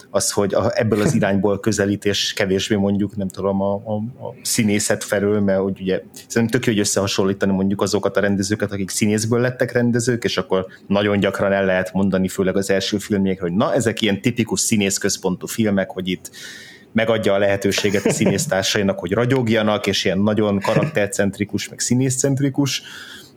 az, 0.09 0.32
hogy 0.32 0.53
a, 0.53 0.71
ebből 0.73 1.01
az 1.01 1.13
irányból 1.13 1.59
közelít, 1.59 2.05
és 2.05 2.34
kevésbé 2.34 2.76
mondjuk, 2.76 3.15
nem 3.15 3.28
tudom, 3.28 3.61
a, 3.61 3.73
a, 3.73 3.93
a 3.95 4.36
színészet 4.41 5.03
felől, 5.03 5.39
mert 5.39 5.59
hogy 5.59 5.82
ugye 5.82 6.01
szerintem 6.28 6.47
tök 6.47 6.65
jó, 6.65 6.71
hogy 6.73 6.82
összehasonlítani 6.82 7.51
mondjuk 7.51 7.82
azokat 7.82 8.17
a 8.17 8.19
rendezőket, 8.19 8.71
akik 8.71 8.89
színészből 8.89 9.39
lettek 9.39 9.71
rendezők, 9.71 10.23
és 10.23 10.38
akkor 10.38 10.65
nagyon 10.88 11.19
gyakran 11.19 11.51
el 11.51 11.65
lehet 11.65 11.93
mondani, 11.93 12.28
főleg 12.28 12.57
az 12.57 12.69
első 12.69 12.97
filmjékről, 12.97 13.49
hogy 13.49 13.57
na, 13.57 13.73
ezek 13.73 14.01
ilyen 14.01 14.21
tipikus 14.21 14.59
színészközpontú 14.59 15.47
filmek, 15.47 15.89
hogy 15.91 16.07
itt 16.07 16.32
megadja 16.96 17.34
a 17.34 17.38
lehetőséget 17.38 18.06
a 18.06 18.12
színésztársainak, 18.12 19.00
hogy 19.00 19.12
ragyogjanak, 19.12 19.88
és 19.88 20.06
ilyen 20.06 20.20
nagyon 20.20 20.60
karaktercentrikus, 20.60 21.70
meg 21.70 21.80
színészcentrikus, 21.80 22.82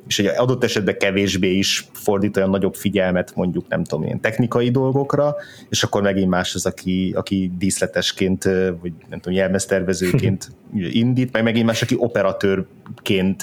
és 0.06 0.18
egy 0.18 0.26
adott 0.26 0.64
esetben 0.64 0.98
kevésbé 0.98 1.56
is 1.56 1.88
fordít 1.92 2.36
olyan 2.36 2.50
nagyobb 2.50 2.74
figyelmet 2.74 3.32
mondjuk, 3.34 3.68
nem 3.68 3.84
tudom, 3.84 4.04
ilyen 4.04 4.20
technikai 4.20 4.70
dolgokra, 4.70 5.34
és 5.68 5.82
akkor 5.82 6.02
megint 6.02 6.28
más 6.28 6.54
az, 6.54 6.66
aki, 6.66 7.12
aki 7.16 7.52
díszletesként, 7.58 8.44
vagy 8.80 8.92
nem 9.08 9.20
tudom, 9.20 9.38
jelmeztervezőként 9.38 10.50
indít, 10.74 11.32
meg 11.32 11.42
megint 11.42 11.66
más, 11.66 11.82
aki 11.82 11.94
operatőrként 11.98 13.42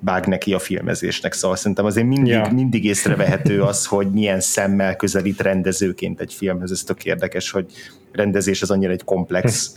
vág 0.00 0.26
neki 0.26 0.54
a 0.54 0.58
filmezésnek, 0.58 1.32
szóval 1.32 1.56
szerintem 1.56 1.84
azért 1.84 2.06
mindig, 2.06 2.32
ja. 2.32 2.48
mindig 2.52 2.84
észrevehető 2.84 3.62
az, 3.62 3.86
hogy 3.86 4.10
milyen 4.10 4.40
szemmel 4.40 4.96
közelít 4.96 5.40
rendezőként 5.40 6.20
egy 6.20 6.34
filmhez, 6.34 6.70
ez 6.70 6.82
tök 6.82 7.04
érdekes, 7.04 7.50
hogy 7.50 7.66
rendezés 8.12 8.62
az 8.62 8.70
annyira 8.70 8.92
egy 8.92 9.04
komplex 9.04 9.76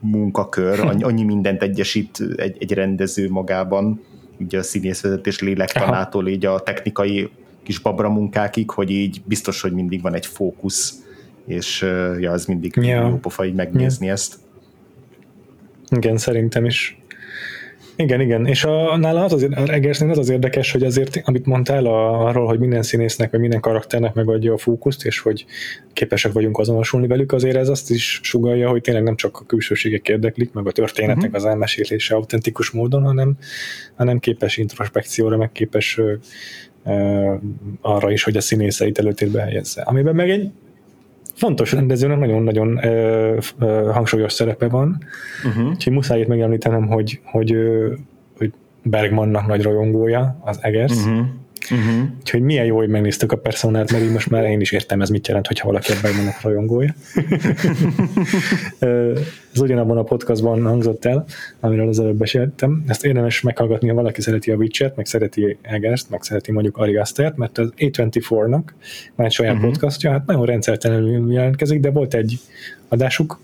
munkakör, 0.00 0.80
annyi 1.00 1.22
mindent 1.22 1.62
egyesít 1.62 2.24
egy, 2.36 2.56
egy 2.60 2.72
rendező 2.72 3.30
magában, 3.30 4.00
ugye 4.38 4.58
a 4.58 4.62
színészvezetés 4.62 5.40
lélektanától, 5.40 6.28
így 6.28 6.46
a 6.46 6.60
technikai 6.60 7.30
kis 7.62 7.78
babra 7.78 8.10
munkákig, 8.10 8.70
hogy 8.70 8.90
így 8.90 9.22
biztos, 9.24 9.60
hogy 9.60 9.72
mindig 9.72 10.02
van 10.02 10.14
egy 10.14 10.26
fókusz, 10.26 10.94
és 11.46 11.80
ja, 12.18 12.32
az 12.32 12.44
mindig 12.44 12.72
ja. 12.76 13.08
jó 13.08 13.16
pofa 13.16 13.44
így 13.44 13.54
megnézni 13.54 14.06
ja. 14.06 14.12
ezt. 14.12 14.38
Igen, 15.90 16.16
szerintem 16.16 16.64
is. 16.64 16.98
Igen, 18.00 18.20
igen, 18.20 18.46
és 18.46 18.64
a, 18.64 18.96
nála 18.96 19.24
az 19.24 19.32
az, 19.32 19.48
Egersnél 19.66 20.10
az 20.10 20.18
az 20.18 20.28
érdekes, 20.28 20.72
hogy 20.72 20.82
azért, 20.82 21.20
amit 21.24 21.46
mondtál 21.46 21.86
a, 21.86 22.26
arról, 22.26 22.46
hogy 22.46 22.58
minden 22.58 22.82
színésznek, 22.82 23.30
vagy 23.30 23.40
minden 23.40 23.60
karakternek 23.60 24.14
megadja 24.14 24.52
a 24.52 24.58
fókuszt, 24.58 25.04
és 25.04 25.18
hogy 25.18 25.44
képesek 25.92 26.32
vagyunk 26.32 26.58
azonosulni 26.58 27.06
velük, 27.06 27.32
azért 27.32 27.56
ez 27.56 27.68
azt 27.68 27.90
is 27.90 28.20
sugalja, 28.22 28.68
hogy 28.68 28.80
tényleg 28.80 29.02
nem 29.02 29.16
csak 29.16 29.38
a 29.40 29.44
külsőségek 29.46 30.08
érdeklik, 30.08 30.52
meg 30.52 30.66
a 30.66 30.72
történetek 30.72 31.16
uh-huh. 31.16 31.34
az 31.34 31.44
elmesélése 31.44 32.14
autentikus 32.14 32.70
módon, 32.70 33.02
hanem, 33.02 33.36
hanem 33.96 34.18
képes 34.18 34.56
introspekcióra, 34.56 35.36
meg 35.36 35.52
képes 35.52 35.98
ö, 35.98 36.14
ö, 36.84 37.34
arra 37.80 38.10
is, 38.10 38.22
hogy 38.22 38.36
a 38.36 38.40
színészeit 38.40 38.98
előtérbe 38.98 39.42
helyezze. 39.42 39.82
Amiben 39.82 40.14
meg 40.14 40.30
egy 40.30 40.50
fontos 41.40 41.72
rendezőnek 41.72 42.18
nagyon-nagyon 42.18 42.84
ö, 42.84 43.36
ö, 43.58 43.90
hangsúlyos 43.92 44.32
szerepe 44.32 44.68
van, 44.68 45.04
uh-huh. 45.46 45.68
úgyhogy 45.68 45.92
muszáj 45.92 46.20
itt 46.20 46.26
megemlítenem, 46.26 46.86
hogy, 46.86 47.20
hogy, 47.24 47.56
hogy 48.38 48.52
Bergmannak 48.82 49.46
nagy 49.46 49.62
rajongója, 49.62 50.36
az 50.44 50.58
Egers, 50.62 51.06
uh-huh. 51.06 51.26
Uh-huh. 51.70 52.08
Úgyhogy 52.18 52.40
milyen 52.42 52.64
jó, 52.64 52.76
hogy 52.76 52.88
megnéztük 52.88 53.32
a 53.32 53.36
personát, 53.36 53.92
mert 53.92 54.04
így 54.04 54.12
most 54.12 54.30
már 54.30 54.44
én 54.44 54.60
is 54.60 54.72
értem, 54.72 55.00
ez 55.00 55.08
mit 55.08 55.26
jelent, 55.26 55.46
hogyha 55.46 55.66
valaki 55.66 55.92
ebben 55.92 56.16
vannak 56.16 56.40
rajongója. 56.40 56.94
ez 59.52 59.60
ugyanabban 59.60 59.96
a 59.98 60.02
podcastban 60.02 60.62
hangzott 60.62 61.04
el, 61.04 61.24
amiről 61.60 61.88
az 61.88 61.98
előbb 61.98 62.16
beszéltem. 62.16 62.84
Ezt 62.86 63.04
érdemes 63.04 63.40
meghallgatni, 63.40 63.88
ha 63.88 63.94
valaki 63.94 64.20
szereti 64.20 64.50
a 64.50 64.56
Witcher-t, 64.56 64.96
meg 64.96 65.06
szereti 65.06 65.58
Egerst, 65.62 66.10
meg 66.10 66.22
szereti 66.22 66.52
mondjuk 66.52 66.76
Ari 66.76 66.96
Astert, 66.96 67.36
mert 67.36 67.58
az 67.58 67.72
A24-nak 67.76 68.62
van 69.14 69.26
egy 69.26 69.32
saját 69.32 69.54
uh-huh. 69.54 69.70
podcastja, 69.70 70.10
hát 70.10 70.26
nagyon 70.26 70.46
rendszertelenül 70.46 71.32
jelentkezik, 71.32 71.80
de 71.80 71.90
volt 71.90 72.14
egy 72.14 72.38
adásuk, 72.88 73.40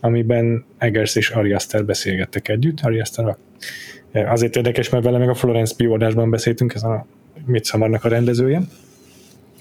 amiben 0.00 0.64
Egers 0.78 1.16
és 1.16 1.30
Ari 1.30 1.52
Aster 1.52 1.84
beszélgettek 1.84 2.48
együtt. 2.48 2.80
Ari 2.80 3.00
Aster 3.00 3.36
azért 4.12 4.56
érdekes, 4.56 4.88
mert 4.88 5.04
vele 5.04 5.18
meg 5.18 5.28
a 5.28 5.34
Florence 5.34 5.74
Pugh 5.76 5.92
adásban 5.92 6.30
beszéltünk, 6.30 6.74
ez 6.74 6.82
a 6.82 7.06
Midsommarnak 7.44 8.04
a 8.04 8.08
rendezője. 8.08 8.62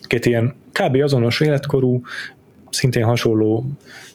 Két 0.01 0.26
ilyen 0.26 0.55
kb. 0.72 0.95
azonos 0.95 1.39
életkorú, 1.39 2.01
szintén 2.70 3.03
hasonló 3.03 3.65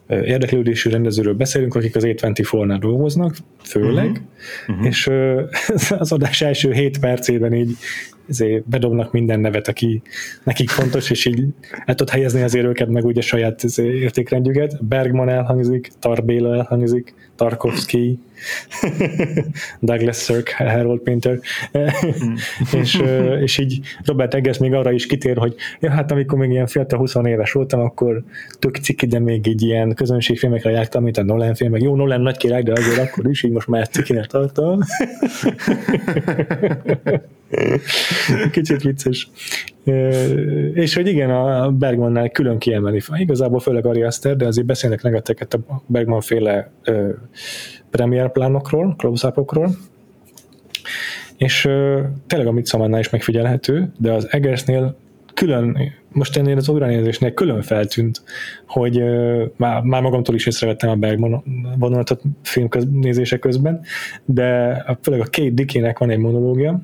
érdeklődésű 0.09 0.91
rendezőről 0.91 1.35
beszélünk, 1.35 1.75
akik 1.75 1.97
az 1.97 2.03
A24-nál 2.07 2.77
dolgoznak, 2.81 3.37
főleg, 3.63 4.07
uh-huh. 4.07 4.23
Uh-huh. 4.69 4.87
és 4.87 5.11
az 5.99 6.13
adás 6.13 6.43
első 6.43 6.73
7 6.73 6.99
percében 6.99 7.55
így 7.55 7.77
ezért 8.29 8.69
bedobnak 8.69 9.13
minden 9.13 9.41
nevet, 9.41 9.69
aki 9.69 10.03
nekik 10.43 10.69
fontos, 10.69 11.11
és 11.11 11.25
így 11.25 11.45
el 11.85 11.95
tud 11.95 12.11
helyezni 12.11 12.43
azért 12.43 12.67
őket, 12.67 12.89
meg 12.89 13.05
ugye 13.05 13.21
saját 13.21 13.65
értékrendjüket. 13.77 14.85
Bergman 14.85 15.29
elhangzik, 15.29 15.91
Tarbéla 15.99 16.55
elhangzik, 16.55 17.15
Tarkovsky, 17.37 18.19
Douglas 19.81 20.17
Sirk, 20.17 20.49
Harold 20.49 21.01
Painter, 21.01 21.39
mm. 21.79 22.35
és, 22.81 23.03
és 23.41 23.59
így 23.59 23.81
Robert 24.05 24.35
Eggers 24.35 24.59
még 24.59 24.75
arra 24.75 24.93
is 24.93 25.07
kitér, 25.07 25.37
hogy 25.37 25.55
ja, 25.81 25.91
hát 25.91 26.11
amikor 26.11 26.39
még 26.39 26.51
ilyen 26.51 26.67
fiatal 26.67 26.99
20 26.99 27.15
éves 27.15 27.53
voltam, 27.53 27.81
akkor 27.81 28.23
tök 28.59 28.77
ciki, 28.77 29.07
de 29.07 29.19
még 29.19 29.47
így 29.47 29.63
ilyen 29.63 29.95
közönségfilmekre 29.95 30.71
jártam, 30.71 31.03
mint 31.03 31.17
a 31.17 31.23
Nolan 31.23 31.55
filmek. 31.55 31.83
Jó, 31.83 31.97
Nolan 31.97 32.21
nagy 32.21 32.37
király, 32.37 32.63
de 32.63 32.73
azért 32.73 32.99
akkor 32.99 33.29
is, 33.29 33.43
így 33.43 33.53
most 33.53 33.69
már 33.69 33.89
cikinek 33.89 34.27
tartom. 34.27 34.81
Kicsit 38.51 38.83
vicces. 38.83 39.29
És 40.75 40.95
hogy 40.95 41.07
igen, 41.07 41.31
a 41.31 41.71
Bergmannál 41.71 42.31
külön 42.31 42.59
kiemeli. 42.59 43.01
Igazából 43.15 43.61
főleg 43.61 43.87
Ari 43.87 44.03
Aster, 44.03 44.37
de 44.37 44.47
azért 44.47 44.67
beszélnek 44.67 45.03
neveteket 45.03 45.55
a 45.55 45.83
Bergman 45.87 46.21
féle 46.21 46.73
premier 47.97 48.31
plánokról, 48.31 48.95
close 48.99 49.33
és 51.37 51.61
tényleg 52.27 52.49
a 52.49 52.53
Midsommernál 52.53 53.01
is 53.01 53.11
megfigyelhető, 53.11 53.93
de 53.99 54.13
az 54.13 54.33
Egersnél 54.33 54.97
külön, 55.35 55.93
most 56.13 56.37
ennél 56.37 56.57
az 56.57 56.69
újranézésnél 56.69 57.35
külön 57.35 57.63
feltűnt, 57.63 58.23
hogy 58.67 59.03
már, 59.57 59.83
már 59.83 60.03
magamtól 60.03 60.35
is 60.35 60.47
észrevettem 60.47 60.91
a 60.91 60.95
Berg 60.95 61.43
vonulatot 61.79 62.23
filmnézése 62.43 63.39
közben, 63.39 63.81
de 64.25 64.77
főleg 65.03 65.21
a 65.21 65.29
Kate 65.31 65.51
Dickének 65.51 65.99
van 65.99 66.11
egy 66.11 66.19
monológia, 66.19 66.81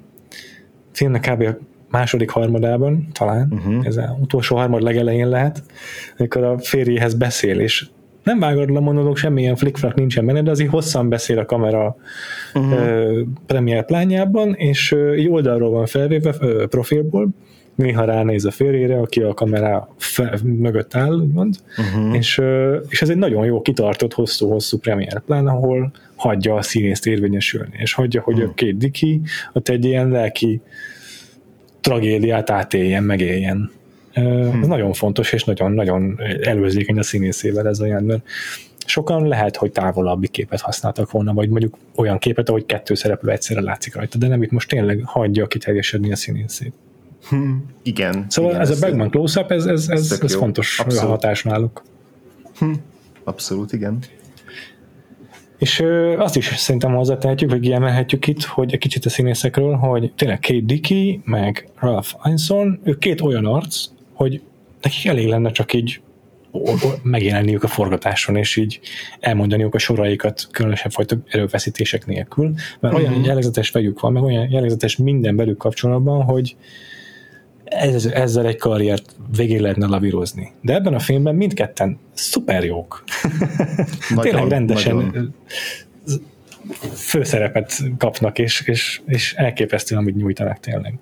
filmnek 0.92 1.30
kb. 1.30 1.42
a 1.42 1.58
második 1.90 2.30
harmadában, 2.30 3.08
talán, 3.12 3.48
uh-huh. 3.50 3.86
ez 3.86 3.96
az 3.96 4.04
utolsó 4.20 4.56
harmad 4.56 4.82
legelején 4.82 5.28
lehet, 5.28 5.62
amikor 6.18 6.44
a 6.44 6.58
férjéhez 6.58 7.14
beszél, 7.14 7.60
és 7.60 7.88
nem 8.22 8.38
vágatlan 8.38 8.82
monológ, 8.82 9.16
semmilyen 9.16 9.56
flickflak 9.56 9.94
nincsen 9.94 10.26
benne, 10.26 10.42
de 10.42 10.50
azért 10.50 10.70
hosszan 10.70 11.08
beszél 11.08 11.38
a 11.38 11.44
kamera 11.44 11.96
uh-huh. 12.54 12.72
uh, 12.72 13.20
premier 13.46 13.84
plányában, 13.84 14.54
és 14.54 14.92
uh, 14.92 15.18
így 15.18 15.28
oldalról 15.28 15.70
van 15.70 15.86
felvéve, 15.86 16.34
uh, 16.40 16.66
profilból, 16.66 17.28
néha 17.74 18.04
ránéz 18.04 18.44
a 18.44 18.50
férjére, 18.50 18.98
aki 18.98 19.20
a 19.20 19.34
kamera 19.34 19.94
fel, 19.96 20.38
mögött 20.42 20.94
áll, 20.94 21.14
úgymond, 21.14 21.54
uh-huh. 21.78 22.16
és, 22.16 22.40
és 22.88 23.02
ez 23.02 23.08
egy 23.08 23.16
nagyon 23.16 23.44
jó 23.44 23.62
kitartott, 23.62 24.12
hosszú-hosszú 24.12 24.78
premier 24.78 25.22
plán, 25.26 25.46
ahol 25.46 25.92
hagyja 26.16 26.54
a 26.54 26.62
színészt 26.62 27.06
érvényesülni, 27.06 27.76
és 27.78 27.92
hagyja, 27.92 28.20
hogy 28.20 28.34
uh-huh. 28.34 28.50
a 28.50 28.54
két 28.54 28.76
diki 28.76 29.20
ott 29.52 29.68
egy 29.68 29.84
ilyen 29.84 30.08
lelki 30.08 30.60
tragédiát 31.80 32.50
átéljen, 32.50 33.02
megéljen. 33.02 33.70
Hmm. 34.12 34.62
Ez 34.62 34.66
nagyon 34.66 34.92
fontos, 34.92 35.32
és 35.32 35.44
nagyon-nagyon 35.44 36.20
előzékeny 36.42 36.98
a 36.98 37.02
színészével 37.02 37.68
ez 37.68 37.80
olyan, 37.80 38.04
mert 38.04 38.22
sokan 38.86 39.28
lehet, 39.28 39.56
hogy 39.56 39.72
távolabbi 39.72 40.28
képet 40.28 40.60
használtak 40.60 41.10
volna, 41.10 41.32
vagy 41.32 41.48
mondjuk 41.48 41.76
olyan 41.94 42.18
képet, 42.18 42.48
ahogy 42.48 42.66
kettő 42.66 42.94
szereplő 42.94 43.30
egyszerre 43.30 43.60
látszik 43.60 43.94
rajta, 43.94 44.18
de 44.18 44.28
nem 44.28 44.42
itt 44.42 44.50
most 44.50 44.68
tényleg 44.68 45.02
hagyja 45.04 45.46
kiteljesedni 45.46 46.12
a 46.12 46.16
színészét. 46.16 46.72
Hmm, 47.28 47.64
igen. 47.82 48.26
Szóval 48.28 48.50
igen, 48.50 48.62
ez, 48.62 48.70
ez 48.70 48.76
a 48.76 48.80
Bergman 48.80 49.10
close-up, 49.10 49.50
ez, 49.50 49.66
ez, 49.66 49.88
ez, 49.88 50.20
ez 50.22 50.34
fontos 50.34 50.78
Abszolút. 50.78 51.10
hatás 51.10 51.42
náluk. 51.42 51.82
Hm. 52.58 52.72
Abszolút, 53.24 53.72
igen. 53.72 53.98
És 55.58 55.80
ö, 55.80 56.18
azt 56.18 56.36
is 56.36 56.46
szerintem 56.46 56.94
hozzátehetjük, 56.94 57.50
vagy 57.50 57.60
kiemelhetjük 57.60 58.26
itt, 58.26 58.42
hogy 58.42 58.72
egy 58.72 58.78
kicsit 58.78 59.04
a 59.04 59.08
színészekről, 59.08 59.74
hogy 59.74 60.12
tényleg 60.16 60.40
Kate 60.40 60.60
Dickey, 60.64 61.20
meg 61.24 61.68
Ralph 61.78 62.08
Einson, 62.22 62.80
ők 62.84 62.98
két 62.98 63.20
olyan 63.20 63.46
arc, 63.46 63.84
hogy 64.20 64.40
nekik 64.82 65.06
elég 65.06 65.26
lenne 65.26 65.50
csak 65.50 65.72
így 65.72 66.00
megjelenniük 67.02 67.62
a 67.62 67.68
forgatáson, 67.68 68.36
és 68.36 68.56
így 68.56 68.80
elmondaniuk 69.20 69.74
a 69.74 69.78
soraikat 69.78 70.48
különösebb 70.52 70.90
fajta 70.90 71.16
erőfeszítések 71.28 72.06
nélkül, 72.06 72.54
mert 72.80 72.94
olyan 72.94 73.10
uh-huh. 73.10 73.26
jellegzetes 73.26 73.70
vegyük 73.70 74.00
van, 74.00 74.12
meg 74.12 74.22
olyan 74.22 74.50
jellegzetes 74.50 74.96
minden 74.96 75.36
belük 75.36 75.58
kapcsolatban, 75.58 76.22
hogy 76.22 76.56
ez, 77.64 78.06
ezzel 78.06 78.46
egy 78.46 78.56
karriert 78.56 79.16
végig 79.36 79.60
lehetne 79.60 79.86
lavírozni. 79.86 80.52
De 80.60 80.74
ebben 80.74 80.94
a 80.94 80.98
filmben 80.98 81.34
mindketten 81.34 81.98
szuper 82.12 82.64
jók. 82.64 83.04
Nagyon, 84.08 84.22
Tényleg 84.22 84.48
rendesen 84.48 84.96
nagyon. 84.96 85.34
főszerepet 86.94 87.82
kapnak, 87.98 88.38
és, 88.38 88.62
és, 88.66 89.00
és 89.06 89.34
elképesztő, 89.34 89.96
amit 89.96 90.16
nyújtanak 90.16 90.60
tényleg. 90.60 90.98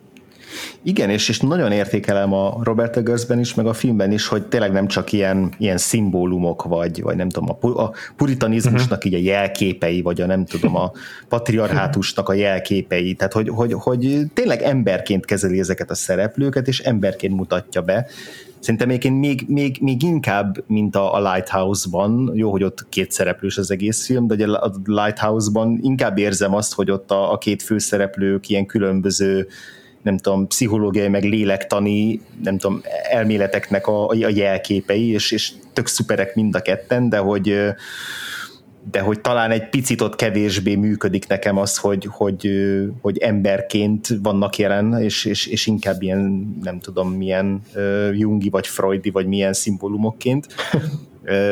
Igen, 0.83 1.11
és, 1.11 1.29
és 1.29 1.41
nagyon 1.41 1.73
értékelem 1.73 2.33
a 2.33 2.59
Robert 2.63 2.97
Eggersben 2.97 3.39
is, 3.39 3.55
meg 3.55 3.67
a 3.67 3.73
filmben 3.73 4.13
is, 4.13 4.27
hogy 4.27 4.47
tényleg 4.47 4.73
nem 4.73 4.87
csak 4.87 5.13
ilyen, 5.13 5.53
ilyen 5.59 5.77
szimbólumok, 5.77 6.63
vagy, 6.63 7.03
vagy 7.03 7.17
nem 7.17 7.29
tudom, 7.29 7.57
a, 7.61 7.83
a 7.83 7.93
puritanizmusnak 8.17 8.99
uh-huh. 8.99 9.13
így 9.13 9.15
a 9.15 9.31
jelképei, 9.31 10.03
vagy 10.03 10.21
a 10.21 10.27
nem 10.27 10.45
tudom, 10.45 10.77
a 10.77 10.93
patriarhátusnak 11.29 12.29
a 12.29 12.33
jelképei, 12.33 13.15
tehát 13.15 13.33
hogy, 13.33 13.49
hogy, 13.49 13.73
hogy 13.73 14.23
tényleg 14.35 14.63
emberként 14.63 15.25
kezeli 15.25 15.59
ezeket 15.59 15.91
a 15.91 15.95
szereplőket, 15.95 16.69
és 16.69 16.81
emberként 16.81 17.35
mutatja 17.35 17.83
be, 17.83 18.07
Szerintem 18.61 18.89
egyébként 18.89 19.19
még, 19.19 19.45
még, 19.49 19.79
még 19.81 20.03
inkább, 20.03 20.65
mint 20.67 20.97
a, 20.97 21.15
a 21.15 21.33
Lighthouse-ban, 21.33 22.31
jó, 22.35 22.51
hogy 22.51 22.63
ott 22.63 22.87
két 22.89 23.13
szereplős 23.13 23.59
az 23.59 23.71
egész 23.71 24.07
film, 24.07 24.27
de 24.27 24.47
a 24.47 24.73
Lighthouse-ban 24.85 25.79
inkább 25.83 26.19
érzem 26.19 26.55
azt, 26.55 26.75
hogy 26.75 26.91
ott 26.91 27.11
a, 27.11 27.33
a 27.33 27.39
két 27.39 27.63
főszereplők 27.63 28.49
ilyen 28.49 28.67
különböző 28.67 29.47
nem 30.03 30.17
tudom, 30.17 30.47
pszichológiai, 30.47 31.09
meg 31.09 31.25
lélektani, 31.25 32.21
nem 32.43 32.59
tudom, 32.59 32.83
elméleteknek 33.11 33.87
a, 33.87 34.09
a 34.09 34.29
jelképei, 34.29 35.09
és, 35.09 35.31
és 35.31 35.53
tök 35.73 35.87
szuperek 35.87 36.35
mind 36.35 36.55
a 36.55 36.61
ketten, 36.61 37.09
de 37.09 37.19
hogy 37.19 37.75
de 38.91 39.01
hogy 39.01 39.21
talán 39.21 39.51
egy 39.51 39.69
picit 39.69 40.01
ott 40.01 40.17
kevésbé 40.17 40.75
működik 40.75 41.27
nekem 41.27 41.57
az, 41.57 41.77
hogy, 41.77 42.09
hogy, 42.11 42.51
hogy 43.01 43.19
emberként 43.19 44.09
vannak 44.23 44.59
jelen, 44.59 45.01
és, 45.01 45.25
és, 45.25 45.47
és 45.47 45.67
inkább 45.67 46.03
ilyen, 46.03 46.55
nem 46.63 46.79
tudom, 46.79 47.13
milyen 47.13 47.63
Jungi 48.13 48.49
vagy 48.49 48.67
Freudi, 48.67 49.11
vagy 49.11 49.27
milyen 49.27 49.53
szimbólumokként 49.53 50.47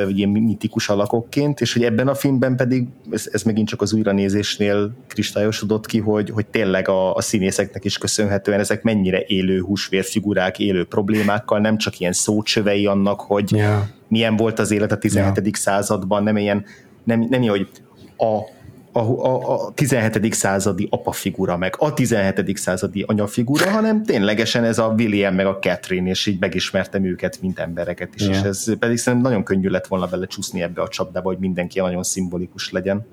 ilyen 0.08 0.28
mitikus 0.28 0.88
alakokként, 0.88 1.60
és 1.60 1.72
hogy 1.72 1.84
ebben 1.84 2.08
a 2.08 2.14
filmben 2.14 2.56
pedig, 2.56 2.86
ez, 3.10 3.28
ez 3.32 3.42
megint 3.42 3.68
csak 3.68 3.82
az 3.82 3.92
újranézésnél 3.92 4.96
kristályosodott 5.06 5.86
ki, 5.86 5.98
hogy, 5.98 6.30
hogy 6.30 6.46
tényleg 6.46 6.88
a, 6.88 7.14
a 7.14 7.20
színészeknek 7.20 7.84
is 7.84 7.98
köszönhetően 7.98 8.60
ezek 8.60 8.82
mennyire 8.82 9.24
élő 9.26 9.60
húsvérfigurákkal, 9.60 10.66
élő 10.66 10.84
problémákkal, 10.84 11.58
nem 11.58 11.78
csak 11.78 12.00
ilyen 12.00 12.12
szócsövei 12.12 12.86
annak, 12.86 13.20
hogy 13.20 13.52
yeah. 13.52 13.82
milyen 14.08 14.36
volt 14.36 14.58
az 14.58 14.70
élet 14.70 14.92
a 14.92 14.98
17. 14.98 15.36
Yeah. 15.36 15.54
században, 15.54 16.22
nem 16.22 16.36
ilyen, 16.36 16.64
nem, 17.04 17.26
nem 17.30 17.42
ilyen, 17.42 17.56
hogy 17.56 17.68
a 18.16 18.54
a, 18.96 19.24
a, 19.26 19.66
a 19.66 19.72
17. 19.74 20.34
századi 20.34 20.86
apafigura, 20.90 21.56
meg 21.56 21.74
a 21.78 21.94
17. 21.94 22.56
századi 22.56 23.04
anyafigura, 23.06 23.70
hanem 23.70 24.04
ténylegesen 24.04 24.64
ez 24.64 24.78
a 24.78 24.94
William 24.98 25.34
meg 25.34 25.46
a 25.46 25.58
Catherine, 25.58 26.08
és 26.08 26.26
így 26.26 26.40
megismertem 26.40 27.04
őket, 27.04 27.38
mint 27.40 27.58
embereket 27.58 28.14
is, 28.14 28.22
yeah. 28.22 28.34
és 28.34 28.42
ez 28.42 28.78
pedig 28.78 28.96
szerintem 28.96 29.30
nagyon 29.30 29.44
könnyű 29.44 29.68
lett 29.68 29.86
volna 29.86 30.06
vele 30.06 30.26
csúszni 30.26 30.62
ebbe 30.62 30.82
a 30.82 30.88
csapdába, 30.88 31.28
hogy 31.28 31.38
mindenki 31.38 31.80
nagyon 31.80 32.02
szimbolikus 32.02 32.70
legyen. 32.70 33.06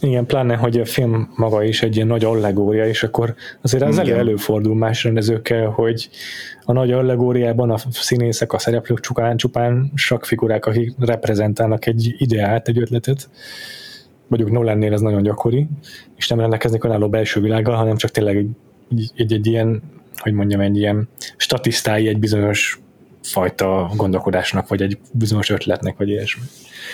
Igen, 0.00 0.26
pláne, 0.26 0.56
hogy 0.56 0.80
a 0.80 0.84
film 0.84 1.32
maga 1.36 1.62
is 1.62 1.82
egy 1.82 1.96
ilyen 1.96 2.06
nagy 2.06 2.24
allegória, 2.24 2.86
és 2.86 3.02
akkor 3.02 3.34
azért 3.62 3.82
az 3.82 3.98
elő 3.98 4.14
előfordul 4.14 4.74
más 4.74 5.04
rendezőkkel, 5.04 5.66
hogy 5.66 6.10
a 6.64 6.72
nagy 6.72 6.92
allegóriában 6.92 7.70
a 7.70 7.78
színészek, 7.90 8.52
a 8.52 8.58
szereplők 8.58 9.00
csupán, 9.00 9.36
csupán 9.36 9.92
sakfigurák, 9.94 10.66
akik 10.66 10.94
reprezentálnak 10.98 11.86
egy 11.86 12.14
ideát, 12.18 12.68
egy 12.68 12.78
ötletet, 12.78 13.28
mondjuk 14.26 14.50
Nolannél 14.50 14.92
ez 14.92 15.00
nagyon 15.00 15.22
gyakori, 15.22 15.66
és 16.16 16.28
nem 16.28 16.40
rendelkeznek 16.40 16.84
önálló 16.84 17.08
belső 17.08 17.40
világgal, 17.40 17.74
hanem 17.74 17.96
csak 17.96 18.10
tényleg 18.10 18.36
egy, 18.36 18.50
egy, 19.14 19.32
egy 19.32 19.46
ilyen, 19.46 19.82
hogy 20.16 20.32
mondjam, 20.32 20.60
egy 20.60 20.76
ilyen 20.76 21.08
statisztái 21.36 22.08
egy 22.08 22.18
bizonyos 22.18 22.78
fajta 23.22 23.90
gondolkodásnak, 23.96 24.68
vagy 24.68 24.82
egy 24.82 24.98
bizonyos 25.12 25.50
ötletnek, 25.50 25.96
vagy 25.96 26.08
ilyesmi. 26.08 26.42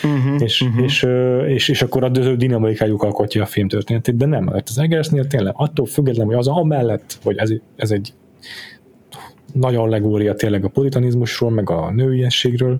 Uh-huh, 0.02 0.42
és, 0.42 0.60
uh-huh. 0.60 0.84
És, 0.84 1.06
és, 1.46 1.68
és, 1.68 1.82
akkor 1.82 2.04
a 2.04 2.08
dinamikájuk 2.34 3.02
alkotja 3.02 3.42
a 3.42 3.46
film 3.46 3.68
történetét, 3.68 4.16
de 4.16 4.26
nem, 4.26 4.44
mert 4.44 4.68
az 4.68 4.78
Egersnél 4.78 5.26
tényleg 5.26 5.54
attól 5.56 5.86
függetlenül, 5.86 6.30
hogy 6.32 6.40
az 6.40 6.48
amellett, 6.48 7.18
hogy 7.22 7.36
ez, 7.36 7.50
ez 7.76 7.90
egy 7.90 8.12
nagyon 9.52 9.88
legória 9.88 10.34
tényleg 10.34 10.64
a 10.64 10.68
puritanizmusról, 10.68 11.50
meg 11.50 11.70
a 11.70 11.90
nőiességről, 11.90 12.78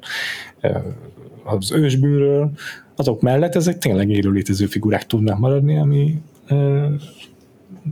az 1.45 1.73
ősbűnről, 1.73 2.51
azok 3.01 3.21
mellett 3.21 3.55
ezek 3.55 3.79
tényleg 3.79 4.09
élő 4.09 4.31
létező 4.31 4.67
figurák 4.67 5.07
tudnak 5.07 5.39
maradni, 5.39 5.79
ami 5.79 6.23
e, 6.47 6.55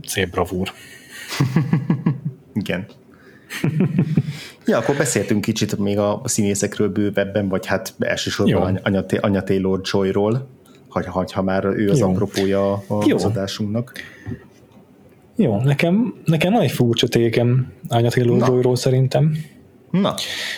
szép 0.03 0.29
bravúr. 0.29 0.71
Igen. 2.53 2.85
ja, 4.65 4.77
akkor 4.77 4.95
beszéltünk 4.95 5.41
kicsit 5.41 5.77
még 5.77 5.97
a 5.97 6.21
színészekről 6.23 6.89
bővebben, 6.89 7.47
vagy 7.47 7.65
hát 7.65 7.93
elsősorban 7.99 8.79
Anya, 8.83 9.05
Anya 9.19 9.43
Taylor 9.43 9.81
Joy-ról, 9.83 10.47
ha, 10.87 11.11
ha, 11.11 11.25
ha 11.33 11.41
már 11.41 11.65
ő 11.65 11.89
az 11.89 11.99
Jó. 11.99 12.09
apropója 12.09 12.71
a 12.73 13.03
Jó. 13.05 13.17
ról 13.17 13.31
Jó, 15.35 15.61
nekem, 15.61 16.13
nekem 16.25 16.53
van 16.53 16.61
egy 16.61 16.71
furcsa 16.71 17.07
tékem 17.07 17.71
Anya 17.87 18.09
Taylor 18.09 18.47
Joy-ról 18.47 18.75
szerintem. 18.75 19.37
Na, 19.91 20.13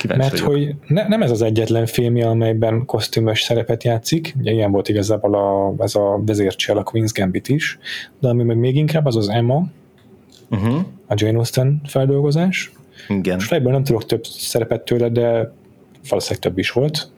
Mert 0.07 0.39
vagyok. 0.39 0.47
hogy 0.47 0.75
ne, 0.87 1.07
nem 1.07 1.21
ez 1.21 1.31
az 1.31 1.41
egyetlen 1.41 1.85
filmje, 1.85 2.27
amelyben 2.27 2.85
kosztümös 2.85 3.41
szerepet 3.41 3.83
játszik, 3.83 4.33
ugye 4.39 4.51
ilyen 4.51 4.71
volt 4.71 4.89
igazából 4.89 5.35
a, 5.35 5.83
ez 5.83 5.95
a 5.95 6.21
vezércsel, 6.25 6.77
a 6.77 6.83
Queen's 6.83 7.11
Gambit 7.13 7.47
is, 7.47 7.79
de 8.19 8.27
ami 8.27 8.43
meg 8.43 8.57
még 8.57 8.75
inkább 8.75 9.05
az 9.05 9.15
az 9.15 9.29
Emma, 9.29 9.67
uh-huh. 10.49 10.75
a 11.07 11.13
Jane 11.15 11.37
Austen 11.37 11.81
feldolgozás. 11.85 12.71
Igen. 13.07 13.35
Most 13.35 13.63
nem 13.63 13.83
tudok 13.83 14.05
több 14.05 14.25
szerepet 14.25 14.81
tőle, 14.81 15.09
de 15.09 15.53
valószínűleg 16.09 16.43
több 16.43 16.57
is 16.57 16.71
volt. 16.71 17.11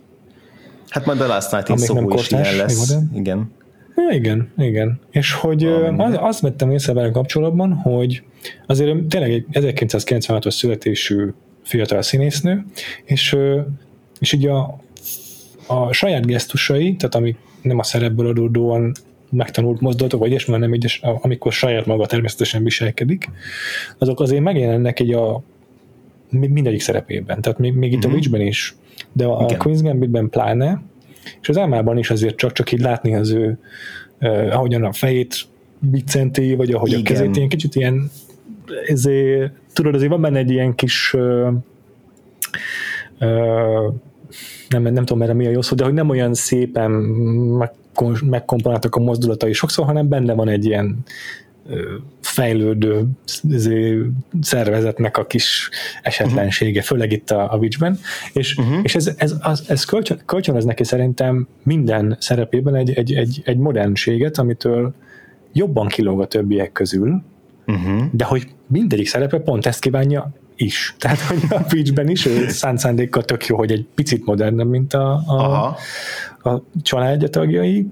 Hát 0.89 1.05
majd 1.05 1.21
a 1.21 1.27
Last 1.27 1.51
Night 1.51 1.69
in 1.69 1.77
Soho 1.77 2.13
is 2.13 2.31
ilyen 2.31 2.55
lesz. 2.55 2.95
Igen. 3.13 3.51
Ja, 3.95 4.15
igen, 4.15 4.51
igen. 4.57 4.99
És 5.11 5.33
hogy 5.33 5.63
az, 5.97 6.13
azt 6.17 6.39
vettem 6.39 6.71
észre 6.71 6.93
vele 6.93 7.11
kapcsolatban, 7.11 7.73
hogy 7.73 8.23
azért 8.65 9.03
tényleg 9.03 9.31
egy 9.31 9.45
1996-os 9.51 10.51
születésű 10.51 11.33
fiatal 11.63 12.01
színésznő, 12.01 12.65
és, 13.03 13.35
és 14.19 14.33
így 14.33 14.47
a, 14.47 14.79
a 15.67 15.93
saját 15.93 16.25
gesztusai, 16.25 16.95
tehát 16.95 17.15
amik 17.15 17.37
nem 17.61 17.79
a 17.79 17.83
szerepből 17.83 18.27
adódóan 18.27 18.91
megtanult 19.29 19.81
mozdulatok, 19.81 20.19
vagy 20.19 20.29
ilyesmi, 20.29 20.53
hanem 20.53 20.73
így, 20.73 20.99
amikor 21.01 21.51
saját 21.51 21.85
maga 21.85 22.05
természetesen 22.05 22.63
viselkedik, 22.63 23.29
azok 23.97 24.19
azért 24.19 24.41
megjelennek 24.41 24.99
így 24.99 25.13
a 25.13 25.43
mindegyik 26.29 26.81
szerepében, 26.81 27.41
tehát 27.41 27.59
még, 27.59 27.73
még 27.73 27.91
itt 27.91 27.97
uh-huh. 27.97 28.11
a 28.11 28.15
mhm. 28.15 28.23
Witchben 28.23 28.41
is, 28.47 28.75
de 29.11 29.25
a, 29.25 29.39
a 29.39 29.45
Queen's 29.45 29.79
Gambitben 29.81 30.29
pláne, 30.29 30.81
és 31.41 31.49
az 31.49 31.57
Elmában 31.57 31.97
is 31.97 32.09
azért 32.09 32.35
csak, 32.35 32.51
csak 32.51 32.71
így 32.71 32.79
látni 32.79 33.15
az 33.15 33.31
ő, 33.31 33.59
uh, 34.21 34.47
ahogyan 34.51 34.83
a 34.83 34.93
fejét 34.93 35.35
biccenti, 35.79 36.55
vagy 36.55 36.71
ahogy 36.71 36.89
Igen. 36.89 37.01
a 37.01 37.03
kezét, 37.03 37.35
ilyen 37.35 37.49
kicsit 37.49 37.75
ilyen 37.75 38.11
ezért, 38.87 39.51
tudod, 39.73 39.95
azért 39.95 40.11
van 40.11 40.21
benne 40.21 40.37
egy 40.37 40.51
ilyen 40.51 40.75
kis 40.75 41.13
uh, 41.13 41.53
uh, 43.19 43.93
nem, 44.69 44.81
nem 44.81 45.05
tudom 45.05 45.21
erre 45.21 45.33
mi 45.33 45.47
a 45.47 45.49
jó 45.49 45.61
szó, 45.61 45.75
de 45.75 45.83
hogy 45.83 45.93
nem 45.93 46.09
olyan 46.09 46.33
szépen 46.33 46.91
megkomponáltak 48.21 48.95
a 48.95 48.99
mozdulatai 48.99 49.53
sokszor, 49.53 49.85
hanem 49.85 50.07
benne 50.07 50.33
van 50.33 50.47
egy 50.47 50.65
ilyen 50.65 51.03
fejlődő 52.21 53.05
szervezetnek 54.41 55.17
a 55.17 55.25
kis 55.25 55.69
esetlensége, 56.01 56.79
uh-huh. 56.79 56.85
főleg 56.85 57.11
itt 57.11 57.31
a, 57.31 57.53
a 57.53 57.57
Witchben, 57.57 57.99
és, 58.33 58.57
uh-huh. 58.57 58.79
és 58.83 58.95
ez, 58.95 59.11
ez, 59.17 59.35
az, 59.41 59.63
ez 59.67 59.83
kölcsön, 59.83 60.21
kölcsönöz 60.25 60.65
neki 60.65 60.83
szerintem 60.83 61.47
minden 61.63 62.17
szerepében 62.19 62.75
egy, 62.75 62.91
egy, 62.91 63.13
egy, 63.13 63.41
egy 63.45 63.57
modernséget, 63.57 64.37
amitől 64.37 64.93
jobban 65.53 65.87
kilóg 65.87 66.21
a 66.21 66.25
többiek 66.25 66.71
közül, 66.71 67.23
uh-huh. 67.67 68.03
de 68.11 68.25
hogy 68.25 68.47
mindegyik 68.67 69.07
szerepe 69.07 69.39
pont 69.39 69.65
ezt 69.65 69.79
kívánja 69.79 70.31
is. 70.55 70.93
Tehát, 70.99 71.19
hogy 71.19 71.39
a 71.49 71.61
Witchben 71.73 72.09
is 72.09 72.25
ő 72.25 72.47
szánt 72.47 72.79
szándékkal 72.79 73.23
tök 73.23 73.45
jó, 73.45 73.57
hogy 73.57 73.71
egy 73.71 73.85
picit 73.95 74.25
modernebb, 74.25 74.69
mint 74.69 74.93
a, 74.93 75.21
a, 75.27 75.65
a 76.49 76.63
családja 76.81 77.27
tagjai, 77.27 77.87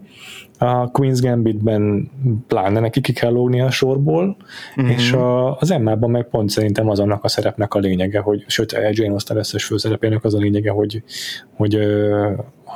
a 0.57 0.91
Queen's 0.91 1.19
Gambitben 1.21 2.11
pláne 2.47 2.79
neki 2.79 3.01
ki 3.01 3.13
kell 3.13 3.31
lógni 3.31 3.61
a 3.61 3.71
sorból, 3.71 4.37
uh-huh. 4.75 4.93
és 4.93 5.11
a, 5.11 5.57
az 5.57 5.71
Emmában 5.71 6.09
meg 6.09 6.27
pont 6.29 6.49
szerintem 6.49 6.89
az 6.89 6.99
annak 6.99 7.23
a 7.23 7.27
szerepnek 7.27 7.73
a 7.73 7.79
lényege, 7.79 8.19
hogy, 8.19 8.43
sőt, 8.47 8.77
Jane 8.91 9.11
Austen 9.11 9.37
összes 9.37 9.65
főszerepének 9.65 10.23
az 10.23 10.33
a 10.33 10.37
lényege, 10.37 10.71
hogy 10.71 11.03
hogy, 11.55 11.77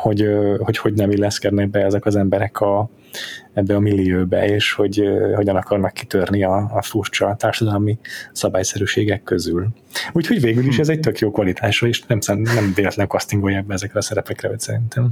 hogy, 0.02 0.28
hogy, 0.58 0.78
hogy 0.78 0.93
nem 0.93 1.12
illeszkednek 1.12 1.70
be 1.70 1.80
ezek 1.84 2.06
az 2.06 2.16
emberek 2.16 2.62
a, 2.62 2.89
ebbe 3.54 3.76
a 3.76 3.80
millióbe, 3.80 4.46
és 4.48 4.72
hogy 4.74 5.04
hogyan 5.36 5.56
akarnak 5.56 5.93
kitörni 5.93 6.43
a, 6.43 6.70
a 6.74 6.82
furcsa 6.82 7.36
társadalmi 7.39 7.98
szabályszerűségek 8.32 9.24
közül. 9.24 9.68
Úgyhogy 10.12 10.41
végül 10.41 10.66
is 10.66 10.80
ez 10.80 10.89
egy 10.89 11.00
tök 11.00 11.20
jó 11.20 11.32
kvalitásra, 11.32 11.88
és 11.88 12.02
nem, 12.02 12.20
nem 12.41 12.72
véletlen 12.76 13.08
castingolják 13.08 13.66
be 13.66 13.74
ezekre 13.74 14.00
a 14.00 14.02
szerepekre, 14.02 14.48
vagy 14.48 14.60
szerintem. 14.60 15.10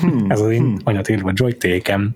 Hmm. 0.00 0.30
Ez 0.30 0.40
az 0.40 0.50
én 0.50 0.62
hmm. 0.62 0.76
anyatérve 0.84 1.32
joytékem. 1.34 2.14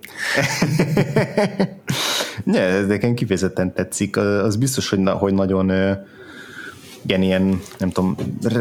ne, 2.45 2.61
ez 2.61 2.87
nekem 2.87 3.15
kifejezetten 3.15 3.75
tetszik. 3.75 4.17
Az 4.17 4.57
biztos, 4.57 4.89
hogy, 4.89 4.99
na, 4.99 5.13
hogy 5.13 5.35
nagyon 5.35 5.71
igen, 7.05 7.23
ilyen, 7.23 7.61
nem 7.79 7.91
tudom, 7.91 8.17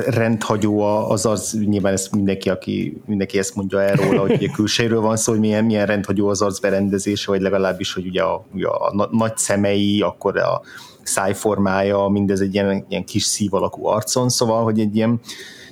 rendhagyó 0.05 0.79
az 1.09 1.25
az, 1.25 1.57
nyilván 1.65 1.93
ezt 1.93 2.11
mindenki, 2.11 2.49
aki, 2.49 3.01
mindenki 3.05 3.37
ezt 3.37 3.55
mondja 3.55 3.81
el 3.81 3.95
róla, 3.95 4.21
hogy 4.21 4.31
ugye 4.31 4.47
külsejről 4.47 5.01
van 5.01 5.17
szó, 5.17 5.31
hogy 5.31 5.41
milyen, 5.41 5.65
milyen 5.65 5.85
rendhagyó 5.85 6.27
az 6.27 6.41
arc 6.41 6.59
berendezése, 6.59 7.31
vagy 7.31 7.41
legalábbis, 7.41 7.93
hogy 7.93 8.07
ugye 8.07 8.21
a, 8.21 8.45
ugye 8.53 8.67
a, 8.67 9.09
nagy 9.11 9.37
szemei, 9.37 10.01
akkor 10.01 10.37
a 10.37 10.61
szájformája, 11.03 12.07
mindez 12.07 12.41
egy 12.41 12.53
ilyen, 12.53 12.85
ilyen 12.89 13.05
kis 13.05 13.23
szív 13.23 13.53
alakú 13.53 13.85
arcon, 13.85 14.29
szóval, 14.29 14.63
hogy 14.63 14.79
egy 14.79 14.95
ilyen 14.95 15.19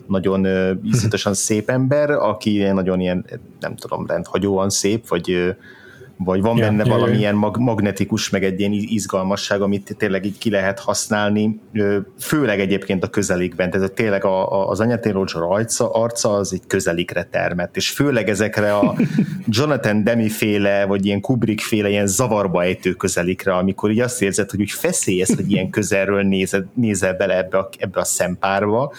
nagyon 0.07 0.45
uh, 0.45 1.33
szép 1.33 1.69
ember, 1.69 2.09
aki 2.09 2.57
nagyon 2.57 2.99
ilyen, 2.99 3.25
nem 3.59 3.75
tudom, 3.75 4.05
rendhagyóan 4.07 4.69
szép, 4.69 5.07
vagy 5.07 5.55
vagy 6.23 6.41
van 6.41 6.57
ja, 6.57 6.65
benne 6.65 6.83
ja, 6.85 6.91
valamilyen 6.91 7.35
mag- 7.35 7.57
magnetikus, 7.57 8.29
meg 8.29 8.43
egy 8.43 8.59
ilyen 8.59 8.71
izgalmasság, 8.71 9.61
amit 9.61 9.95
tényleg 9.97 10.25
így 10.25 10.37
ki 10.37 10.49
lehet 10.49 10.79
használni, 10.79 11.59
főleg 12.19 12.59
egyébként 12.59 13.03
a 13.03 13.07
közelikben, 13.07 13.69
tehát 13.69 13.91
tényleg 13.91 14.25
a, 14.25 14.51
a, 14.51 14.69
az 14.69 14.79
Anyaté 14.79 15.09
Roger 15.09 15.41
arca, 15.41 15.91
arca 15.91 16.33
az 16.33 16.53
egy 16.53 16.61
közelikre 16.67 17.23
termett, 17.23 17.75
és 17.75 17.89
főleg 17.89 18.29
ezekre 18.29 18.75
a 18.75 18.95
Jonathan 19.57 20.03
Demi 20.03 20.29
féle, 20.29 20.85
vagy 20.85 21.05
ilyen 21.05 21.21
Kubrick 21.21 21.59
féle 21.59 21.89
ilyen 21.89 22.07
zavarba 22.07 22.63
ejtő 22.63 22.93
közelikre, 22.93 23.53
amikor 23.53 23.91
így 23.91 23.99
azt 23.99 24.21
érzed, 24.21 24.49
hogy 24.49 24.61
úgy 24.61 24.71
feszélyez, 24.71 25.35
hogy 25.35 25.51
ilyen 25.51 25.69
közelről 25.69 26.23
nézel, 26.23 26.71
nézel 26.73 27.13
bele 27.13 27.37
ebbe 27.37 27.57
a, 27.57 27.69
ebbe 27.77 27.99
a 27.99 28.03
szempárba, 28.03 28.93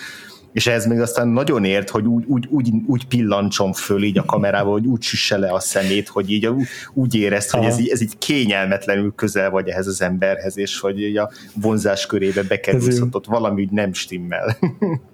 és 0.52 0.66
ez 0.66 0.86
még 0.86 1.00
aztán 1.00 1.28
nagyon 1.28 1.64
ért, 1.64 1.90
hogy 1.90 2.06
úgy, 2.06 2.24
úgy, 2.26 2.46
úgy, 2.50 2.72
úgy 2.86 3.06
pillancsom 3.06 3.72
föl 3.72 4.02
így 4.02 4.18
a 4.18 4.24
kamerával, 4.24 4.72
hogy 4.72 4.86
úgy 4.86 5.02
süsse 5.02 5.38
le 5.38 5.52
a 5.52 5.60
szemét, 5.60 6.08
hogy 6.08 6.30
így 6.30 6.48
úgy 6.94 7.14
érezt, 7.14 7.50
hogy 7.50 7.64
ez 7.64 7.78
így, 7.78 7.88
ez 7.88 8.00
így 8.00 8.18
kényelmetlenül 8.18 9.12
közel 9.16 9.50
vagy 9.50 9.68
ehhez 9.68 9.86
az 9.86 10.02
emberhez, 10.02 10.58
és 10.58 10.80
hogy 10.80 11.00
így 11.00 11.16
a 11.16 11.30
vonzás 11.54 12.06
körébe 12.06 12.42
bekerülsz, 12.42 13.00
ott 13.10 13.26
valami 13.26 13.62
úgy 13.62 13.70
nem 13.70 13.92
stimmel. 13.92 14.56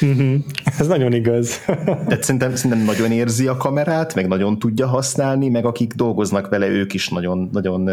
Uh-huh. 0.00 0.34
Ez 0.78 0.86
nagyon 0.86 1.12
igaz. 1.12 1.64
De 2.06 2.18
szerintem, 2.20 2.54
szerintem 2.54 2.86
nagyon 2.86 3.12
érzi 3.12 3.46
a 3.46 3.56
kamerát, 3.56 4.14
meg 4.14 4.28
nagyon 4.28 4.58
tudja 4.58 4.86
használni, 4.86 5.48
meg 5.48 5.64
akik 5.64 5.92
dolgoznak 5.92 6.48
vele, 6.48 6.68
ők 6.68 6.94
is 6.94 7.08
nagyon, 7.08 7.48
nagyon 7.52 7.90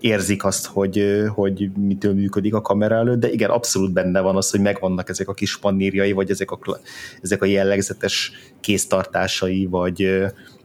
érzik 0.00 0.44
azt, 0.44 0.66
hogy, 0.66 1.04
hogy 1.34 1.70
mitől 1.76 2.14
működik 2.14 2.54
a 2.54 2.60
kamera 2.60 2.94
előtt, 2.94 3.20
de 3.20 3.30
igen, 3.30 3.50
abszolút 3.50 3.92
benne 3.92 4.20
van 4.20 4.36
az, 4.36 4.50
hogy 4.50 4.60
megvannak 4.60 5.08
ezek 5.08 5.28
a 5.28 5.34
kis 5.34 5.58
panírjai, 5.58 6.12
vagy 6.12 6.30
ezek 6.30 6.50
a, 6.50 6.58
ezek 7.22 7.42
a 7.42 7.46
jellegzetes 7.46 8.32
kéztartásai, 8.60 9.66
vagy, 9.66 10.08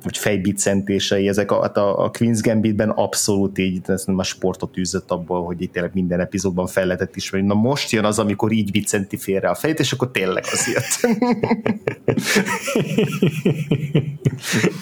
vagy 0.03 0.17
fejbicentései, 0.17 1.27
ezek 1.27 1.51
a, 1.51 1.61
hát 1.61 1.77
a, 1.77 2.03
a 2.03 2.11
Queen's 2.11 2.39
Gambitben 2.41 2.89
abszolút 2.89 3.57
így, 3.57 3.79
ez 3.85 4.05
nem 4.05 4.17
a 4.17 4.23
sportot 4.23 4.77
űzött 4.77 5.11
abból, 5.11 5.45
hogy 5.45 5.61
itt 5.61 5.71
tényleg 5.71 5.91
minden 5.93 6.19
epizódban 6.19 6.67
fel 6.67 6.85
lehetett 6.85 7.15
ismerni. 7.15 7.47
Na 7.47 7.53
most 7.53 7.91
jön 7.91 8.05
az, 8.05 8.19
amikor 8.19 8.51
így 8.51 8.71
bicenti 8.71 9.17
félre 9.17 9.49
a 9.49 9.55
fejét, 9.55 9.79
és 9.79 9.91
akkor 9.91 10.11
tényleg 10.11 10.43
az 10.51 10.73
jött. 10.73 11.17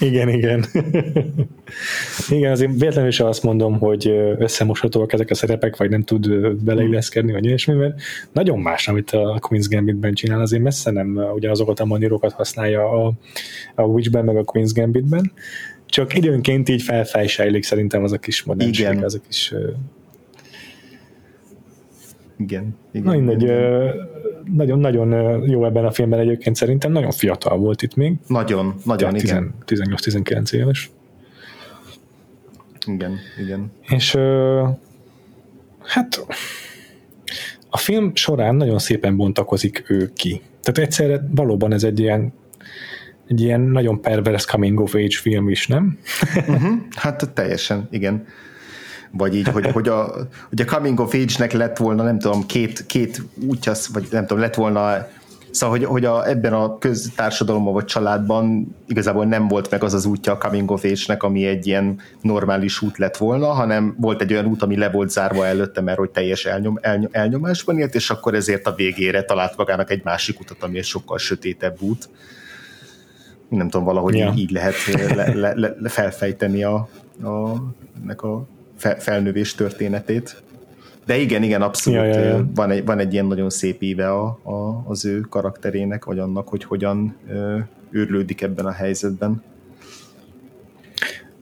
igen, 0.00 0.28
igen. 0.28 0.64
igen, 2.28 2.50
azért 2.50 2.70
véletlenül 2.78 3.10
is 3.10 3.20
azt 3.20 3.42
mondom, 3.42 3.78
hogy 3.78 4.08
összemoshatóak 4.38 5.12
ezek 5.12 5.30
a 5.30 5.34
szerepek, 5.34 5.76
vagy 5.76 5.90
nem 5.90 6.02
tud 6.02 6.54
beleilleszkedni, 6.64 7.32
vagy 7.32 7.44
ilyesmi, 7.44 7.74
mert 7.74 8.00
nagyon 8.32 8.58
más, 8.58 8.88
amit 8.88 9.10
a 9.10 9.38
Queen's 9.48 9.66
Gambitben 9.70 10.14
csinál, 10.14 10.40
azért 10.40 10.62
messze 10.62 10.90
nem 10.90 11.20
ugyanazokat 11.34 11.80
a 11.80 11.84
manírokat 11.84 12.32
használja 12.32 13.06
a, 13.06 13.12
a 13.74 13.82
Witchben, 13.82 14.24
meg 14.24 14.36
a 14.36 14.44
Queen's 14.44 14.70
Gambitben, 14.74 15.11
csak 15.86 16.14
időnként 16.14 16.68
így 16.68 16.82
felfejsejlik 16.82 17.62
szerintem 17.62 18.04
az 18.04 18.12
a 18.12 18.18
kis 18.18 18.42
modernség, 18.42 18.86
igen. 18.86 19.02
az 19.02 19.14
a 19.14 19.20
kis 19.28 19.54
igen. 22.36 22.76
igen 22.92 23.06
Na 23.06 23.12
mindegy, 23.12 23.52
nagyon-nagyon 24.44 25.42
jó 25.48 25.64
ebben 25.64 25.84
a 25.84 25.90
filmben 25.90 26.18
egyébként 26.20 26.56
szerintem, 26.56 26.92
nagyon 26.92 27.10
fiatal 27.10 27.58
volt 27.58 27.82
itt 27.82 27.94
még. 27.94 28.14
Nagyon, 28.26 28.74
nagyon, 28.84 29.16
igen. 29.16 29.54
18-19 29.66 30.52
éves. 30.52 30.90
Igen, 32.86 33.18
igen. 33.38 33.70
És 33.88 34.16
hát 35.82 36.26
a 37.70 37.76
film 37.76 38.14
során 38.14 38.54
nagyon 38.54 38.78
szépen 38.78 39.16
bontakozik 39.16 39.84
ő 39.90 40.10
ki. 40.14 40.40
Tehát 40.60 40.88
egyszerre 40.88 41.28
valóban 41.30 41.72
ez 41.72 41.84
egy 41.84 41.98
ilyen 41.98 42.32
egy 43.28 43.40
ilyen 43.40 43.60
nagyon 43.60 44.00
pervers 44.00 44.44
coming 44.44 44.80
of 44.80 44.94
age 44.94 45.16
film 45.20 45.48
is, 45.48 45.66
nem? 45.66 45.98
uh-huh. 46.34 46.72
Hát 46.94 47.30
teljesen, 47.34 47.88
igen. 47.90 48.26
Vagy 49.10 49.36
így, 49.36 49.48
hogy, 49.48 49.70
hogy, 49.70 49.88
a, 49.88 50.14
hogy 50.48 50.60
a 50.60 50.64
coming 50.64 51.00
of 51.00 51.14
age-nek 51.14 51.52
lett 51.52 51.76
volna, 51.76 52.02
nem 52.02 52.18
tudom, 52.18 52.46
két, 52.46 52.86
két 52.86 53.22
útja, 53.46 53.72
vagy 53.92 54.06
nem 54.10 54.26
tudom, 54.26 54.42
lett 54.42 54.54
volna 54.54 55.06
Szóval, 55.52 55.78
hogy, 55.78 55.86
hogy 55.86 56.04
a, 56.04 56.28
ebben 56.28 56.52
a 56.52 56.78
köztársadalomban 56.78 57.72
vagy 57.72 57.84
családban 57.84 58.76
igazából 58.88 59.24
nem 59.24 59.48
volt 59.48 59.70
meg 59.70 59.82
az 59.84 59.94
az 59.94 60.04
útja 60.04 60.32
a 60.32 60.38
coming 60.38 60.70
of 60.70 60.84
age-nek, 60.84 61.22
ami 61.22 61.46
egy 61.46 61.66
ilyen 61.66 62.00
normális 62.20 62.82
út 62.82 62.98
lett 62.98 63.16
volna, 63.16 63.46
hanem 63.46 63.96
volt 63.98 64.20
egy 64.20 64.32
olyan 64.32 64.46
út, 64.46 64.62
ami 64.62 64.76
le 64.76 64.90
volt 64.90 65.10
zárva 65.10 65.46
előtte, 65.46 65.80
mert 65.80 65.98
hogy 65.98 66.10
teljes 66.10 66.44
elnyom, 66.44 66.78
elnyom, 66.80 67.10
elnyomásban 67.12 67.78
élt, 67.78 67.94
és 67.94 68.10
akkor 68.10 68.34
ezért 68.34 68.66
a 68.66 68.74
végére 68.74 69.22
talált 69.22 69.56
magának 69.56 69.90
egy 69.90 70.04
másik 70.04 70.40
utat, 70.40 70.62
ami 70.62 70.78
egy 70.78 70.84
sokkal 70.84 71.18
sötétebb 71.18 71.76
út. 71.80 72.08
Nem 73.56 73.68
tudom, 73.68 73.86
valahogy 73.86 74.14
ja. 74.14 74.32
így 74.36 74.50
lehet 74.50 74.74
le, 75.14 75.32
le, 75.34 75.74
le, 75.78 75.88
felfejteni 75.88 76.62
a, 76.62 76.88
a, 77.22 77.52
ennek 78.02 78.22
a 78.22 78.46
felnövés 78.98 79.54
történetét. 79.54 80.42
De 81.06 81.16
igen, 81.16 81.42
igen, 81.42 81.62
abszolút 81.62 81.98
ja, 81.98 82.04
ja, 82.04 82.20
ja. 82.20 82.48
Van, 82.54 82.70
egy, 82.70 82.84
van 82.84 82.98
egy 82.98 83.12
ilyen 83.12 83.26
nagyon 83.26 83.50
szép 83.50 83.82
éve 83.82 84.10
a, 84.10 84.24
a, 84.42 84.84
az 84.86 85.04
ő 85.04 85.20
karakterének, 85.20 86.04
vagy 86.04 86.18
annak, 86.18 86.48
hogy 86.48 86.64
hogyan 86.64 87.16
őrlődik 87.90 88.42
ebben 88.42 88.66
a 88.66 88.72
helyzetben. 88.72 89.42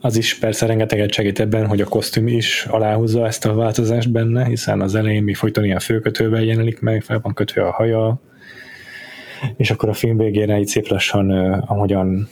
Az 0.00 0.16
is 0.16 0.38
persze 0.38 0.66
rengeteget 0.66 1.12
segít 1.12 1.40
ebben, 1.40 1.66
hogy 1.66 1.80
a 1.80 1.84
kosztüm 1.84 2.26
is 2.28 2.66
aláhúzza 2.70 3.26
ezt 3.26 3.46
a 3.46 3.54
változást 3.54 4.12
benne, 4.12 4.44
hiszen 4.44 4.80
az 4.80 4.94
elején 4.94 5.22
mi 5.22 5.34
folyton 5.34 5.64
ilyen 5.64 5.78
főkötővel 5.78 6.42
jelenik 6.42 6.80
meg, 6.80 7.02
fel 7.02 7.20
van 7.22 7.34
kötve 7.34 7.66
a 7.66 7.70
haja, 7.70 8.20
és 9.57 9.70
akkor 9.70 9.88
a 9.88 9.95
film 9.95 10.16
végére 10.16 10.59
így 10.59 10.66
szép 10.66 10.88
lassan, 10.88 11.30
uh, 11.30 11.70
ahogyan 11.70 12.28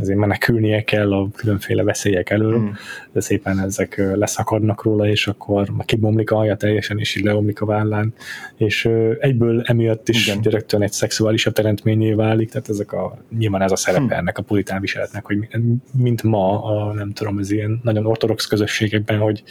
ezért 0.00 0.18
menekülnie 0.18 0.84
kell 0.84 1.12
a 1.12 1.28
különféle 1.36 1.82
veszélyek 1.82 2.30
elől, 2.30 2.58
mm. 2.58 2.68
de 3.12 3.20
szépen 3.20 3.60
ezek 3.60 4.02
leszakadnak 4.14 4.82
róla, 4.82 5.06
és 5.08 5.26
akkor 5.26 5.68
kibomlik 5.84 6.30
a 6.30 6.36
haja 6.36 6.56
teljesen, 6.56 6.98
és 6.98 7.16
így 7.16 7.24
leomlik 7.24 7.60
a 7.60 7.66
vállán, 7.66 8.14
és 8.56 8.88
egyből 9.20 9.62
emiatt 9.66 10.08
is 10.08 10.26
Igen. 10.26 10.42
rögtön 10.42 10.82
egy 10.82 10.92
szexuális 10.92 11.48
teremtményé 11.52 12.12
válik, 12.12 12.50
tehát 12.50 12.68
ezek 12.68 12.92
a, 12.92 13.18
nyilván 13.38 13.62
ez 13.62 13.72
a 13.72 13.76
szerepe 13.76 14.04
hm. 14.04 14.12
ennek 14.12 14.38
a 14.38 14.42
puritán 14.42 14.80
viseletnek, 14.80 15.24
hogy 15.24 15.48
mint 15.92 16.22
ma, 16.22 16.64
a, 16.64 16.92
nem 16.92 17.12
tudom, 17.12 17.38
az 17.38 17.50
ilyen 17.50 17.80
nagyon 17.82 18.06
ortodox 18.06 18.46
közösségekben, 18.46 19.18
hogy 19.18 19.42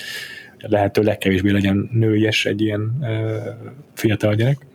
lehető 0.58 1.02
legkevésbé 1.02 1.52
legyen 1.52 1.90
nőies 1.94 2.46
egy 2.46 2.62
ilyen 2.62 2.98
uh, 3.00 3.08
fiatal 3.94 4.36
gyerek. 4.36 4.66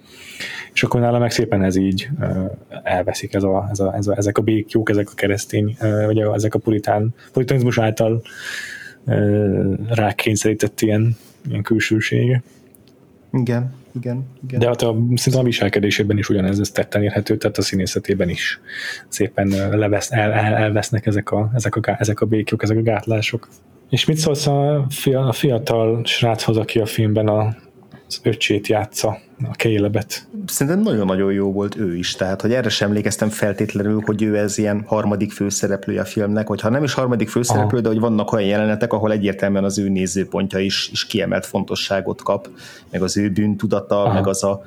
És 0.73 0.83
akkor 0.83 1.01
nála 1.01 1.19
meg 1.19 1.31
szépen 1.31 1.63
ez 1.63 1.77
így 1.77 2.09
elveszik 2.83 3.35
ez 3.35 3.43
a, 3.43 3.69
ez 3.71 3.81
a, 3.81 3.95
ez 3.97 4.07
a, 4.07 4.17
ezek 4.17 4.39
a 4.39 4.43
békjók, 4.43 4.91
ezek 4.91 5.09
a 5.11 5.15
keresztény, 5.15 5.77
vagy 6.07 6.19
ezek 6.19 6.55
a 6.55 6.59
puritán, 6.59 7.15
puritanizmus 7.33 7.79
által 7.79 8.23
rákényszerített 9.89 10.81
ilyen, 10.81 11.17
ilyen 11.49 11.63
külsősége. 11.63 12.43
Igen, 13.33 13.73
igen, 13.97 14.27
igen. 14.47 14.61
De 14.61 14.67
hát 14.67 14.83
a, 14.83 14.97
szerintem 15.15 15.41
a 15.41 15.43
viselkedésében 15.43 16.19
is 16.19 16.29
ugyanez 16.29 16.61
ez 16.61 16.71
tetten 16.71 17.03
érhető, 17.03 17.37
tehát 17.37 17.59
a 17.59 17.63
színészetében 17.63 18.29
is 18.29 18.61
szépen 19.09 19.49
levesz, 19.79 20.13
el, 20.13 20.33
el, 20.33 20.55
elvesznek 20.55 21.07
ezek 21.07 21.31
a, 21.31 21.51
ezek, 21.55 21.77
a, 21.77 21.97
ezek 21.99 22.21
a 22.21 22.27
békjók, 22.27 22.63
ezek 22.63 22.77
a 22.77 22.83
gátlások. 22.83 23.49
És 23.91 24.05
mit 24.05 24.17
szólsz 24.17 24.47
a 24.47 24.87
fiatal 25.33 26.05
sráchoz, 26.05 26.57
aki 26.57 26.79
a 26.79 26.87
filmben 26.87 27.29
a, 27.29 27.57
az 28.09 28.21
öcsét 28.23 28.67
játsza, 28.67 29.19
a 29.43 29.51
Kélebet? 29.51 30.29
Szerintem 30.47 30.83
nagyon-nagyon 30.83 31.33
jó 31.33 31.53
volt 31.53 31.77
ő 31.77 31.97
is, 31.97 32.13
tehát 32.13 32.41
hogy 32.41 32.53
erre 32.53 32.69
sem 32.69 32.89
emlékeztem 32.89 33.29
feltétlenül, 33.29 34.03
hogy 34.05 34.23
ő 34.23 34.39
ez 34.39 34.59
ilyen 34.59 34.85
harmadik 34.87 35.33
főszereplője 35.33 36.01
a 36.01 36.05
filmnek, 36.05 36.47
hogyha 36.47 36.69
nem 36.69 36.85
is 36.85 36.95
harmadik 36.95 37.29
főszereplő, 37.29 37.79
Aha. 37.79 37.81
de 37.81 37.89
hogy 37.89 38.01
vannak 38.01 38.33
olyan 38.33 38.49
jelenetek, 38.49 38.93
ahol 38.93 39.13
egyértelműen 39.13 39.65
az 39.65 39.79
ő 39.79 39.89
nézőpontja 39.89 40.59
is, 40.59 40.89
is 40.93 41.07
kiemelt 41.07 41.47
fontosságot 41.47 42.23
kap, 42.23 42.49
meg 42.91 43.03
az 43.03 43.17
ő 43.17 43.31
bűntudata, 43.31 44.03
Aha. 44.03 44.13
meg 44.13 44.27
az 44.27 44.45
a 44.45 44.63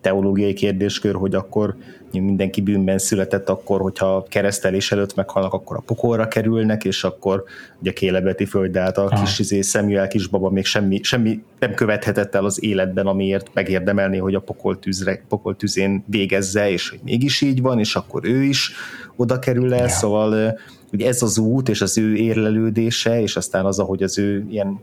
teológiai 0.00 0.52
kérdéskör, 0.52 1.14
hogy 1.14 1.34
akkor 1.34 1.76
mindenki 2.10 2.60
bűnben 2.60 2.98
született, 2.98 3.48
akkor, 3.48 3.80
hogyha 3.80 4.26
keresztelés 4.28 4.92
előtt 4.92 5.14
meghalnak, 5.14 5.52
akkor 5.52 5.76
a 5.76 5.82
pokolra 5.86 6.28
kerülnek, 6.28 6.84
és 6.84 7.04
akkor 7.04 7.44
ugye 7.80 7.92
Kélebeti 7.92 8.44
föld 8.44 8.76
által 8.76 9.06
a 9.06 9.20
kis 9.20 9.38
izé, 9.38 9.60
Samuel 9.60 10.08
kisbaba 10.08 10.50
még 10.50 10.64
semmi, 10.64 11.00
semmi 11.02 11.42
nem 11.58 11.74
követhetett 11.74 12.34
el 12.34 12.44
az 12.44 12.62
életben, 12.62 13.06
amiért 13.06 13.50
megérdemelni, 13.54 14.18
hogy 14.18 14.34
a 14.34 14.40
pokol, 14.40 14.78
tűzre, 14.78 15.22
pokol 15.28 15.56
tűzén 15.56 16.04
végezze, 16.06 16.70
és 16.70 16.88
hogy 16.88 17.00
mégis 17.04 17.40
így 17.40 17.60
van, 17.60 17.78
és 17.78 17.94
akkor 17.96 18.24
ő 18.24 18.42
is 18.42 18.72
oda 19.16 19.38
kerül 19.38 19.74
el, 19.74 19.82
ja. 19.82 19.88
szóval 19.88 20.58
ugye 20.92 21.06
ez 21.06 21.22
az 21.22 21.38
út, 21.38 21.68
és 21.68 21.80
az 21.80 21.98
ő 21.98 22.14
érlelődése, 22.14 23.20
és 23.20 23.36
aztán 23.36 23.64
az, 23.64 23.78
ahogy 23.78 24.02
az 24.02 24.18
ő 24.18 24.46
ilyen 24.50 24.80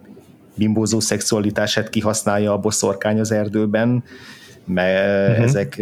bimbózó 0.56 1.00
szexualitását 1.00 1.90
kihasználja 1.90 2.54
a 2.54 2.58
boszorkány 2.58 3.20
az 3.20 3.32
erdőben, 3.32 4.04
mert 4.66 5.30
uh-huh. 5.30 5.44
ezek, 5.44 5.78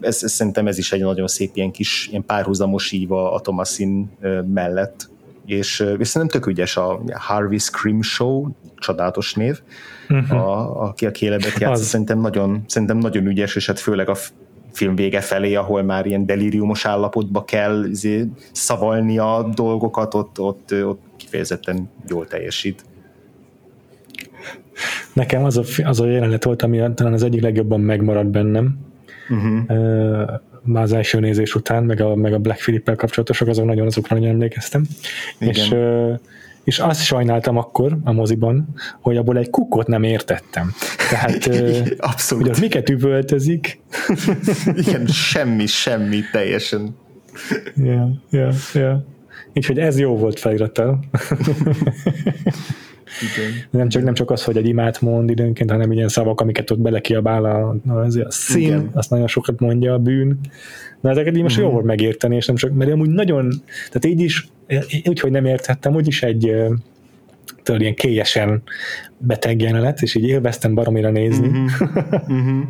ez, 0.00 0.22
ez, 0.22 0.32
szerintem 0.32 0.66
ez 0.66 0.78
is 0.78 0.92
egy 0.92 1.00
nagyon 1.00 1.26
szép 1.26 1.50
ilyen 1.56 1.70
kis 1.70 2.08
ilyen 2.10 2.24
párhuzamos 2.24 2.92
íva 2.92 3.32
a 3.32 3.40
Thomasin 3.40 4.10
mellett, 4.52 5.08
és, 5.46 5.84
és 5.98 6.08
szerintem 6.08 6.40
tök 6.40 6.50
ügyes 6.50 6.76
a 6.76 7.00
Harvey 7.14 7.58
Scream 7.58 8.02
Show, 8.02 8.46
csodálatos 8.76 9.34
név, 9.34 9.60
uh-huh. 10.08 10.48
a, 10.48 10.82
aki 10.82 11.06
a 11.06 11.10
kélebet 11.10 11.58
játszik, 11.58 11.86
szerintem 11.86 12.20
nagyon, 12.20 12.64
szerintem 12.66 12.98
nagyon 12.98 13.26
ügyes, 13.26 13.56
és 13.56 13.66
hát 13.66 13.78
főleg 13.78 14.08
a 14.08 14.16
film 14.72 14.94
vége 14.94 15.20
felé, 15.20 15.54
ahol 15.54 15.82
már 15.82 16.06
ilyen 16.06 16.26
delíriumos 16.26 16.84
állapotba 16.84 17.44
kell 17.44 17.84
izé, 17.84 18.26
szavalni 18.52 19.18
a 19.18 19.48
dolgokat, 19.54 20.14
ott, 20.14 20.40
ott, 20.40 20.74
ott 20.84 21.00
kifejezetten 21.16 21.90
jól 22.08 22.26
teljesít. 22.26 22.84
Nekem 25.12 25.44
az 25.44 25.56
a, 25.56 25.62
az 25.84 26.00
a 26.00 26.06
jelenet 26.06 26.44
volt, 26.44 26.62
ami 26.62 26.82
talán 26.94 27.12
az 27.12 27.22
egyik 27.22 27.40
legjobban 27.40 27.80
megmaradt 27.80 28.30
bennem. 28.30 28.78
Uh-huh. 29.28 29.78
Már 30.62 30.82
az 30.82 30.92
első 30.92 31.20
nézés 31.20 31.54
után, 31.54 31.84
meg 31.84 32.00
a, 32.00 32.14
meg 32.14 32.32
a 32.32 32.38
Black 32.38 32.60
Philip-el 32.60 32.96
kapcsolatosok, 32.96 33.48
azok 33.48 33.64
nagyon 33.64 33.86
azokra 33.86 34.16
nagyon 34.16 34.30
emlékeztem. 34.30 34.86
Igen. 35.38 35.54
És, 35.54 35.74
és 36.64 36.78
azt 36.78 37.04
sajnáltam 37.04 37.56
akkor 37.56 37.98
a 38.04 38.12
moziban, 38.12 38.68
hogy 39.00 39.16
abból 39.16 39.38
egy 39.38 39.50
kukot 39.50 39.86
nem 39.86 40.02
értettem. 40.02 40.74
Tehát, 41.10 41.46
Abszolút. 42.12 42.44
hogy 42.44 42.52
az 42.52 42.60
miket 42.60 42.88
üvöltözik. 42.88 43.80
Igen, 44.86 45.06
semmi, 45.06 45.66
semmi 45.66 46.20
teljesen. 46.32 46.96
Ja, 47.76 48.10
ja, 48.30 48.50
ja. 48.74 49.04
Úgyhogy 49.54 49.78
ez 49.78 49.98
jó 49.98 50.16
volt 50.16 50.38
felirattal. 50.38 50.98
Igen. 53.22 53.52
Nem, 53.70 53.88
csak, 53.88 54.02
nem 54.02 54.14
csak 54.14 54.30
az, 54.30 54.44
hogy 54.44 54.56
egy 54.56 54.68
imát 54.68 55.00
mond 55.00 55.30
időnként, 55.30 55.70
hanem 55.70 55.92
ilyen 55.92 56.08
szavak, 56.08 56.40
amiket 56.40 56.70
ott 56.70 56.78
belekiabál 56.78 57.44
a, 57.44 57.76
a, 57.88 58.04
a 58.04 58.30
szín, 58.30 58.62
Igen. 58.62 58.90
azt 58.94 59.10
nagyon 59.10 59.26
sokat 59.26 59.60
mondja 59.60 59.92
a 59.92 59.98
bűn. 59.98 60.38
De 61.00 61.08
ezeket 61.08 61.36
így 61.36 61.42
most 61.42 61.56
uh-huh. 61.56 61.70
jó 61.70 61.74
volt 61.74 61.86
megérteni, 61.86 62.36
és 62.36 62.46
nem 62.46 62.56
csak, 62.56 62.72
mert 62.72 62.90
amúgy 62.90 63.10
nagyon, 63.10 63.50
tehát 63.86 64.04
így 64.04 64.20
is, 64.20 64.48
úgy, 65.04 65.20
hogy 65.20 65.30
nem 65.30 65.44
érthettem, 65.44 65.94
úgyis 65.94 66.22
egy 66.22 66.52
tudod, 67.62 67.80
ilyen 67.80 67.94
kélyesen 67.94 68.62
beteg 69.18 69.60
jelenet, 69.60 70.02
és 70.02 70.14
így 70.14 70.26
élveztem 70.26 70.74
baromira 70.74 71.10
nézni. 71.10 71.48
Uh-huh. 71.48 71.88
Uh-huh. 72.28 72.66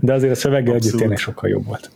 De 0.00 0.12
azért 0.12 0.32
a 0.32 0.34
szöveggel 0.34 0.74
együtt 0.74 0.96
tényleg 0.96 1.18
sokkal 1.18 1.50
jobb 1.50 1.66
volt. 1.66 1.90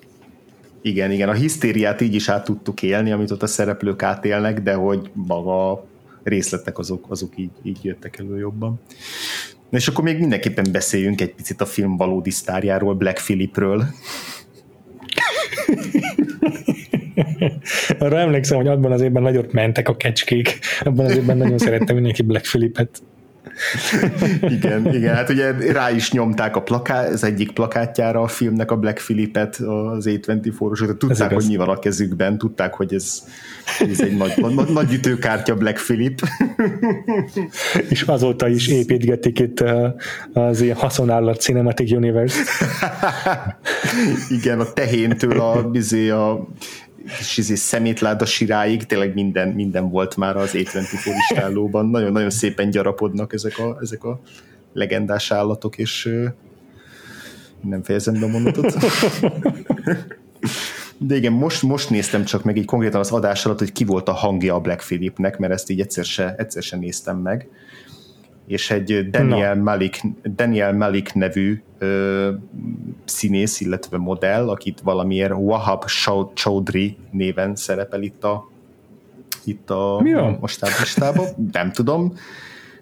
Igen, 0.82 1.10
igen, 1.10 1.28
a 1.28 1.32
hisztériát 1.32 2.00
így 2.00 2.14
is 2.14 2.28
át 2.28 2.44
tudtuk 2.44 2.82
élni, 2.82 3.10
amit 3.10 3.30
ott 3.30 3.42
a 3.42 3.46
szereplők 3.46 4.02
átélnek, 4.02 4.62
de 4.62 4.74
hogy 4.74 5.10
maga 5.12 5.86
részletek 6.22 6.78
azok, 6.78 7.06
azok 7.08 7.32
így, 7.36 7.50
így 7.62 7.78
jöttek 7.82 8.18
elő 8.18 8.38
jobban. 8.38 8.80
Na 9.70 9.78
és 9.78 9.88
akkor 9.88 10.04
még 10.04 10.18
mindenképpen 10.18 10.66
beszéljünk 10.72 11.20
egy 11.20 11.34
picit 11.34 11.60
a 11.60 11.66
film 11.66 11.96
valódi 11.96 12.30
sztárjáról, 12.30 12.94
Black 12.94 13.22
Philipről. 13.22 13.84
Arra 17.98 18.18
emlékszem, 18.18 18.56
hogy 18.56 18.66
abban 18.66 18.92
az 18.92 19.00
évben 19.00 19.22
nagyot 19.22 19.52
mentek 19.52 19.88
a 19.88 19.96
kecskék. 19.96 20.58
Abban 20.80 21.04
az 21.04 21.16
évben 21.16 21.36
nagyon 21.36 21.58
szerettem 21.58 21.94
mindenki 21.94 22.22
Black 22.22 22.44
Philipet 22.44 23.02
igen, 24.56 24.94
igen, 24.94 25.14
hát 25.14 25.28
ugye 25.30 25.72
rá 25.72 25.90
is 25.90 26.12
nyomták 26.12 26.56
a 26.56 26.62
plakát, 26.62 27.08
az 27.12 27.24
egyik 27.24 27.52
plakátjára 27.52 28.20
a 28.20 28.26
filmnek 28.26 28.70
a 28.70 28.76
Black 28.76 28.98
Philipet 28.98 29.56
az 29.56 30.04
A24-os, 30.08 30.96
tudták, 30.96 31.32
hogy 31.32 31.44
mi 31.48 31.56
van 31.56 31.68
a 31.68 31.78
kezükben, 31.78 32.38
tudták, 32.38 32.74
hogy 32.74 32.94
ez, 32.94 33.24
ez 33.90 34.00
egy 34.00 34.16
nagy, 34.16 34.32
nagy, 34.36 34.68
nagy 34.68 34.92
ütőkártya 34.92 35.54
Black 35.54 35.82
Philip. 35.82 36.20
És 37.88 38.02
azóta 38.02 38.48
is 38.48 38.68
építgetik 38.68 39.38
itt 39.38 39.64
az 40.32 40.60
ilyen 40.60 40.76
haszonállat 40.76 41.40
Cinematic 41.40 41.92
Universe. 41.92 42.40
igen, 44.38 44.60
a 44.60 44.72
tehéntől 44.72 45.40
a, 45.40 45.70
izé, 45.72 46.08
a, 46.08 46.30
a 46.32 46.46
kis 47.16 47.36
izé, 47.36 47.54
szemétláda 47.54 48.24
siráig, 48.24 48.84
tényleg 48.84 49.14
minden, 49.14 49.48
minden 49.48 49.90
volt 49.90 50.16
már 50.16 50.36
az 50.36 50.50
A24 50.52 51.04
listállóban. 51.04 51.86
Nagyon-nagyon 51.86 52.30
szépen 52.30 52.70
gyarapodnak 52.70 53.32
ezek 53.32 53.58
a, 53.58 53.78
ezek 53.80 54.04
a 54.04 54.20
legendás 54.72 55.30
állatok, 55.30 55.78
és 55.78 56.08
nem 57.60 57.82
fejezem 57.82 58.20
be 58.20 58.24
a 58.24 58.28
mondatot. 58.28 58.74
De 61.02 61.16
igen, 61.16 61.32
most, 61.32 61.62
most 61.62 61.90
néztem 61.90 62.24
csak 62.24 62.44
meg 62.44 62.56
így 62.56 62.64
konkrétan 62.64 63.00
az 63.00 63.10
adás 63.10 63.46
alatt, 63.46 63.58
hogy 63.58 63.72
ki 63.72 63.84
volt 63.84 64.08
a 64.08 64.12
hangja 64.12 64.54
a 64.54 64.60
Black 64.60 64.80
Philipnek, 64.80 65.38
mert 65.38 65.52
ezt 65.52 65.70
így 65.70 65.80
egyszer 65.80 66.04
se, 66.04 66.34
egyszer 66.38 66.62
se 66.62 66.76
néztem 66.76 67.16
meg 67.16 67.48
és 68.50 68.70
egy 68.70 69.10
Daniel, 69.10 69.54
no. 69.54 69.62
Malik, 69.62 70.00
Daniel 70.34 70.72
Malik 70.72 71.12
nevű 71.12 71.62
ö, 71.78 72.30
színész, 73.04 73.60
illetve 73.60 73.98
modell, 73.98 74.48
akit 74.48 74.80
valamiért 74.80 75.32
Wahab 75.32 75.84
Chaudhry 76.34 76.96
néven 77.10 77.54
szerepel 77.54 78.02
itt 78.02 78.24
a 78.24 78.48
itt 79.44 79.70
a, 79.70 80.00
Mi 80.02 80.12
a 80.12 80.38
listában, 80.78 81.26
nem 81.52 81.72
tudom. 81.72 82.14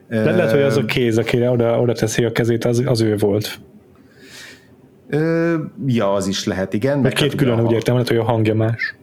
De 0.09 0.31
lehet, 0.31 0.51
hogy 0.51 0.61
az 0.63 0.77
a 0.77 0.85
kéz, 0.85 1.19
akire 1.19 1.51
oda, 1.51 1.81
oda 1.81 1.93
teszi 1.93 2.25
a 2.25 2.33
kezét, 2.33 2.65
az, 2.65 2.83
az 2.87 3.01
ő 3.01 3.17
volt. 3.17 3.61
Ö, 5.09 5.57
ja, 5.87 6.13
az 6.13 6.27
is 6.27 6.45
lehet, 6.45 6.73
igen. 6.73 6.99
Mert 6.99 7.15
két 7.15 7.29
hát 7.29 7.39
külön 7.39 7.61
úgy 7.61 7.73
értem, 7.73 7.95
hogy 7.95 8.17
a 8.17 8.25
hangja 8.25 8.55
más. 8.55 8.97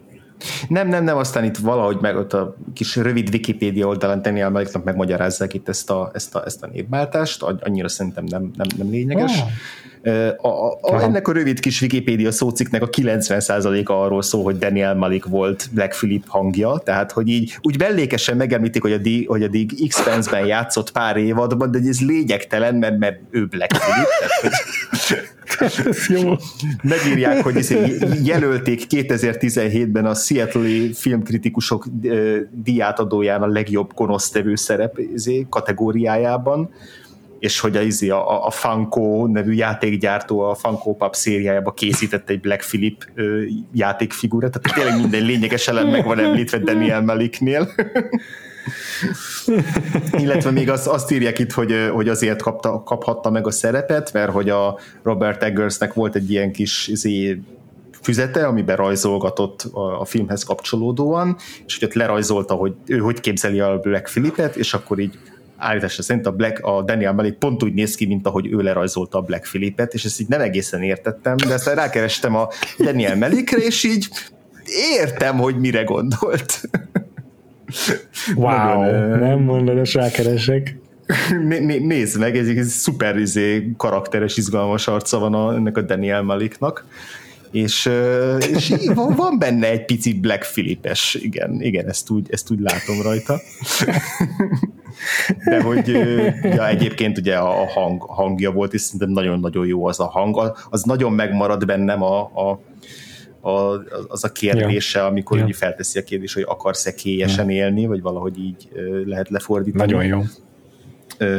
Nem, 0.68 0.88
nem, 0.88 1.04
nem, 1.04 1.16
aztán 1.16 1.44
itt 1.44 1.56
valahogy 1.56 1.98
meg 2.00 2.16
ott 2.16 2.32
a 2.32 2.56
kis 2.74 2.96
rövid 2.96 3.28
Wikipedia 3.32 3.86
oldalán 3.86 4.22
Daniel 4.22 4.50
Maliknak 4.50 4.84
megmagyarázzák 4.84 5.54
itt 5.54 5.68
ezt 5.68 5.90
a, 5.90 6.10
ezt 6.14 6.34
a, 6.34 6.42
ezt 6.44 6.62
a 6.62 6.66
névváltást, 6.66 7.42
annyira 7.42 7.88
szerintem 7.88 8.24
nem, 8.24 8.50
nem, 8.56 8.66
nem 8.76 8.90
lényeges. 8.90 9.40
Oh. 9.40 9.48
A, 10.36 10.48
a, 10.48 10.78
a, 10.80 11.02
ennek 11.02 11.28
a 11.28 11.32
rövid 11.32 11.60
kis 11.60 11.82
Wikipedia 11.82 12.30
szóciknek 12.30 12.82
a 12.82 12.88
90%-a 12.88 13.92
arról 13.92 14.22
szól, 14.22 14.42
hogy 14.42 14.58
Daniel 14.58 14.94
Malik 14.94 15.24
volt 15.24 15.68
Black 15.72 15.96
Philip 15.96 16.24
hangja, 16.26 16.78
tehát 16.84 17.12
hogy 17.12 17.28
így 17.28 17.58
úgy 17.62 17.78
mellékesen 17.78 18.36
megemlítik, 18.36 18.82
hogy 18.82 18.92
a, 18.92 18.98
D, 18.98 19.08
hogy 19.26 19.42
a 19.42 19.48
x 19.88 20.28
ben 20.30 20.46
játszott 20.46 20.92
pár 20.92 21.16
évadban, 21.16 21.70
de 21.70 21.78
ez 21.88 22.00
lényegtelen, 22.00 22.74
mert, 22.74 22.98
mert 22.98 23.20
ő 23.30 23.46
Black 23.46 23.72
Philip. 23.72 24.08
Tehát, 24.18 24.32
hogy, 24.40 24.50
Ez 25.86 26.06
jó. 26.08 26.34
Megírják, 26.82 27.42
hogy 27.42 27.56
izé 27.56 27.96
jelölték 28.22 28.82
2017-ben 28.88 30.06
a 30.06 30.14
Seattle 30.14 30.94
filmkritikusok 30.94 31.86
diátadóján 32.50 33.42
a 33.42 33.46
legjobb 33.46 33.92
gonosztevő 33.94 34.54
szerep 34.54 34.98
izé, 35.14 35.46
kategóriájában 35.50 36.70
és 37.38 37.60
hogy 37.60 37.76
a, 37.76 37.80
izé, 37.80 38.08
a, 38.08 38.46
a 38.46 38.50
Funko 38.50 39.26
nevű 39.26 39.52
játékgyártó 39.52 40.40
a 40.40 40.54
Funko 40.54 40.94
Pop 40.94 41.14
szériájába 41.14 41.72
készített 41.72 42.30
egy 42.30 42.40
Black 42.40 42.60
Philip 42.60 43.04
ö, 43.14 43.42
játékfigurát, 43.72 44.60
tehát 44.60 44.78
tényleg 44.78 45.00
minden 45.00 45.22
lényeges 45.22 45.68
elem 45.68 45.88
meg 45.88 46.04
van 46.04 46.18
említve 46.18 46.58
Daniel 46.58 47.02
Maliknél. 47.02 47.68
Illetve 50.18 50.50
még 50.50 50.70
azt, 50.70 50.86
azt 50.86 51.10
írják 51.10 51.38
itt, 51.38 51.52
hogy, 51.52 51.90
hogy 51.92 52.08
azért 52.08 52.42
kapta, 52.42 52.82
kaphatta 52.82 53.30
meg 53.30 53.46
a 53.46 53.50
szerepet, 53.50 54.12
mert 54.12 54.32
hogy 54.32 54.48
a 54.50 54.78
Robert 55.02 55.42
Eggersnek 55.42 55.92
volt 55.94 56.14
egy 56.14 56.30
ilyen 56.30 56.52
kis 56.52 56.88
izé, 56.88 57.40
füzete, 58.06 58.46
amiben 58.46 58.76
rajzolgatott 58.76 59.62
a, 59.72 60.00
a 60.00 60.04
filmhez 60.04 60.42
kapcsolódóan, 60.42 61.36
és 61.66 61.78
hogy 61.78 61.88
ott 61.88 61.94
lerajzolta, 61.94 62.54
hogy 62.54 62.74
ő 62.86 62.98
hogy 62.98 63.20
képzeli 63.20 63.60
a 63.60 63.78
Black 63.78 64.04
Philipet, 64.04 64.56
és 64.56 64.74
akkor 64.74 64.98
így 64.98 65.18
állításra 65.56 66.02
szerint 66.02 66.26
a, 66.26 66.32
Black, 66.32 66.64
a 66.64 66.82
Daniel 66.82 67.12
Malik 67.12 67.34
pont 67.34 67.62
úgy 67.62 67.74
néz 67.74 67.94
ki, 67.94 68.06
mint 68.06 68.26
ahogy 68.26 68.52
ő 68.52 68.56
lerajzolta 68.56 69.18
a 69.18 69.20
Black 69.20 69.42
Philipet, 69.42 69.94
és 69.94 70.04
ezt 70.04 70.20
így 70.20 70.28
nem 70.28 70.40
egészen 70.40 70.82
értettem, 70.82 71.36
de 71.36 71.54
aztán 71.54 71.74
rákerestem 71.74 72.36
a 72.36 72.48
Daniel 72.78 73.16
Malikre, 73.16 73.58
és 73.58 73.84
így 73.84 74.08
értem, 75.00 75.36
hogy 75.36 75.58
mire 75.58 75.82
gondolt. 75.82 76.60
Wow, 78.34 78.80
Nagyon, 78.80 79.18
nem 79.18 79.38
mondod, 79.38 79.78
hogy 79.78 79.92
rákeresek. 79.92 80.78
Né, 81.46 81.58
né, 81.58 81.78
nézd 81.78 82.18
meg, 82.18 82.36
ez 82.36 82.48
egy 82.48 82.62
szuper 82.62 83.16
izé, 83.16 83.72
karakteres, 83.76 84.36
izgalmas 84.36 84.88
arca 84.88 85.18
van 85.18 85.34
a, 85.34 85.54
ennek 85.54 85.76
a 85.76 85.80
Daniel 85.80 86.22
Maliknak 86.22 86.84
és, 87.50 87.90
és 88.38 88.74
van 89.16 89.38
benne 89.38 89.70
egy 89.70 89.84
pici 89.84 90.20
Black 90.20 90.50
Philipes, 90.52 91.14
igen, 91.14 91.62
igen, 91.62 91.88
ezt 91.88 92.10
úgy, 92.10 92.26
ezt 92.30 92.50
úgy 92.50 92.60
látom 92.60 93.02
rajta. 93.02 93.40
De 95.44 95.62
hogy 95.62 95.88
ja, 96.42 96.68
egyébként 96.68 97.18
ugye 97.18 97.36
a 97.36 97.66
hang, 97.66 98.02
hangja 98.02 98.50
volt, 98.50 98.74
és 98.74 98.80
szerintem 98.80 99.10
nagyon-nagyon 99.10 99.66
jó 99.66 99.86
az 99.86 100.00
a 100.00 100.06
hang, 100.06 100.52
az 100.70 100.82
nagyon 100.82 101.12
megmarad 101.12 101.66
bennem 101.66 102.02
a, 102.02 102.20
a 102.20 102.60
a, 103.40 103.82
az 104.08 104.24
a 104.24 104.32
kérdése, 104.32 104.98
ja. 104.98 105.06
amikor 105.06 105.38
ja. 105.38 105.48
Felteszi 105.52 105.98
a 105.98 106.02
kérdés, 106.02 106.34
hogy 106.34 106.44
akarsz-e 106.46 106.94
kélyesen 106.94 107.50
ja. 107.50 107.56
élni, 107.56 107.86
vagy 107.86 108.02
valahogy 108.02 108.38
így 108.38 108.68
lehet 109.04 109.28
lefordítani. 109.28 109.92
Nagyon 109.92 110.04
jó. 110.04 110.22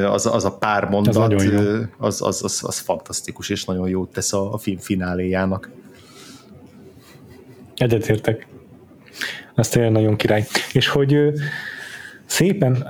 Az, 0.06 0.26
az 0.26 0.46
a 0.46 0.58
pár 0.58 0.90
mondat, 0.90 1.16
az, 1.16 1.52
az, 1.98 2.22
az, 2.22 2.44
az, 2.44 2.62
az 2.64 2.80
fantasztikus, 2.80 3.50
és 3.50 3.66
nagyon 3.66 3.90
jót 3.90 4.12
tesz 4.12 4.34
a, 4.34 4.54
a 4.54 4.58
film 4.58 4.78
fináléjának. 4.78 5.70
Egyetértek. 7.78 8.48
Ez 9.56 9.70
tényleg 9.70 9.92
nagyon 9.92 10.16
király. 10.16 10.44
És 10.74 10.88
hogy 10.88 11.32
szépen, 12.26 12.88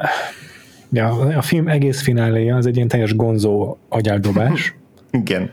ja, 0.92 1.10
a 1.20 1.42
film 1.42 1.68
egész 1.68 2.02
fináléja 2.02 2.56
az 2.56 2.66
egy 2.66 2.76
ilyen 2.76 2.88
teljes 2.88 3.16
gonzó 3.16 3.78
agyáldobás. 3.90 4.76
Igen. 5.12 5.52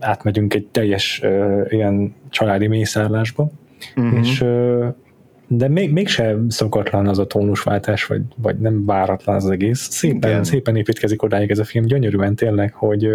Átmegyünk 0.00 0.54
egy 0.54 0.66
teljes 0.66 1.20
uh, 1.22 1.66
ilyen 1.68 2.14
családi 2.30 2.66
mészárlásba, 2.66 3.50
uh-huh. 3.96 4.18
és 4.18 4.40
uh, 4.40 4.86
de 5.46 5.68
még, 5.68 5.92
mégse 5.92 6.36
szokatlan 6.48 7.08
az 7.08 7.18
a 7.18 7.26
tónusváltás, 7.26 8.04
vagy, 8.04 8.22
vagy 8.36 8.58
nem 8.58 8.84
váratlan 8.84 9.36
az 9.36 9.50
egész. 9.50 9.88
Szépen, 9.90 10.44
szépen 10.44 10.76
építkezik 10.76 11.22
odáig 11.22 11.50
ez 11.50 11.58
a 11.58 11.64
film, 11.64 11.84
gyönyörűen 11.84 12.34
tényleg, 12.34 12.72
hogy 12.72 13.08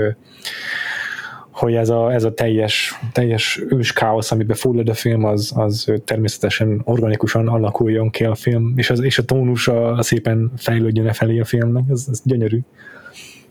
hogy 1.59 1.73
ez 1.73 1.89
a, 1.89 2.13
ez 2.13 2.23
a 2.23 2.33
teljes, 2.33 2.99
teljes 3.11 3.61
ős 3.69 3.93
káosz, 3.93 4.31
amiben 4.31 4.55
fullad 4.55 4.89
a 4.89 4.93
film, 4.93 5.23
az, 5.23 5.51
az 5.55 5.93
természetesen 6.05 6.81
organikusan 6.83 7.47
alakuljon 7.47 8.09
ki 8.09 8.23
a 8.23 8.35
film, 8.35 8.73
és, 8.75 8.89
az, 8.89 9.03
és 9.03 9.17
a 9.17 9.23
tónusa 9.23 9.97
szépen 10.01 10.51
fejlődjön 10.57 11.07
e 11.07 11.13
felé 11.13 11.39
a 11.39 11.45
filmnek, 11.45 11.83
ez, 11.89 12.05
ez 12.11 12.21
gyönyörű. 12.23 12.59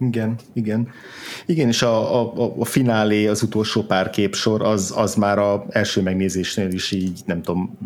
Igen, 0.00 0.34
igen. 0.52 0.88
Igen, 1.46 1.68
és 1.68 1.82
a, 1.82 2.20
a, 2.20 2.52
a 2.58 2.64
finálé, 2.64 3.26
az 3.26 3.42
utolsó 3.42 3.82
pár 3.82 4.10
képsor, 4.10 4.62
az, 4.62 4.92
az 4.96 5.14
már 5.14 5.38
a 5.38 5.66
első 5.68 6.02
megnézésnél 6.02 6.70
is 6.70 6.92
így, 6.92 7.20
nem 7.26 7.42
tudom, 7.42 7.78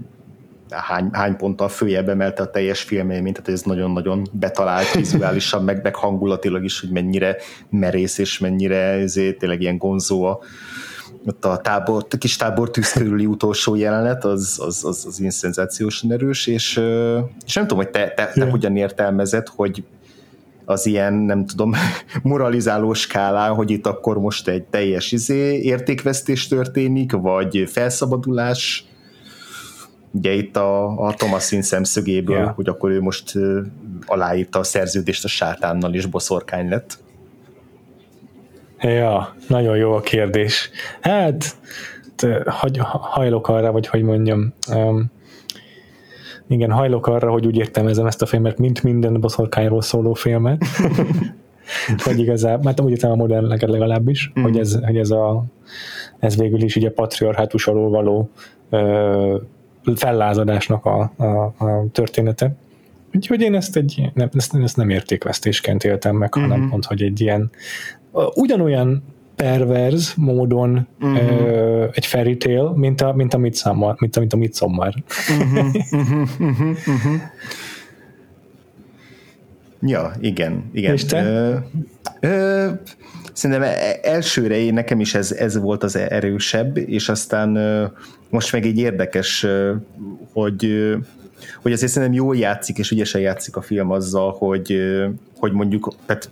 hány, 0.73 1.09
hány 1.13 1.37
ponttal 1.37 1.69
följebb 1.69 2.09
emelte 2.09 2.43
a 2.43 2.51
teljes 2.51 2.83
filmélményt, 2.83 3.37
tehát 3.37 3.51
ez 3.51 3.63
nagyon-nagyon 3.63 4.29
betalált 4.33 4.93
vizuálisan, 5.05 5.65
meg, 5.65 5.83
meg 5.83 5.95
hangulatilag 5.95 6.65
is, 6.65 6.81
hogy 6.81 6.91
mennyire 6.91 7.37
merész 7.71 8.19
és 8.19 8.39
mennyire 8.39 8.77
ezért 8.77 9.39
tényleg 9.39 9.61
ilyen 9.61 9.79
gonzó 9.79 10.25
a, 10.25 10.39
ott 11.27 11.45
a, 11.45 11.57
tábor, 11.57 12.07
a 12.11 12.17
kis 12.17 12.37
tábor 12.37 12.71
tűz 12.71 12.93
körüli 12.93 13.27
utolsó 13.27 13.75
jelenet, 13.75 14.25
az, 14.25 14.61
az, 14.67 14.85
az, 14.85 15.05
az 15.07 15.19
ilyen 15.19 15.31
szenzációsan 15.31 16.13
erős, 16.13 16.47
és, 16.47 16.81
és 17.47 17.55
nem 17.55 17.67
tudom, 17.67 17.85
hogy 17.85 17.91
te, 17.91 18.09
te, 18.09 18.31
te 18.35 18.51
hogyan 18.51 18.77
értelmezed, 18.77 19.49
hogy 19.49 19.85
az 20.65 20.87
ilyen, 20.87 21.13
nem 21.13 21.47
tudom, 21.47 21.73
moralizáló 22.23 22.93
skálán, 22.93 23.55
hogy 23.55 23.71
itt 23.71 23.87
akkor 23.87 24.19
most 24.19 24.49
egy 24.49 24.63
teljes 24.63 25.13
izé 25.13 25.59
értékvesztés 25.59 26.49
történik, 26.49 27.13
vagy 27.13 27.65
felszabadulás, 27.67 28.87
ugye 30.13 30.33
itt 30.33 30.57
a, 30.57 30.99
a 31.07 31.15
Thomasin 31.15 31.63
szemszögéből, 31.63 32.37
yeah. 32.37 32.55
hogy 32.55 32.69
akkor 32.69 32.91
ő 32.91 33.01
most 33.01 33.35
uh, 33.35 33.59
aláírta 34.07 34.59
a 34.59 34.63
szerződést 34.63 35.25
a 35.25 35.29
sátánnal, 35.29 35.95
és 35.95 36.07
boszorkány 36.07 36.69
lett. 36.69 36.99
Ja, 38.81 39.35
nagyon 39.49 39.77
jó 39.77 39.93
a 39.93 40.01
kérdés. 40.01 40.71
Hát, 41.01 41.57
hagy, 42.47 42.79
hajlok 42.83 43.49
arra, 43.49 43.73
vagy 43.73 43.87
hogy 43.87 44.03
mondjam, 44.03 44.53
um, 44.75 45.11
igen, 46.49 46.71
hajlok 46.71 47.07
arra, 47.07 47.31
hogy 47.31 47.47
úgy 47.47 47.57
értelmezem 47.57 48.07
ezt 48.07 48.23
a 48.23 48.27
filmet, 48.27 48.59
mint 48.59 48.83
minden 48.83 49.21
boszorkányról 49.21 49.83
szóló 49.83 50.13
filmet. 50.13 50.65
vagy 52.05 52.19
igazából, 52.19 52.63
mert 52.63 52.81
amúgy 52.81 53.05
a 53.05 53.15
moderneket 53.15 53.69
legalábbis, 53.69 54.33
mm. 54.39 54.43
hogy, 54.43 54.59
ez, 54.59 54.79
hogy 54.85 54.97
ez, 54.97 55.11
a, 55.11 55.45
ez 56.19 56.37
végül 56.37 56.63
is 56.63 56.77
ugye 56.77 56.91
patriarhátus 56.91 57.67
alól 57.67 57.91
való 57.91 58.31
fellázadásnak 59.95 60.85
a, 60.85 61.13
a, 61.17 61.25
a 61.65 61.87
története. 61.93 62.55
Úgyhogy 63.15 63.41
én 63.41 63.55
ezt, 63.55 63.77
egy, 63.77 64.11
nem, 64.15 64.29
ezt, 64.35 64.55
ezt 64.55 64.77
nem 64.77 64.91
értékvesztésként 64.91 65.85
éltem 65.85 66.17
meg, 66.17 66.35
hanem 66.35 66.51
uh-huh. 66.51 66.71
pont, 66.71 66.85
hogy 66.85 67.03
egy 67.03 67.21
ilyen 67.21 67.51
ugyanolyan 68.35 69.03
perverz 69.37 70.15
módon 70.17 70.89
uh-huh. 71.01 71.19
ö, 71.19 71.87
egy 71.93 72.07
fairy 72.07 72.37
tale, 72.37 72.71
mint 72.75 73.01
a, 73.01 73.13
mint 73.13 73.35
a 73.35 73.39
Midsommar, 73.39 73.95
mint 73.99 74.17
a, 74.17 74.21
mint 74.21 74.33
a 74.33 74.37
Midsommar. 74.37 74.95
Uh-huh. 75.29 75.75
Uh-huh. 75.91 76.29
Uh-huh. 76.87 77.21
Ja, 79.81 80.13
igen, 80.21 80.71
igen. 80.73 80.93
És 80.93 81.05
te? 81.05 81.23
Ö, 81.23 81.57
ö, 82.21 82.71
szerintem 83.33 83.63
e, 83.63 83.99
elsőre 84.03 84.57
én, 84.57 84.75
nekem 84.75 85.01
is 85.01 85.15
ez, 85.15 85.33
ez 85.33 85.59
volt 85.59 85.83
az 85.83 85.97
erősebb, 85.97 86.77
és 86.77 87.09
aztán 87.09 87.59
most 88.31 88.53
meg 88.53 88.67
egy 88.67 88.79
érdekes, 88.79 89.47
hogy, 90.33 90.93
hogy 91.63 91.73
azért 91.73 91.93
szerintem 91.93 92.17
jól 92.17 92.37
játszik, 92.37 92.79
és 92.79 92.91
ügyesen 92.91 93.21
játszik 93.21 93.57
a 93.57 93.63
film 93.63 93.91
azzal, 93.91 94.33
hogy, 94.39 94.81
hogy 95.39 95.53
mondjuk, 95.53 95.95
tehát 96.07 96.31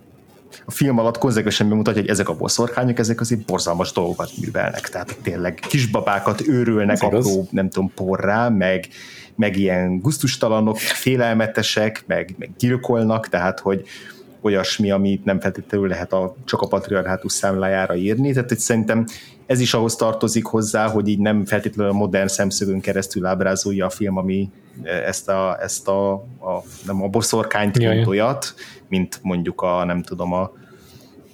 a 0.64 0.70
film 0.70 0.98
alatt 0.98 1.18
konzekvensen 1.18 1.68
bemutatja, 1.68 2.00
hogy 2.00 2.10
ezek 2.10 2.28
a 2.28 2.36
boszorkányok, 2.36 2.98
ezek 2.98 3.20
azért 3.20 3.44
borzalmas 3.44 3.92
dolgokat 3.92 4.30
művelnek. 4.40 4.88
Tehát 4.88 5.16
tényleg 5.22 5.54
kisbabákat 5.54 6.48
őrülnek 6.48 7.02
apró, 7.02 7.48
nem 7.50 7.70
tudom, 7.70 7.92
porrá, 7.94 8.48
meg, 8.48 8.88
meg 9.34 9.56
ilyen 9.56 9.98
guztustalanok, 9.98 10.78
félelmetesek, 10.78 12.04
meg, 12.06 12.34
meg 12.38 12.50
gyilkolnak, 12.58 13.28
tehát 13.28 13.60
hogy, 13.60 13.84
olyasmi, 14.42 14.90
amit 14.90 15.24
nem 15.24 15.40
feltétlenül 15.40 15.88
lehet 15.88 16.12
a, 16.12 16.34
csak 16.44 16.60
a 16.60 16.66
patriarhátus 16.66 17.32
számlájára 17.32 17.94
írni, 17.94 18.32
tehát 18.32 18.48
hogy 18.48 18.58
szerintem 18.58 19.04
ez 19.46 19.60
is 19.60 19.74
ahhoz 19.74 19.96
tartozik 19.96 20.44
hozzá, 20.44 20.88
hogy 20.88 21.08
így 21.08 21.18
nem 21.18 21.44
feltétlenül 21.44 21.92
a 21.92 21.96
modern 21.96 22.26
szemszögön 22.26 22.80
keresztül 22.80 23.26
ábrázolja 23.26 23.86
a 23.86 23.90
film, 23.90 24.16
ami 24.16 24.50
ezt 24.82 25.28
a, 25.28 25.58
ezt 25.62 25.88
a, 25.88 26.12
a, 26.12 26.62
nem 26.86 27.02
a 27.02 27.08
boszorkányt 27.08 27.78
mint 27.78 28.06
olyat, 28.06 28.54
mint 28.88 29.18
mondjuk 29.22 29.60
a, 29.62 29.84
nem 29.84 30.02
tudom, 30.02 30.32
a 30.32 30.58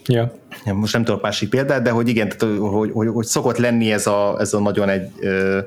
Ja. 0.09 0.33
Most 0.65 0.93
nem 0.93 1.05
tudok 1.05 1.23
másik 1.23 1.49
példát, 1.49 1.83
de 1.83 1.91
hogy 1.91 2.09
igen, 2.09 2.29
tehát, 2.29 2.59
hogy, 2.59 2.91
hogy, 2.93 3.09
hogy 3.09 3.25
szokott 3.25 3.57
lenni 3.57 3.93
ez 3.93 4.07
a, 4.07 4.37
ez 4.39 4.53
a 4.53 4.61
nagyon 4.61 4.89
egy 4.89 5.11
ö, 5.21 5.61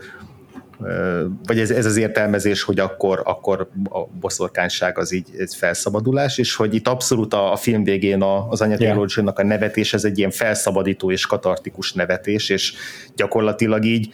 vagy 1.45 1.59
ez, 1.59 1.71
ez 1.71 1.85
az 1.85 1.97
értelmezés, 1.97 2.63
hogy 2.63 2.79
akkor, 2.79 3.21
akkor 3.25 3.69
a 3.89 3.99
boszorkányság 4.19 4.97
az 4.97 5.11
így 5.11 5.27
egy 5.37 5.55
felszabadulás, 5.55 6.37
és 6.37 6.55
hogy 6.55 6.73
itt 6.73 6.87
abszolút 6.87 7.33
a, 7.33 7.51
a 7.51 7.55
film 7.55 7.83
végén 7.83 8.21
a, 8.21 8.49
az 8.49 8.61
anyatélócsónak 8.61 9.39
a 9.39 9.43
nevetés, 9.43 9.93
ez 9.93 10.03
egy 10.03 10.17
ilyen 10.17 10.31
felszabadító 10.31 11.11
és 11.11 11.25
katartikus 11.25 11.93
nevetés, 11.93 12.49
és 12.49 12.73
gyakorlatilag 13.15 13.85
így 13.85 14.13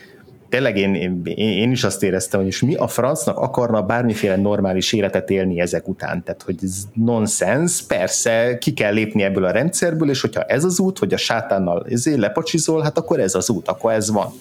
tényleg 0.50 0.78
én, 0.78 0.96
én, 0.96 1.22
én 1.38 1.72
is 1.72 1.84
azt 1.84 2.04
éreztem, 2.04 2.42
hogy 2.42 2.58
mi 2.62 2.76
a 2.76 2.88
francnak 2.88 3.38
akarna 3.38 3.82
bármiféle 3.82 4.36
normális 4.36 4.94
életet 4.94 5.30
élni 5.30 5.60
ezek 5.60 5.88
után, 5.88 6.24
tehát 6.24 6.42
hogy 6.42 6.56
ez 6.62 6.84
nonsens, 6.94 7.82
persze 7.82 8.58
ki 8.58 8.74
kell 8.74 8.94
lépni 8.94 9.24
ebből 9.24 9.46
a 9.46 9.52
rendszerből, 9.52 10.10
és 10.10 10.22
hogyha 10.22 10.42
ez 10.42 10.64
az 10.64 10.80
út, 10.80 11.00
hogy 11.00 11.14
a 11.14 11.18
sátánnal 11.18 11.86
ezért 11.90 12.18
lepacsizol, 12.18 12.82
hát 12.82 12.98
akkor 12.98 13.20
ez 13.20 13.36
az 13.36 13.50
út, 13.50 13.68
akkor 13.68 13.92
ez 13.92 14.12
van. 14.12 14.34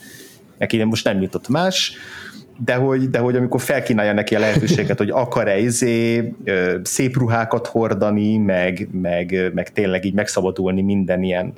Neki 0.58 0.82
most 0.82 1.04
nem 1.04 1.22
jutott 1.22 1.48
más, 1.48 1.96
de 2.64 2.74
hogy, 2.74 3.10
de 3.10 3.18
hogy 3.18 3.36
amikor 3.36 3.60
felkínálja 3.60 4.12
neki 4.12 4.34
a 4.34 4.38
lehetőséget, 4.38 4.98
hogy 4.98 5.10
akar-e 5.10 5.58
izé, 5.58 6.32
szép 6.82 7.16
ruhákat 7.16 7.66
hordani, 7.66 8.36
meg, 8.36 8.88
meg, 8.92 9.50
meg 9.54 9.72
tényleg 9.72 10.04
így 10.04 10.14
megszabadulni 10.14 10.82
minden 10.82 11.22
ilyen 11.22 11.52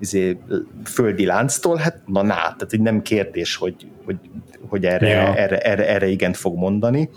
izé, 0.00 0.38
földi 0.84 1.26
lánctól, 1.26 1.76
hát 1.76 2.00
na 2.06 2.22
ná, 2.22 2.34
tehát 2.34 2.72
így 2.72 2.80
nem 2.80 3.02
kérdés, 3.02 3.56
hogy, 3.56 3.74
hogy, 4.04 4.16
hogy 4.68 4.84
erre, 4.84 5.08
ja. 5.08 5.36
erre, 5.36 5.58
erre, 5.58 5.88
erre 5.88 6.06
igent 6.06 6.36
fog 6.36 6.56
mondani. 6.56 7.08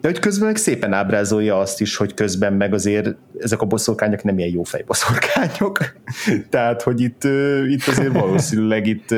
De 0.00 0.08
hogy 0.08 0.18
közben 0.18 0.46
meg 0.46 0.56
szépen 0.56 0.92
ábrázolja 0.92 1.58
azt 1.58 1.80
is, 1.80 1.96
hogy 1.96 2.14
közben 2.14 2.52
meg 2.52 2.74
azért 2.74 3.14
ezek 3.38 3.60
a 3.60 3.66
boszorkányok 3.66 4.22
nem 4.22 4.38
ilyen 4.38 4.50
jó 4.50 4.62
fejboszorkányok. 4.62 5.78
Tehát, 6.50 6.82
hogy 6.82 7.00
itt, 7.00 7.24
itt 7.68 7.86
azért 7.86 8.12
valószínűleg 8.12 8.86
itt, 8.86 9.14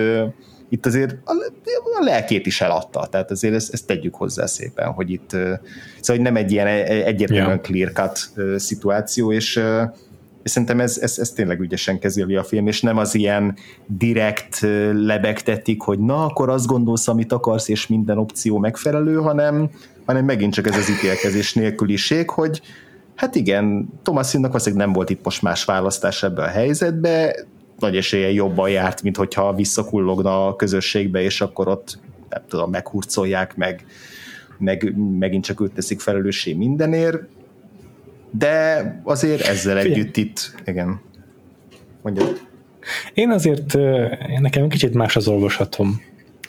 itt 0.69 0.87
azért 0.87 1.17
a, 1.25 1.33
a 2.01 2.05
lelkét 2.05 2.47
is 2.47 2.61
eladta, 2.61 3.07
tehát 3.07 3.31
azért 3.31 3.55
ezt, 3.55 3.73
ezt 3.73 3.87
tegyük 3.87 4.15
hozzá 4.15 4.47
szépen, 4.47 4.93
hogy 4.93 5.11
itt 5.11 5.31
szóval 5.31 5.61
hogy 6.07 6.21
nem 6.21 6.37
egy 6.37 6.53
ilyen 6.53 6.67
egyértelműen 6.67 7.49
yeah. 7.49 7.61
clear 7.61 7.93
cut 7.93 8.33
szituáció, 8.61 9.33
és 9.33 9.63
és 10.45 10.51
szerintem 10.51 10.81
ez, 10.81 10.99
ez, 10.99 11.19
ez 11.19 11.31
tényleg 11.31 11.61
ügyesen 11.61 11.99
kezeli 11.99 12.37
a 12.37 12.45
film, 12.45 12.67
és 12.67 12.81
nem 12.81 12.97
az 12.97 13.15
ilyen 13.15 13.57
direkt 13.87 14.61
lebegtetik, 14.93 15.83
hogy 15.83 15.99
na, 15.99 16.25
akkor 16.25 16.49
azt 16.49 16.67
gondolsz, 16.67 17.09
amit 17.09 17.33
akarsz, 17.33 17.69
és 17.69 17.87
minden 17.87 18.19
opció 18.19 18.59
megfelelő, 18.59 19.17
hanem, 19.17 19.71
hanem 20.07 20.25
megint 20.25 20.53
csak 20.53 20.67
ez 20.67 20.77
az 20.77 20.91
ítélkezés 20.91 21.55
nélküliség, 21.55 22.31
hogy 22.31 22.61
hát 23.15 23.35
igen, 23.35 23.89
Thomasinnak 24.03 24.51
valószínűleg 24.51 24.87
nem 24.87 24.95
volt 24.95 25.11
itt 25.11 25.25
most 25.25 25.43
más 25.43 25.65
választás 25.65 26.23
ebbe 26.23 26.43
a 26.43 26.49
helyzetbe, 26.49 27.37
nagy 27.79 27.97
esélye 27.97 28.31
jobban 28.31 28.71
járt, 28.71 29.03
mint 29.03 29.17
hogyha 29.17 29.55
visszakullogna 29.55 30.47
a 30.47 30.57
közösségbe, 30.57 31.23
és 31.23 31.41
akkor 31.41 31.69
ott 31.69 31.99
nem 32.29 32.43
tudom, 32.49 32.71
meghurcolják, 32.71 33.57
meg, 33.57 33.85
meg 34.59 34.95
megint 35.19 35.45
csak 35.45 35.61
őt 35.61 35.73
teszik 35.73 36.01
felelőssé 36.01 36.53
mindenért, 36.53 37.23
de 38.31 39.01
azért 39.05 39.41
ezzel 39.41 39.81
Figyelj. 39.81 40.01
együtt 40.01 40.17
itt, 40.17 40.55
igen. 40.65 41.01
Mondja. 42.03 42.25
Én 43.15 43.31
azért, 43.31 43.77
nekem 44.41 44.69
kicsit 44.69 44.95
más 44.95 45.17
az 45.17 45.29
olvasatom. 45.29 46.03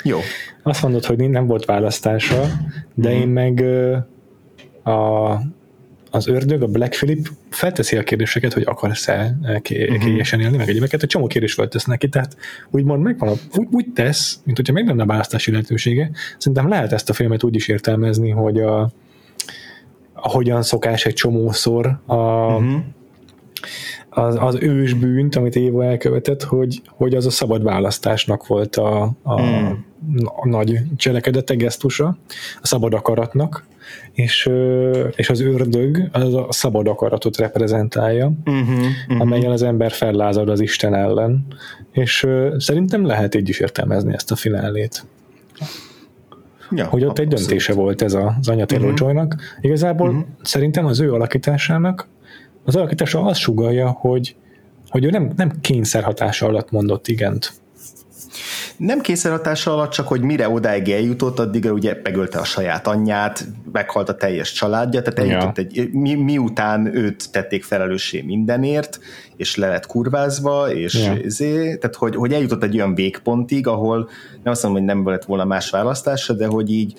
Jó. 0.04 0.20
Azt 0.64 0.82
mondod, 0.82 1.06
hogy 1.06 1.30
nem 1.30 1.48
volt 1.48 1.66
választása, 1.66 2.48
de 2.94 3.10
mm. 3.10 3.14
én 3.14 3.28
meg 3.28 3.64
a, 4.84 5.32
az 6.16 6.28
ördög, 6.28 6.62
a 6.62 6.68
Black 6.68 6.92
Philip 6.92 7.30
felteszi 7.50 7.98
a 7.98 8.04
kérdéseket, 8.04 8.54
hogy 8.54 8.64
akarsz-e 8.66 9.38
kényesen 9.62 10.40
élni, 10.40 10.58
meg 10.58 10.70
egyébként 10.70 11.04
egy 11.04 11.10
csomó 11.10 11.28
kérdés 11.28 11.54
feltesz 11.54 11.86
neki, 11.86 12.10
tehát 12.10 12.38
úgymond 12.72 13.02
megvan, 13.02 13.38
úgy, 13.56 13.68
úgy 13.72 13.86
tesz, 13.94 14.40
mint 14.44 14.58
hogyha 14.58 14.74
meg 14.74 14.88
lenne 14.88 15.04
a 15.04 15.06
választási 15.06 15.52
lehetősége. 15.52 16.12
Szerintem 16.38 16.68
lehet 16.70 16.92
ezt 16.92 17.10
a 17.10 17.14
filmet 17.14 17.44
úgy 17.44 17.56
is 17.56 17.68
értelmezni, 17.68 18.30
hogy 18.30 18.60
a, 18.60 18.92
ahogyan 20.14 20.64
szokás 20.64 21.06
egy 21.06 21.14
csomószor 21.14 22.00
a, 22.06 22.16
uh-huh. 22.16 22.82
az, 24.10 24.36
az 24.40 24.58
ősbűnt, 24.60 25.36
amit 25.36 25.56
Évo 25.56 25.82
elkövetett, 25.82 26.44
hogy, 26.44 26.82
hogy 26.90 27.16
az 27.16 27.26
a 27.26 27.30
szabad 27.30 27.64
választásnak 27.64 28.48
volt 28.48 28.76
a, 28.76 29.12
a, 29.22 29.42
hmm. 29.42 29.86
a 30.26 30.48
nagy 30.48 30.80
cselekedete, 30.96 31.56
gesztusa, 31.56 32.18
a 32.62 32.68
szabad 32.68 32.94
akaratnak, 32.94 33.66
és, 34.12 34.50
és 35.16 35.30
az 35.30 35.42
ördög 35.42 36.10
az 36.12 36.34
a 36.34 36.48
szabad 36.50 36.88
akaratot 36.88 37.38
reprezentálja, 37.38 38.32
uh-huh, 38.46 38.70
uh-huh. 38.70 39.22
amelyen 39.22 39.52
az 39.52 39.64
ember 39.64 39.92
fellázad 39.92 40.50
az 40.50 40.60
Isten 40.60 40.96
ellen, 40.96 41.46
és 41.92 42.28
szerintem 42.58 43.06
lehet 43.06 43.36
így 43.36 43.50
is 43.50 43.60
értelmezni 43.60 44.14
ezt 44.14 44.32
a 44.32 44.36
finálét. 44.36 45.06
Ja, 46.72 46.86
hogy 46.86 47.06
ott 47.06 47.20
egy 47.20 47.28
döntése 47.28 47.74
volt 47.74 48.02
ez 48.02 48.14
az 48.14 48.50
anya 48.50 48.66
Taylor 48.66 48.92
uh-huh. 48.92 49.08
Joy-nak. 49.08 49.36
Igazából 49.62 50.10
uh-huh. 50.10 50.26
szerintem 50.42 50.86
az 50.86 51.00
ő 51.00 51.14
alakításának 51.14 52.08
az 52.66 52.76
alakítása 52.76 53.24
azt 53.24 53.40
sugalja, 53.40 53.90
hogy, 53.90 54.36
hogy 54.90 55.06
ő 55.06 55.10
nem, 55.10 55.32
nem 55.36 55.52
kényszerhatása 55.62 56.46
alatt 56.46 56.72
mondott 56.72 57.08
igent. 57.08 57.54
Nem 58.78 59.02
kényszerhatása 59.02 59.74
alatt, 59.74 59.92
csak 59.92 60.08
hogy 60.08 60.22
mire 60.22 60.50
odáig 60.50 60.90
eljutott, 60.90 61.40
addig 61.40 61.66
ugye 61.66 62.00
megölte 62.04 62.40
a 62.40 62.44
saját 62.44 62.88
anyját, 62.88 63.48
meghalt 63.72 64.10
a 64.10 64.16
teljes 64.16 64.52
családja, 64.52 65.02
tehát 65.02 65.20
eljutott 65.20 65.74
ja. 65.74 65.82
egy, 65.82 65.92
mi, 65.92 66.14
miután 66.14 66.96
őt 66.96 67.32
tették 67.32 67.64
felelőssé 67.64 68.22
mindenért, 68.22 69.00
és 69.38 69.56
le 69.56 69.68
lett 69.68 69.86
kurvázva, 69.86 70.72
és 70.74 70.94
ja. 70.94 71.18
ezé, 71.26 71.76
tehát 71.76 71.96
hogy, 71.96 72.16
hogy 72.16 72.34
eljutott 72.34 72.64
egy 72.64 72.76
olyan 72.76 72.96
végpontig, 72.96 73.68
ahol 73.68 74.10
nem 74.44 74.54
azt 74.54 74.64
mondom, 74.64 74.86
hogy 74.86 74.96
nem 74.96 75.08
lett 75.08 75.26
volna 75.26 75.46
más 75.46 75.70
választása, 75.70 76.34
de 76.34 76.46
hogy 76.46 76.72
így 76.72 76.94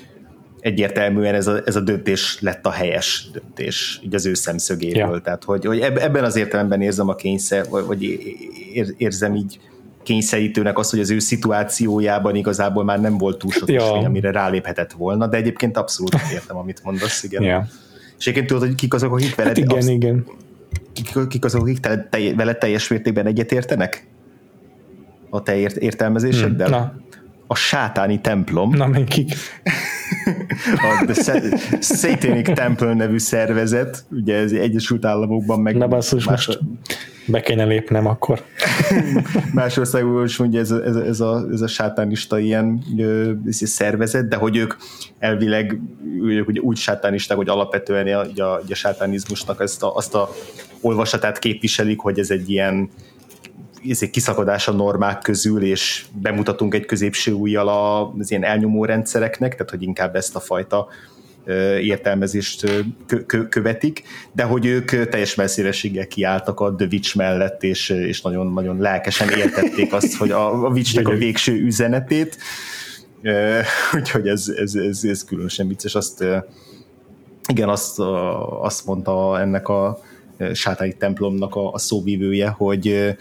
egyértelműen 0.61 1.35
ez 1.35 1.47
a, 1.47 1.61
ez 1.64 1.77
a 1.77 1.81
döntés 1.81 2.41
lett 2.41 2.66
a 2.66 2.70
helyes 2.70 3.29
döntés, 3.33 4.01
így 4.05 4.14
az 4.14 4.27
ő 4.27 4.35
szemszögéből. 4.35 5.14
Ja. 5.14 5.20
Tehát, 5.20 5.45
hogy, 5.45 5.64
hogy 5.64 5.81
ebben 5.81 6.24
az 6.24 6.37
értelemben 6.37 6.81
érzem 6.81 7.09
a 7.09 7.14
kényszer, 7.14 7.66
vagy, 7.68 7.85
vagy 7.85 8.18
érzem 8.97 9.35
így 9.35 9.59
kényszerítőnek 10.07 10.79
az, 10.79 10.91
hogy 10.91 11.01
az 11.01 11.11
ő 11.11 11.19
szituációjában 11.19 12.35
igazából 12.35 12.85
már 12.85 13.01
nem 13.01 13.19
volt 13.19 13.39
túl 13.39 13.51
sok 13.51 13.71
ja. 13.71 13.93
amire 13.93 14.31
ráléphetett 14.31 14.93
volna, 14.93 15.27
de 15.27 15.37
egyébként 15.37 15.77
abszolút 15.77 16.17
értem, 16.33 16.57
amit 16.57 16.81
mondasz, 16.85 17.23
igen. 17.23 17.43
Ja. 17.43 17.67
És 18.19 18.27
egyébként 18.27 18.47
tudod, 18.47 18.63
hogy 18.63 18.75
kik 18.75 18.95
azok, 18.95 19.13
akik 19.13 19.35
veled, 19.35 19.57
hát 19.57 19.65
igen, 19.65 19.77
absz- 19.77 19.89
igen. 19.89 20.27
Kik, 20.93 21.29
kik 21.29 21.45
azok, 21.45 21.63
akik 21.63 21.79
te, 21.79 22.09
te, 22.11 22.35
veled 22.35 22.59
teljes 22.59 22.89
mértékben 22.89 23.27
egyetértenek? 23.27 24.07
A 25.31 25.43
te 25.43 25.57
ért, 25.57 25.77
értelmezéseddel? 25.77 26.69
Hmm, 26.69 26.77
na. 26.77 26.95
A 27.47 27.55
sátáni 27.55 28.21
templom. 28.21 28.71
Na, 28.71 28.87
még 28.87 29.05
kik? 29.05 29.35
a 31.09 31.13
Satanic 31.81 32.55
Temple 32.55 32.95
nevű 32.95 33.19
szervezet, 33.19 34.05
ugye 34.11 34.35
ez 34.37 34.53
Egyesült 34.53 35.05
Államokban 35.05 35.61
meg... 35.61 35.77
Na 35.77 35.89
basszus, 35.89 36.25
más, 36.25 36.47
most 36.47 36.61
be 37.27 37.41
kéne 37.41 37.65
lépnem 37.65 38.07
akkor. 38.07 38.43
Más 39.53 39.77
országban 39.77 40.25
is 40.25 40.37
mondja 40.37 40.61
ez 40.61 40.71
ez, 40.71 40.97
ez, 40.97 41.21
a, 41.21 41.47
ez 41.53 41.61
a 41.61 41.67
sátánista 41.67 42.39
ilyen 42.39 42.83
ez 43.47 43.59
a 43.63 43.67
szervezet, 43.67 44.29
de 44.29 44.37
hogy 44.37 44.57
ők 44.57 44.75
elvileg 45.19 45.81
ők 46.23 46.49
ugye 46.49 46.61
úgy 46.61 46.77
sátánisták, 46.77 47.37
hogy 47.37 47.49
alapvetően 47.49 48.07
a, 48.07 48.43
a, 48.43 48.61
a 48.69 48.75
sátánizmusnak 48.75 49.61
ezt 49.61 49.83
a, 49.83 49.95
azt 49.95 50.15
a 50.15 50.31
olvasatát 50.81 51.39
képviselik, 51.39 51.99
hogy 52.01 52.19
ez 52.19 52.31
egy 52.31 52.51
ilyen 52.51 52.91
egy 54.03 54.11
kiszakadás 54.11 54.68
a 54.68 54.72
normák 54.72 55.18
közül, 55.18 55.62
és 55.62 56.05
bemutatunk 56.12 56.74
egy 56.74 56.87
középső 56.87 57.32
újjal 57.32 57.68
az 58.18 58.30
ilyen 58.30 58.45
elnyomó 58.45 58.84
rendszereknek, 58.84 59.53
tehát 59.53 59.70
hogy 59.70 59.82
inkább 59.82 60.16
ezt 60.16 60.37
a 60.37 60.41
fajta 60.41 60.89
értelmezést 61.80 62.84
követik, 63.49 64.03
de 64.32 64.43
hogy 64.43 64.66
ők 64.66 65.09
teljes 65.09 65.34
messzélességgel 65.34 66.07
kiálltak 66.07 66.61
a 66.61 66.74
The 66.74 66.87
Witch 66.91 67.16
mellett, 67.16 67.62
és, 67.62 67.89
és 67.89 68.22
nagyon, 68.22 68.53
nagyon 68.53 68.78
lelkesen 68.78 69.28
értették 69.28 69.93
azt, 69.93 70.16
hogy 70.16 70.30
a, 70.30 70.64
a 70.64 70.68
Witchnek 70.68 71.09
a 71.09 71.14
végső 71.16 71.53
üzenetét, 71.53 72.37
úgyhogy 73.95 74.28
ez, 74.28 74.49
ez, 74.57 74.74
ez, 74.74 75.05
ez 75.05 75.24
különösen 75.24 75.68
vicces. 75.68 75.95
Azt, 75.95 76.24
igen, 77.49 77.68
azt, 77.68 77.99
azt 78.61 78.87
mondta 78.87 79.41
ennek 79.41 79.68
a 79.68 79.99
sátáni 80.53 80.97
templomnak 80.97 81.55
a, 81.55 81.70
a 81.72 81.78
szóvívője, 81.78 82.49
hogy 82.49 83.16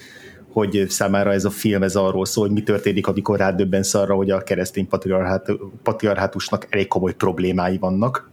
hogy 0.55 0.85
számára 0.89 1.33
ez 1.33 1.45
a 1.45 1.49
film 1.49 1.83
ez 1.83 1.95
arról 1.95 2.25
szól, 2.25 2.45
hogy 2.45 2.53
mi 2.53 2.63
történik, 2.63 3.07
amikor 3.07 3.37
rádöbbensz 3.37 3.93
arra, 3.93 4.15
hogy 4.15 4.31
a 4.31 4.43
keresztény 4.43 4.87
patriarchát, 4.87 5.51
patriarhátusnak 5.83 6.67
elég 6.69 6.87
komoly 6.87 7.13
problémái 7.13 7.77
vannak. 7.77 8.29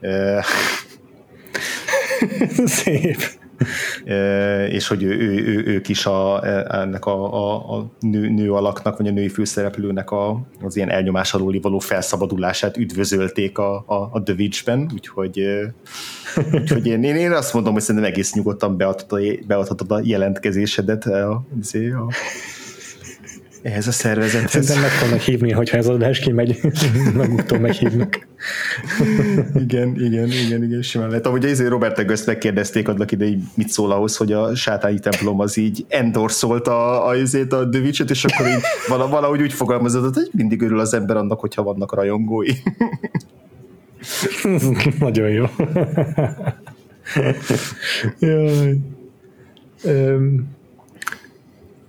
Szép. 2.64 3.39
és 4.76 4.88
hogy 4.88 5.02
ő, 5.02 5.10
ő, 5.10 5.46
ő, 5.46 5.64
ők 5.66 5.88
is 5.88 6.06
a, 6.06 6.46
ennek 6.80 7.06
a, 7.06 7.34
a, 7.34 7.76
a 7.76 7.90
nő, 8.00 8.28
nő 8.28 8.52
alaknak, 8.52 8.96
vagy 8.98 9.08
a 9.08 9.10
női 9.10 9.28
főszereplőnek 9.28 10.10
a, 10.10 10.40
az 10.62 10.76
ilyen 10.76 10.90
elnyomás 10.90 11.34
alóli 11.34 11.60
való 11.60 11.78
felszabadulását 11.78 12.76
üdvözölték 12.76 13.58
a, 13.58 13.84
a, 13.86 14.08
a 14.12 14.22
The 14.22 14.34
Witch-ben, 14.34 14.90
úgyhogy, 14.94 15.46
úgyhogy 16.60 16.86
én, 16.86 17.02
én, 17.04 17.32
azt 17.32 17.54
mondom, 17.54 17.72
hogy 17.72 17.82
szerintem 17.82 18.10
egész 18.10 18.32
nyugodtan 18.32 18.76
beadhatod 18.76 19.22
a, 19.22 19.46
beadhatod 19.46 19.90
a 19.90 20.00
jelentkezésedet 20.02 21.06
a, 21.06 21.30
a, 21.30 22.12
ehhez 23.62 23.86
a 23.86 23.92
szervezethez. 23.92 24.50
Szerintem 24.50 24.80
meg 24.80 24.90
fognak 24.90 25.20
hívni, 25.20 25.52
hogyha 25.52 25.76
ez 25.76 25.86
az 25.86 25.94
adás 25.94 26.18
kimegy, 26.18 26.60
maguktól 27.14 27.58
meghívnak. 27.58 28.26
igen, 29.54 29.94
igen, 29.96 30.28
igen, 30.28 30.62
igen, 30.62 30.82
simán 30.82 31.08
lehet. 31.08 31.26
Ahogy 31.26 31.44
azért 31.44 31.70
Robert 31.70 31.98
Egöszt 31.98 32.26
megkérdezték 32.26 32.88
adnak 32.88 33.12
ide, 33.12 33.26
mit 33.54 33.68
szól 33.68 33.92
ahhoz, 33.92 34.16
hogy 34.16 34.32
a 34.32 34.54
sátányi 34.54 34.98
templom 34.98 35.40
az 35.40 35.56
így 35.56 35.84
endorszolta 35.88 37.02
a, 37.02 37.08
a, 37.08 37.16
a 37.50 37.68
The 37.68 37.80
Witch-et, 37.80 38.10
és 38.10 38.24
akkor 38.24 38.46
így 38.46 38.62
valahogy 38.88 39.42
úgy 39.42 39.52
fogalmazott, 39.52 40.14
hogy 40.14 40.28
mindig 40.32 40.62
örül 40.62 40.78
az 40.78 40.94
ember 40.94 41.16
annak, 41.16 41.40
hogyha 41.40 41.62
vannak 41.62 41.94
rajongói. 41.94 42.52
Nagyon 44.98 45.28
jó. 45.28 45.44
Jaj. 48.18 48.76
Um, 49.84 50.58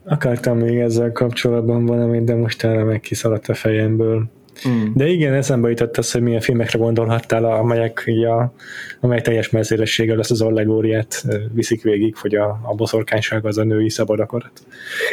akartam 0.06 0.58
még 0.58 0.78
ezzel 0.78 1.12
kapcsolatban 1.12 1.86
valamit, 1.86 2.24
de 2.24 2.36
most 2.36 2.64
erre 2.64 2.84
meg 2.84 3.00
kiszaladt 3.00 3.48
a 3.48 3.54
fejemből. 3.54 4.30
Mm. 4.68 4.86
De 4.94 5.08
igen, 5.08 5.34
eszembe 5.34 5.70
jutott 5.70 5.98
az, 5.98 6.12
hogy 6.12 6.22
milyen 6.22 6.40
filmekre 6.40 6.80
gondolhattál, 6.80 7.46
amelyek, 7.46 8.12
a, 8.28 8.54
amelyek 9.00 9.24
teljes 9.24 9.50
messzélességgel 9.50 10.20
ezt 10.20 10.32
az 10.32 10.42
allegóriát 10.42 11.26
viszik 11.54 11.84
végig, 11.84 12.16
hogy 12.16 12.36
a, 12.36 12.60
a 12.64 12.76
boszorkányság 12.76 13.46
az 13.46 13.58
a 13.58 13.64
női 13.64 13.90
szabad 13.90 14.20
akarat. 14.20 14.52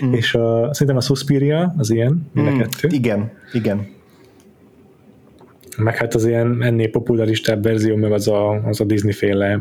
Mm. 0.05 0.12
És 0.12 0.34
a, 0.34 0.68
szerintem 0.72 0.97
a 0.97 1.01
Suspiria 1.01 1.74
az 1.76 1.91
ilyen, 1.91 2.30
mind 2.32 2.51
mm. 2.51 2.59
kettő. 2.59 2.89
Igen, 2.91 3.30
igen. 3.53 3.86
Meg 5.76 5.97
hát 5.97 6.14
az 6.14 6.26
ilyen 6.26 6.62
ennél 6.62 6.91
populáristább 6.91 7.62
verzió, 7.62 7.97
meg 7.97 8.12
az 8.12 8.28
a, 8.28 8.51
az 8.53 8.80
a 8.80 8.84
Disney-féle 8.84 9.61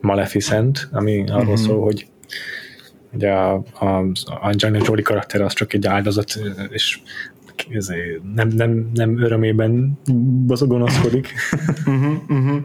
Maleficent, 0.00 0.88
ami 0.92 1.24
arról 1.28 1.44
mm-hmm. 1.44 1.54
szól, 1.54 1.82
hogy 1.82 2.06
ugye 3.14 3.30
a, 3.30 3.54
a, 3.54 4.04
Angelina 4.40 4.84
Jolie 4.84 5.02
karakter 5.02 5.40
az 5.40 5.52
csak 5.52 5.72
egy 5.72 5.86
áldozat, 5.86 6.38
és 6.68 6.98
nem, 8.34 8.48
nem, 8.48 8.90
nem 8.94 9.22
örömében 9.22 9.98
gonoszkodik. 10.46 11.34
uh-huh, 11.86 12.14
uh-huh. 12.38 12.62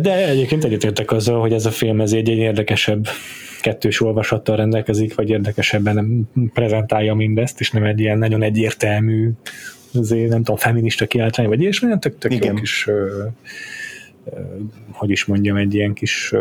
De 0.00 0.28
egyébként 0.28 0.64
egyetértek 0.64 1.10
azzal, 1.10 1.40
hogy 1.40 1.52
ez 1.52 1.66
a 1.66 1.70
film 1.70 2.00
ez 2.00 2.12
egy, 2.12 2.30
egy 2.30 2.36
érdekesebb 2.36 3.06
kettős 3.60 4.00
olvasattal 4.00 4.56
rendelkezik, 4.56 5.14
vagy 5.14 5.30
érdekesebben 5.30 6.28
prezentálja 6.54 7.14
mindezt, 7.14 7.60
és 7.60 7.70
nem 7.70 7.84
egy 7.84 8.00
ilyen 8.00 8.18
nagyon 8.18 8.42
egyértelmű, 8.42 9.30
azért 9.94 10.28
nem 10.28 10.38
tudom, 10.38 10.56
feminista 10.56 11.06
kiáltvány, 11.06 11.46
vagy 11.46 11.60
ilyesmi, 11.60 11.88
nem 11.88 12.00
tök, 12.00 12.18
tök 12.18 12.44
jó 12.44 12.54
kis, 12.54 12.88
hogy 14.90 15.10
is 15.10 15.24
mondjam, 15.24 15.56
egy 15.56 15.74
ilyen 15.74 15.92
kis 15.92 16.34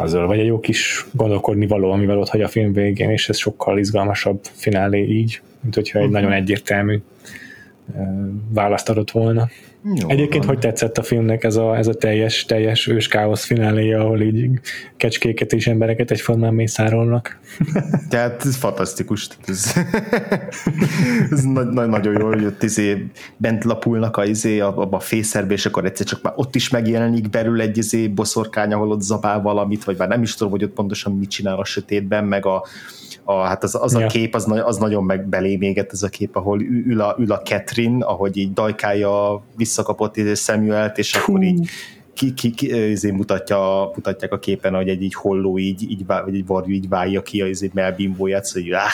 puzzle, 0.00 0.24
vagy 0.24 0.38
egy 0.38 0.46
jó 0.46 0.60
kis 0.60 1.06
gondolkodni 1.12 1.66
való, 1.66 1.90
amivel 1.90 2.18
ott 2.18 2.28
hagy 2.28 2.42
a 2.42 2.48
film 2.48 2.72
végén, 2.72 3.10
és 3.10 3.28
ez 3.28 3.36
sokkal 3.36 3.78
izgalmasabb 3.78 4.40
finálé 4.42 5.04
így, 5.04 5.40
mint 5.60 5.74
hogyha 5.74 5.98
egy 5.98 6.04
uh-huh. 6.04 6.20
nagyon 6.20 6.36
egyértelmű 6.36 7.00
választ 8.48 8.88
adott 8.88 9.10
volna. 9.10 9.48
Jó, 9.84 10.08
Egyébként 10.08 10.44
van. 10.44 10.54
hogy 10.54 10.62
tetszett 10.62 10.98
a 10.98 11.02
filmnek 11.02 11.44
ez 11.44 11.56
a, 11.56 11.76
ez 11.76 11.86
a 11.86 11.94
teljes, 11.94 12.44
teljes 12.44 12.86
ős 12.86 13.08
káosz 13.08 13.44
fináléja, 13.44 14.00
ahol 14.00 14.20
így 14.20 14.50
kecskéket 14.96 15.52
és 15.52 15.66
embereket 15.66 16.10
egyformán 16.10 16.54
mészárolnak? 16.54 17.38
Tehát 18.10 18.44
ez 18.44 18.56
fantasztikus. 18.56 19.28
Ez, 19.46 19.72
ez 21.30 21.42
na, 21.44 21.62
na, 21.62 21.86
nagyon 21.86 22.20
jó, 22.20 22.26
hogy 22.26 22.44
ott 22.44 22.62
izé 22.62 23.06
bent 23.36 23.64
lapulnak 23.64 24.16
a, 24.16 24.24
izé, 24.24 24.60
a, 24.60 24.88
a 24.90 25.00
fészerbe, 25.00 25.52
és 25.52 25.66
akkor 25.66 25.84
egyszer 25.84 26.06
csak 26.06 26.22
már 26.22 26.32
ott 26.36 26.54
is 26.54 26.68
megjelenik 26.68 27.30
belül 27.30 27.60
egy 27.60 27.78
izé 27.78 28.08
boszorkány, 28.08 28.72
ahol 28.72 28.90
ott 28.90 29.02
zabál 29.02 29.40
valamit, 29.40 29.84
vagy 29.84 29.98
már 29.98 30.08
nem 30.08 30.22
is 30.22 30.34
tudom, 30.34 30.52
hogy 30.52 30.64
ott 30.64 30.72
pontosan 30.72 31.18
mit 31.18 31.30
csinál 31.30 31.56
a 31.56 31.64
sötétben, 31.64 32.24
meg 32.24 32.46
a, 32.46 32.64
a, 33.24 33.42
hát 33.42 33.62
az, 33.62 33.74
az 33.80 33.92
ja. 33.92 34.04
a 34.04 34.08
kép, 34.08 34.34
az, 34.34 34.52
az 34.64 34.76
nagyon 34.76 35.04
meg 35.04 35.28
belém 35.28 35.62
égett 35.62 35.92
ez 35.92 36.02
a 36.02 36.08
kép, 36.08 36.36
ahol 36.36 36.62
ül 36.62 37.00
a, 37.00 37.16
ül 37.18 37.32
a 37.32 37.40
Catherine, 37.40 38.04
ahogy 38.04 38.36
így 38.36 38.52
dajkálja 38.52 39.42
visszakapott 39.70 40.16
izé 40.16 40.34
Samuelt, 40.34 40.98
és 40.98 41.16
Hú. 41.16 41.20
akkor 41.20 41.42
így 41.42 41.68
ki, 42.14 42.34
ki, 42.34 42.50
ki 42.50 42.90
izé 42.90 43.10
mutatja, 43.10 43.90
mutatják 43.94 44.32
a 44.32 44.38
képen, 44.38 44.74
hogy 44.74 44.88
egy 44.88 45.02
így 45.02 45.14
holló 45.14 45.58
így, 45.58 45.90
így 45.90 46.06
vagy 46.06 46.34
egy 46.34 46.46
varjú 46.46 46.74
így 46.74 46.88
válja 46.88 47.22
ki 47.22 47.40
a 47.40 47.46
izé 47.46 47.70
melbimbóját, 47.74 48.44
szóval 48.44 48.68
így, 48.68 48.72
áh, 48.72 48.92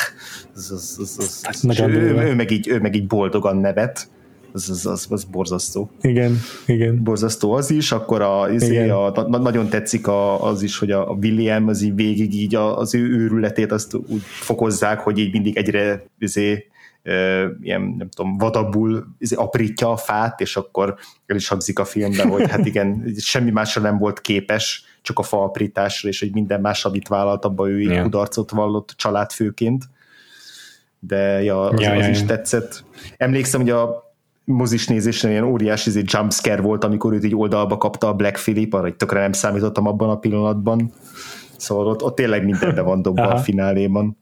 az, 0.54 0.70
az, 0.70 0.96
az, 1.00 1.16
az, 1.18 1.64
az, 1.68 1.80
ő, 1.80 1.84
ő, 1.84 2.16
ő, 2.16 2.34
meg 2.34 2.50
így, 2.50 2.68
ő 2.68 2.80
meg 2.80 2.96
így 2.96 3.06
boldogan 3.06 3.56
nevet, 3.56 4.08
az, 4.52 4.70
az, 4.70 4.86
az, 4.86 5.06
az 5.10 5.24
borzasztó. 5.24 5.90
Igen, 6.00 6.40
igen. 6.66 7.02
Borzasztó 7.02 7.52
az 7.52 7.70
is, 7.70 7.92
akkor 7.92 8.22
a, 8.22 8.52
izé, 8.52 8.88
a, 8.88 9.26
na, 9.28 9.38
nagyon 9.38 9.68
tetszik 9.68 10.06
a, 10.06 10.48
az 10.48 10.62
is, 10.62 10.78
hogy 10.78 10.90
a, 10.90 11.10
a 11.10 11.12
William 11.22 11.68
az 11.68 11.82
így 11.82 11.94
végig 11.94 12.34
így 12.34 12.54
a, 12.54 12.78
az 12.78 12.94
ő 12.94 13.08
őrületét 13.08 13.72
azt 13.72 13.94
úgy 13.94 14.22
fokozzák, 14.22 15.00
hogy 15.00 15.18
így 15.18 15.32
mindig 15.32 15.56
egyre 15.56 16.06
izé, 16.18 16.64
ilyen, 17.60 17.94
nem 17.98 18.08
tudom, 18.08 18.38
vadabbul 18.38 19.06
izé, 19.18 19.34
aprítja 19.34 19.90
a 19.90 19.96
fát, 19.96 20.40
és 20.40 20.56
akkor 20.56 20.94
el 21.26 21.36
is 21.36 21.48
hangzik 21.48 21.78
a 21.78 21.84
filmben, 21.84 22.28
hogy 22.28 22.50
hát 22.50 22.66
igen, 22.70 23.14
semmi 23.18 23.50
másra 23.50 23.82
nem 23.82 23.98
volt 23.98 24.20
képes, 24.20 24.84
csak 25.02 25.18
a 25.18 25.22
fa 25.22 25.42
aprításra, 25.42 26.08
és 26.08 26.20
hogy 26.20 26.32
minden 26.32 26.60
más, 26.60 26.84
amit 26.84 27.08
vállalt, 27.08 27.44
abban 27.44 27.68
ő 27.68 27.80
yeah. 27.80 28.02
kudarcot 28.02 28.50
vallott 28.50 28.94
családfőként. 28.96 29.84
De 30.98 31.42
ja, 31.42 31.60
az, 31.60 31.80
ja, 31.80 31.92
az 31.92 32.04
ja, 32.04 32.10
is 32.10 32.20
ja. 32.20 32.26
tetszett. 32.26 32.84
Emlékszem, 33.16 33.60
hogy 33.60 33.70
a 33.70 34.12
mozis 34.44 34.86
nézésen 34.86 35.30
ilyen 35.30 35.44
óriási 35.44 35.88
izé 35.88 36.02
jumpscare 36.04 36.60
volt, 36.60 36.84
amikor 36.84 37.12
őt 37.12 37.24
így 37.24 37.36
oldalba 37.36 37.76
kapta 37.76 38.08
a 38.08 38.14
Black 38.14 38.36
Philip, 38.36 38.74
arra 38.74 38.82
hogy 38.82 38.96
tökre 38.96 39.20
nem 39.20 39.32
számítottam 39.32 39.86
abban 39.86 40.10
a 40.10 40.18
pillanatban. 40.18 40.92
Szóval 41.56 41.86
ott, 41.86 42.02
ott 42.02 42.14
tényleg 42.14 42.44
mindenre 42.44 42.80
van 42.80 43.02
dobva 43.02 43.28
a 43.28 43.36
fináléban. 43.36 44.16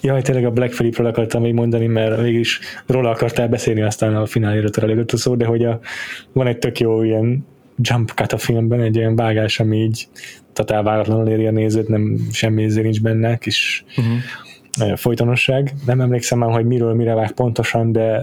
Jaj, 0.00 0.22
tényleg 0.22 0.44
a 0.44 0.50
Black 0.50 0.74
Philipről 0.74 1.06
akartam 1.06 1.42
még 1.42 1.54
mondani, 1.54 1.86
mert 1.86 2.22
mégis 2.22 2.60
róla 2.86 3.10
akartál 3.10 3.48
beszélni, 3.48 3.82
aztán 3.82 4.16
a 4.16 4.26
fináléről 4.26 4.70
terelődött 4.70 5.12
a 5.12 5.16
szó, 5.16 5.34
de 5.34 5.44
hogy 5.44 5.64
a, 5.64 5.80
van 6.32 6.46
egy 6.46 6.58
tök 6.58 6.80
jó 6.80 7.02
ilyen 7.02 7.46
jump 7.76 8.10
cut 8.10 8.32
a 8.32 8.38
filmben, 8.38 8.80
egy 8.80 8.96
ilyen 8.96 9.16
vágás, 9.16 9.60
ami 9.60 9.76
így 9.76 10.08
totál 10.52 10.82
váratlanul 10.82 11.28
éri 11.28 11.46
a 11.46 11.50
nézőt, 11.50 11.88
nem 11.88 12.16
semmi 12.32 12.64
nincs 12.64 13.02
benne, 13.02 13.36
kis 13.36 13.84
uh-huh 13.96 14.18
folytonosság. 14.94 15.72
Nem 15.86 16.00
emlékszem 16.00 16.38
már, 16.38 16.50
hogy 16.50 16.64
miről 16.64 16.94
mire 16.94 17.14
vág 17.14 17.32
pontosan, 17.32 17.92
de 17.92 18.22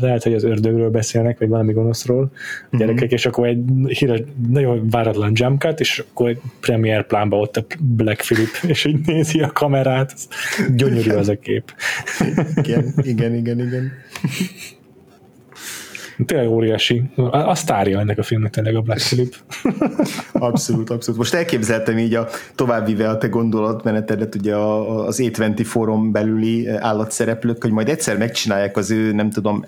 lehet, 0.00 0.22
hogy 0.22 0.34
az 0.34 0.44
ördögről 0.44 0.90
beszélnek, 0.90 1.38
vagy 1.38 1.48
valami 1.48 1.72
gonoszról 1.72 2.22
uh-huh. 2.64 2.80
gyerekek, 2.80 3.12
és 3.12 3.26
akkor 3.26 3.46
egy 3.46 3.62
híres, 3.86 4.20
nagyon 4.48 4.88
váratlan 4.88 5.32
jump 5.34 5.60
cut, 5.60 5.80
és 5.80 6.04
akkor 6.10 6.28
egy 6.28 6.40
premier 6.60 7.06
plánba 7.06 7.38
ott 7.38 7.56
a 7.56 7.64
Black 7.80 8.20
Philip, 8.20 8.48
és 8.66 8.84
így 8.84 9.06
nézi 9.06 9.40
a 9.40 9.50
kamerát. 9.52 10.14
Gyönyörű 10.76 11.10
az 11.10 11.28
a 11.28 11.38
kép. 11.38 11.74
igen, 12.62 12.94
igen, 13.02 13.34
igen, 13.34 13.60
igen. 13.60 13.92
Tényleg 16.26 16.48
óriási. 16.48 17.02
A 17.30 17.54
sztárja 17.54 17.98
ennek 17.98 18.18
a 18.18 18.22
filmnek 18.22 18.52
tényleg 18.52 18.74
a 18.74 18.80
Black 18.80 19.00
Philip. 19.00 19.34
abszolút, 20.32 20.90
abszolút. 20.90 21.18
Most 21.18 21.34
elképzeltem 21.34 21.98
így 21.98 22.14
a 22.14 22.28
továbbvive 22.54 23.08
a 23.08 23.18
te 23.18 23.28
gondolatmenetedet 23.28 24.34
ugye 24.34 24.56
az 24.56 25.18
A20 25.22 25.62
forum 25.64 26.12
belüli 26.12 26.68
állatszereplők, 26.68 27.62
hogy 27.62 27.70
majd 27.70 27.88
egyszer 27.88 28.18
megcsinálják 28.18 28.76
az 28.76 28.90
ő, 28.90 29.12
nem 29.12 29.30
tudom, 29.30 29.64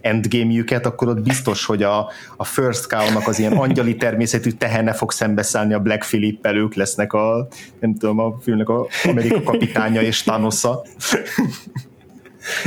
endgame-jüket, 0.00 0.86
akkor 0.86 1.08
ott 1.08 1.22
biztos, 1.22 1.64
hogy 1.64 1.82
a, 1.82 2.10
a 2.36 2.44
First 2.44 2.86
Cow-nak 2.86 3.28
az 3.28 3.38
ilyen 3.38 3.52
angyali 3.52 3.96
természetű 3.96 4.50
tehene 4.50 4.92
fog 4.92 5.12
szembeszállni 5.12 5.74
a 5.74 5.80
Black 5.80 6.06
Philip-pel, 6.06 6.56
ők 6.56 6.74
lesznek 6.74 7.12
a, 7.12 7.48
nem 7.80 7.94
tudom, 7.94 8.18
a 8.18 8.36
filmnek 8.40 8.68
a 8.68 8.86
Amerika 9.04 9.42
kapitánya 9.42 10.02
és 10.02 10.22
Thanosza. 10.22 10.82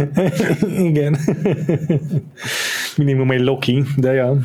igen. 0.89 1.17
Minimum 2.97 3.31
egy 3.31 3.41
Loki, 3.41 3.83
de 3.97 4.13
ja. 4.13 4.37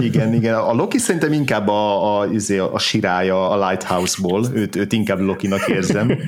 igen, 0.00 0.34
igen. 0.34 0.54
A 0.54 0.72
Loki 0.72 0.98
szerintem 0.98 1.32
inkább 1.32 1.68
a, 1.68 2.18
a, 2.18 2.26
izé, 2.26 2.58
a, 2.58 2.74
a 2.74 2.78
sirája 2.78 3.50
a 3.50 3.68
Lighthouse-ból. 3.68 4.46
Őt, 4.54 4.76
őt 4.76 4.92
inkább 4.92 5.20
Lokinak 5.20 5.68
érzem. 5.68 6.18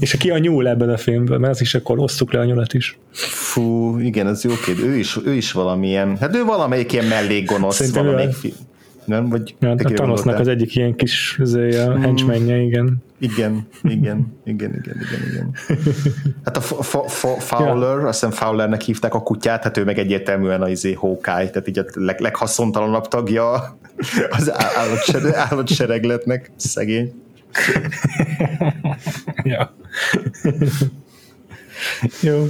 És 0.00 0.14
aki 0.14 0.30
a 0.30 0.38
nyúl 0.38 0.68
ebben 0.68 0.88
a 0.88 0.96
filmben, 0.96 1.40
mert 1.40 1.52
az 1.52 1.60
is 1.60 1.74
akkor 1.74 1.98
osztuk 1.98 2.32
le 2.32 2.40
a 2.40 2.44
nyulat 2.44 2.74
is. 2.74 2.98
Fú, 3.12 3.98
igen, 3.98 4.26
az 4.26 4.44
jó 4.44 4.52
kérdés. 4.64 4.84
Ő 4.84 4.96
is, 4.96 5.18
ő 5.24 5.32
is 5.32 5.52
valamilyen, 5.52 6.16
hát 6.16 6.36
ő 6.36 6.44
valamelyik 6.44 6.92
ilyen 6.92 7.04
mellékgonosz 7.04 7.76
Szerintem 7.76 8.04
valamelyik 8.04 8.34
film 8.34 8.54
nem? 9.10 9.28
Vagy 9.28 9.54
ja, 9.60 9.70
a 9.70 9.74
Thanosnak 9.74 10.38
az 10.38 10.48
egyik 10.48 10.76
ilyen 10.76 10.94
kis 10.94 11.38
a 11.38 11.44
hmm. 11.44 12.00
henchmenje, 12.00 12.56
igen. 12.56 13.02
Igen, 13.20 13.66
igen, 13.82 14.40
igen, 14.44 14.74
igen, 14.74 14.96
igen, 15.00 15.28
igen. 15.30 15.54
Hát 16.44 16.56
a 16.56 16.60
Fowler, 17.38 18.00
ja. 18.00 18.06
azt 18.06 18.20
hiszem 18.20 18.30
Fowlernek 18.30 18.80
hívták 18.80 19.14
a 19.14 19.22
kutyát, 19.22 19.62
hát 19.62 19.76
ő 19.76 19.84
meg 19.84 19.98
egyértelműen 19.98 20.62
az 20.62 20.68
izé 20.68 20.92
Hawkeye, 20.92 21.50
tehát 21.50 21.68
így 21.68 21.78
a 21.78 21.84
leg, 21.92 22.20
leghaszontalanabb 22.20 23.08
tagja 23.08 23.78
az 24.30 24.52
állatsereg, 24.76 25.34
állatseregletnek, 25.34 26.50
szegény. 26.56 27.12
ja. 29.42 29.74
Jó. 32.20 32.46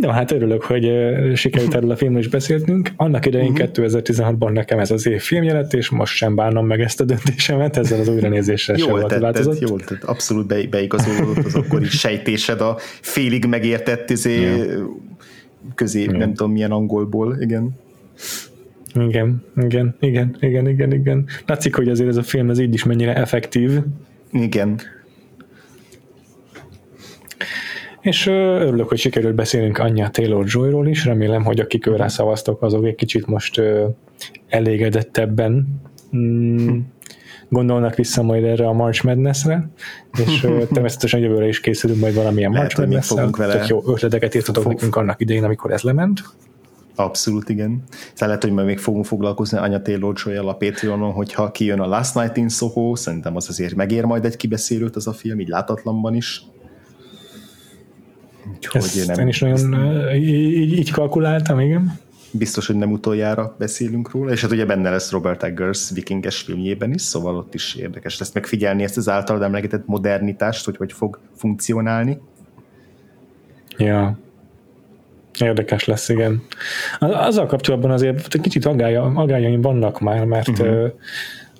No, 0.00 0.08
hát 0.08 0.30
örülök, 0.30 0.62
hogy 0.62 0.92
sikerült 1.34 1.74
erről 1.74 1.90
a 1.90 1.96
filmről 1.96 2.20
is 2.20 2.28
beszéltünk. 2.28 2.90
Annak 2.96 3.26
idején 3.26 3.50
uh-huh. 3.50 3.68
Mhm. 3.68 3.84
2016-ban 3.84 4.52
nekem 4.52 4.78
ez 4.78 4.90
az 4.90 5.06
év 5.06 5.20
filmje 5.20 5.52
lett, 5.52 5.72
és 5.72 5.88
most 5.88 6.14
sem 6.14 6.34
bánom 6.34 6.66
meg 6.66 6.80
ezt 6.80 7.00
a 7.00 7.04
döntésemet, 7.04 7.76
ezzel 7.76 8.00
az 8.00 8.08
újranézéssel 8.08 8.76
sem 8.76 8.88
volt 8.88 9.02
tetted, 9.02 9.20
változott. 9.20 9.58
Jól 9.58 9.80
tett, 9.80 10.04
abszolút 10.04 10.46
be, 10.46 10.66
beigazolódott 10.70 11.44
az 11.44 11.54
akkori 11.54 11.84
sejtésed 11.84 12.60
a 12.60 12.76
félig 13.00 13.44
megértett 13.44 14.10
izé, 14.10 14.40
ja. 14.40 14.64
közé, 15.74 16.02
ja. 16.02 16.16
nem 16.16 16.34
tudom 16.34 16.52
milyen 16.52 16.70
angolból, 16.70 17.36
igen. 17.40 17.70
Igen, 18.94 19.44
igen, 19.56 19.96
igen, 20.00 20.36
igen, 20.40 20.68
igen, 20.68 20.92
igen. 20.92 21.26
Látszik, 21.46 21.74
hogy 21.74 21.88
azért 21.88 22.08
ez 22.08 22.16
a 22.16 22.22
film 22.22 22.50
ez 22.50 22.58
így 22.58 22.74
is 22.74 22.84
mennyire 22.84 23.14
effektív. 23.14 23.78
Igen. 24.32 24.80
És 28.08 28.26
örülök, 28.26 28.88
hogy 28.88 28.98
sikerült 28.98 29.34
beszélnünk 29.34 29.78
Anya 29.78 30.10
Taylor-Joyról 30.10 30.88
is, 30.88 31.04
remélem, 31.04 31.44
hogy 31.44 31.60
akik 31.60 31.86
őre 31.86 32.08
szavaztok, 32.08 32.62
azok 32.62 32.84
egy 32.84 32.94
kicsit 32.94 33.26
most 33.26 33.60
elégedettebben 34.48 35.80
mm, 36.16 36.78
gondolnak 37.48 37.94
vissza 37.94 38.22
majd 38.22 38.44
erre 38.44 38.66
a 38.66 38.72
March 38.72 39.04
Madness-re, 39.04 39.70
és 40.24 40.46
természetesen 40.72 41.20
jövőre 41.20 41.48
is 41.48 41.60
készülünk 41.60 42.00
majd 42.00 42.14
valamilyen 42.14 42.50
March 42.50 42.78
madness 42.78 43.12
vele... 43.36 43.64
jó 43.68 43.82
ötleteket 43.86 44.34
írtatok 44.34 44.62
Fog... 44.62 44.72
nekünk 44.72 44.96
annak 44.96 45.20
idején, 45.20 45.44
amikor 45.44 45.72
ez 45.72 45.82
lement. 45.82 46.22
Abszolút, 46.94 47.48
igen. 47.48 47.82
Szóval 48.12 48.28
lehet, 48.28 48.42
hogy 48.42 48.52
majd 48.52 48.66
még 48.66 48.78
fogunk 48.78 49.04
foglalkozni 49.04 49.58
Anya 49.58 49.82
taylor 49.82 50.14
a 50.44 50.52
Patreonon, 50.52 51.12
hogyha 51.12 51.50
kijön 51.50 51.80
a 51.80 51.86
Last 51.86 52.14
Night 52.14 52.36
in 52.36 52.48
Soho, 52.48 52.96
szerintem 52.96 53.36
az 53.36 53.48
azért 53.48 53.74
megér 53.74 54.04
majd 54.04 54.24
egy 54.24 54.36
kibeszélőt 54.36 54.96
az 54.96 55.06
a 55.06 55.12
film, 55.12 55.40
így 55.40 55.48
látatlanban 55.48 56.14
is. 56.14 56.42
Úgyhogy 58.54 58.80
Ezt 58.80 59.06
nem, 59.06 59.18
én 59.18 59.28
is 59.28 59.40
nagyon 59.40 59.74
így, 60.14 60.78
így 60.78 60.90
kalkuláltam, 60.90 61.60
igen. 61.60 61.98
Biztos, 62.30 62.66
hogy 62.66 62.76
nem 62.76 62.92
utoljára 62.92 63.54
beszélünk 63.58 64.10
róla, 64.10 64.32
és 64.32 64.40
hát 64.40 64.50
ugye 64.50 64.64
benne 64.64 64.90
lesz 64.90 65.10
Robert 65.10 65.42
Eggers 65.42 65.90
vikinges 65.90 66.40
filmjében 66.40 66.92
is, 66.92 67.02
szóval 67.02 67.36
ott 67.36 67.54
is 67.54 67.74
érdekes 67.74 68.18
lesz 68.18 68.32
megfigyelni 68.32 68.82
ezt 68.82 68.96
az 68.96 69.08
általad 69.08 69.42
emlegetett 69.42 69.86
modernitást, 69.86 70.64
hogy 70.64 70.76
hogy 70.76 70.92
fog 70.92 71.18
funkcionálni. 71.36 72.18
Ja, 73.76 74.18
Érdekes 75.40 75.84
lesz, 75.84 76.08
igen. 76.08 76.42
Azzal 76.98 77.46
kapcsolatban 77.46 77.90
azért 77.90 78.40
kicsit 78.40 78.64
agálya, 78.64 79.02
agályaim 79.02 79.60
vannak 79.60 80.00
már, 80.00 80.24
mert 80.24 80.48
uh-huh. 80.48 80.90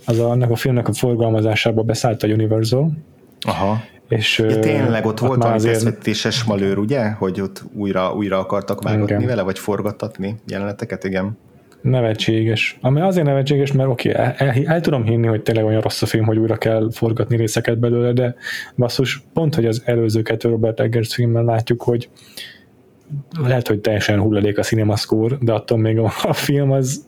az 0.07 0.19
a, 0.19 0.31
annak 0.31 0.51
a 0.51 0.57
filmnek 0.57 0.89
a 0.89 0.93
forgalmazásába 0.93 1.83
beszállt 1.83 2.23
a 2.23 2.27
Universal. 2.27 2.93
Aha. 3.41 3.81
És, 4.09 4.39
ja, 4.39 4.59
tényleg 4.59 5.05
ott, 5.05 5.13
ott 5.13 5.29
volt 5.29 5.39
valami 5.39 5.57
azért... 5.57 5.75
feszvetéses 5.75 6.45
malőr, 6.45 6.79
ugye? 6.79 7.11
Hogy 7.11 7.41
ott 7.41 7.63
újra, 7.73 8.15
újra 8.15 8.39
akartak 8.39 8.83
vágatni 8.83 9.15
igen. 9.15 9.27
vele, 9.27 9.43
vagy 9.43 9.59
forgattatni 9.59 10.37
jeleneteket, 10.47 11.05
igen. 11.05 11.39
Nevetséges. 11.81 12.79
Ami 12.81 13.01
azért 13.01 13.27
nevetséges, 13.27 13.73
mert 13.73 13.89
oké, 13.89 14.11
okay, 14.11 14.23
el, 14.23 14.35
el, 14.37 14.63
el 14.65 14.81
tudom 14.81 15.05
hinni, 15.05 15.27
hogy 15.27 15.43
tényleg 15.43 15.65
olyan 15.65 15.81
rossz 15.81 16.03
a 16.03 16.07
film, 16.07 16.25
hogy 16.25 16.39
újra 16.39 16.57
kell 16.57 16.89
forgatni 16.93 17.37
részeket 17.37 17.79
belőle, 17.79 18.13
de 18.13 18.35
basszus, 18.77 19.23
pont, 19.33 19.55
hogy 19.55 19.67
az 19.67 19.83
előző 19.85 20.23
kettő 20.23 20.49
Robert 20.49 20.81
Eggers 20.81 21.15
filmben 21.15 21.45
látjuk, 21.45 21.83
hogy 21.83 22.09
lehet, 23.43 23.69
hogy 23.69 23.81
teljesen 23.81 24.21
hulladék 24.21 24.59
a 24.59 24.63
cinemaszkór, 24.63 25.39
de 25.41 25.53
attól 25.53 25.79
még 25.79 25.99
a, 25.99 26.13
a 26.23 26.33
film 26.33 26.71
az 26.71 27.07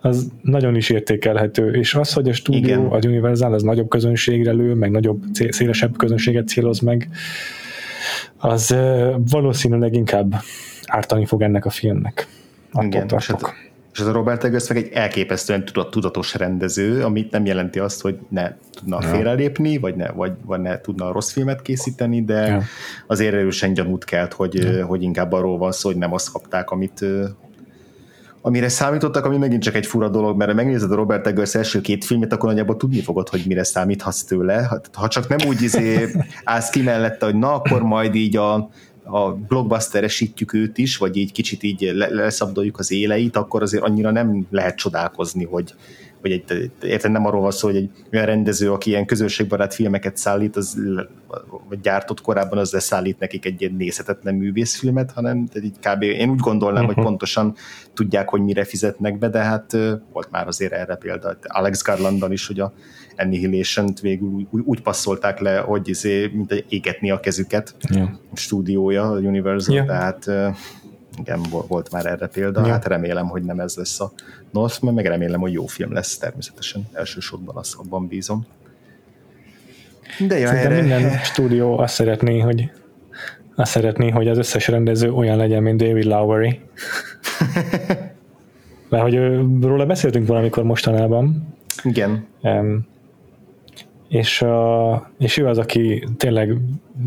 az 0.00 0.28
nagyon 0.42 0.76
is 0.76 0.90
értékelhető, 0.90 1.70
és 1.70 1.94
az, 1.94 2.12
hogy 2.12 2.28
a 2.28 2.32
stúdió, 2.32 2.62
Igen. 2.62 2.86
a 2.86 2.98
Universal 3.06 3.52
az 3.52 3.62
nagyobb 3.62 3.88
közönségre 3.88 4.52
lő, 4.52 4.74
meg 4.74 4.90
nagyobb, 4.90 5.22
szélesebb 5.48 5.96
közönséget 5.96 6.48
céloz 6.48 6.80
meg, 6.80 7.08
az 8.36 8.76
valószínűleg 9.30 9.94
inkább 9.94 10.34
ártani 10.86 11.26
fog 11.26 11.42
ennek 11.42 11.64
a 11.64 11.70
filmnek. 11.70 12.26
Igen, 12.80 13.06
és, 13.16 13.26
hát, 13.26 13.54
és 13.92 14.00
az 14.00 14.06
a 14.06 14.12
Robert 14.12 14.44
Eggers 14.44 14.68
meg 14.68 14.76
egy 14.76 14.90
elképesztően 14.92 15.64
tudatos 15.90 16.34
rendező, 16.34 17.04
amit 17.04 17.30
nem 17.30 17.46
jelenti 17.46 17.78
azt, 17.78 18.00
hogy 18.00 18.18
ne 18.28 18.52
tudna 18.70 18.98
ja. 19.00 19.08
félrelépni, 19.08 19.78
vagy 19.78 19.96
ne, 19.96 20.10
vagy, 20.10 20.32
vagy 20.44 20.60
ne 20.60 20.80
tudna 20.80 21.12
rossz 21.12 21.32
filmet 21.32 21.62
készíteni, 21.62 22.24
de 22.24 22.46
ja. 22.46 22.62
azért 23.06 23.34
erősen 23.34 23.72
gyanút 23.72 24.04
kelt, 24.04 24.32
hogy, 24.32 24.54
ja. 24.54 24.86
hogy 24.86 25.02
inkább 25.02 25.32
arról 25.32 25.58
van 25.58 25.72
szó, 25.72 25.88
hogy 25.88 25.98
nem 25.98 26.12
azt 26.12 26.32
kapták, 26.32 26.70
amit, 26.70 27.04
amire 28.40 28.68
számítottak, 28.68 29.24
ami 29.24 29.36
megint 29.36 29.62
csak 29.62 29.74
egy 29.74 29.86
fura 29.86 30.08
dolog, 30.08 30.36
mert 30.36 30.50
ha 30.50 30.56
megnézed 30.56 30.92
a 30.92 30.94
Robert 30.94 31.26
Eggers 31.26 31.54
első 31.54 31.80
két 31.80 32.04
filmet, 32.04 32.32
akkor 32.32 32.48
nagyjából 32.48 32.76
tudni 32.76 33.00
fogod, 33.00 33.28
hogy 33.28 33.42
mire 33.46 33.64
számíthatsz 33.64 34.22
tőle. 34.22 34.80
Ha 34.92 35.08
csak 35.08 35.28
nem 35.28 35.48
úgy 35.48 35.62
izé 35.62 36.08
állsz 36.44 36.70
ki 36.70 36.82
mellette, 36.82 37.24
hogy 37.24 37.34
na, 37.34 37.52
akkor 37.52 37.82
majd 37.82 38.14
így 38.14 38.36
a, 38.36 38.54
a 39.02 39.32
blockbusteresítjük 39.48 40.52
őt 40.52 40.78
is, 40.78 40.96
vagy 40.96 41.16
így 41.16 41.32
kicsit 41.32 41.62
így 41.62 41.90
leszabdoljuk 42.10 42.78
az 42.78 42.92
éleit, 42.92 43.36
akkor 43.36 43.62
azért 43.62 43.82
annyira 43.82 44.10
nem 44.10 44.46
lehet 44.50 44.76
csodálkozni, 44.76 45.44
hogy, 45.44 45.74
hogy 46.20 46.30
egy, 46.30 46.70
érted, 46.82 47.10
nem 47.10 47.26
arról 47.26 47.40
van 47.40 47.50
szó, 47.50 47.68
hogy 47.68 47.76
egy 47.76 47.90
olyan 48.12 48.26
rendező, 48.26 48.72
aki 48.72 48.90
ilyen 48.90 49.06
közösségbarát 49.06 49.74
filmeket 49.74 50.16
szállít, 50.16 50.56
az, 50.56 50.76
vagy 51.68 51.80
gyártott 51.80 52.20
korábban, 52.20 52.58
az 52.58 52.72
leszállít 52.72 53.18
nekik 53.18 53.44
egy 53.44 53.60
ilyen 53.60 53.74
nézhetetlen 53.74 54.34
művészfilmet, 54.34 55.10
hanem 55.10 55.46
tehát 55.46 55.68
így 55.68 55.78
kb. 55.80 56.02
én 56.02 56.30
úgy 56.30 56.38
gondolnám, 56.38 56.82
uh-huh. 56.82 56.94
hogy 56.94 56.96
mhm. 56.96 57.06
pontosan 57.06 57.54
tudják, 57.94 58.28
hogy 58.28 58.40
mire 58.40 58.64
fizetnek 58.64 59.18
be, 59.18 59.28
de 59.28 59.38
hát 59.38 59.72
volt 60.12 60.30
már 60.30 60.46
azért 60.46 60.72
erre 60.72 60.94
példa. 60.94 61.36
Alex 61.42 61.82
Garlandon 61.82 62.32
is, 62.32 62.46
hogy 62.46 62.60
a 62.60 62.72
Annihilation-t 63.16 64.00
végül 64.00 64.28
úgy, 64.28 64.46
úgy 64.64 64.82
passzolták 64.82 65.40
le, 65.40 65.58
hogy 65.58 65.88
izé, 65.88 66.30
mint 66.32 66.52
egy 66.52 66.64
égetni 66.68 67.10
a 67.10 67.20
kezüket 67.20 67.74
yeah. 67.88 68.08
a 68.32 68.36
stúdiója, 68.36 69.10
a 69.10 69.18
Universal, 69.18 69.74
yeah. 69.74 69.86
tehát 69.86 70.30
igen, 71.18 71.40
volt 71.68 71.90
már 71.90 72.06
erre 72.06 72.26
példa, 72.26 72.66
ja. 72.66 72.72
hát 72.72 72.86
remélem, 72.86 73.26
hogy 73.26 73.42
nem 73.42 73.60
ez 73.60 73.76
lesz 73.76 74.00
a 74.00 74.12
Northman, 74.50 74.94
meg 74.94 75.06
remélem, 75.06 75.40
hogy 75.40 75.52
jó 75.52 75.66
film 75.66 75.92
lesz 75.92 76.18
természetesen, 76.18 76.88
elsősorban 76.92 77.56
azt 77.56 77.74
abban 77.74 78.06
bízom. 78.06 78.46
De 80.26 80.38
ja, 80.38 80.52
erre... 80.52 80.80
minden 80.80 81.18
stúdió 81.18 81.78
azt 81.78 81.94
szeretné, 81.94 82.38
hogy 82.38 82.70
azt 83.54 83.70
szeretné, 83.70 84.10
hogy 84.10 84.28
az 84.28 84.38
összes 84.38 84.68
rendező 84.68 85.12
olyan 85.12 85.36
legyen, 85.36 85.62
mint 85.62 85.82
David 85.82 86.04
Lowery. 86.04 86.60
Mert 88.88 89.02
hogy 89.02 89.14
róla 89.60 89.86
beszéltünk 89.86 90.26
valamikor 90.26 90.64
mostanában. 90.64 91.54
Igen. 91.82 92.26
Um, 92.42 92.86
és, 94.08 94.42
uh, 94.42 95.00
és 95.18 95.36
ő 95.36 95.46
az, 95.46 95.58
aki 95.58 96.08
tényleg 96.16 96.56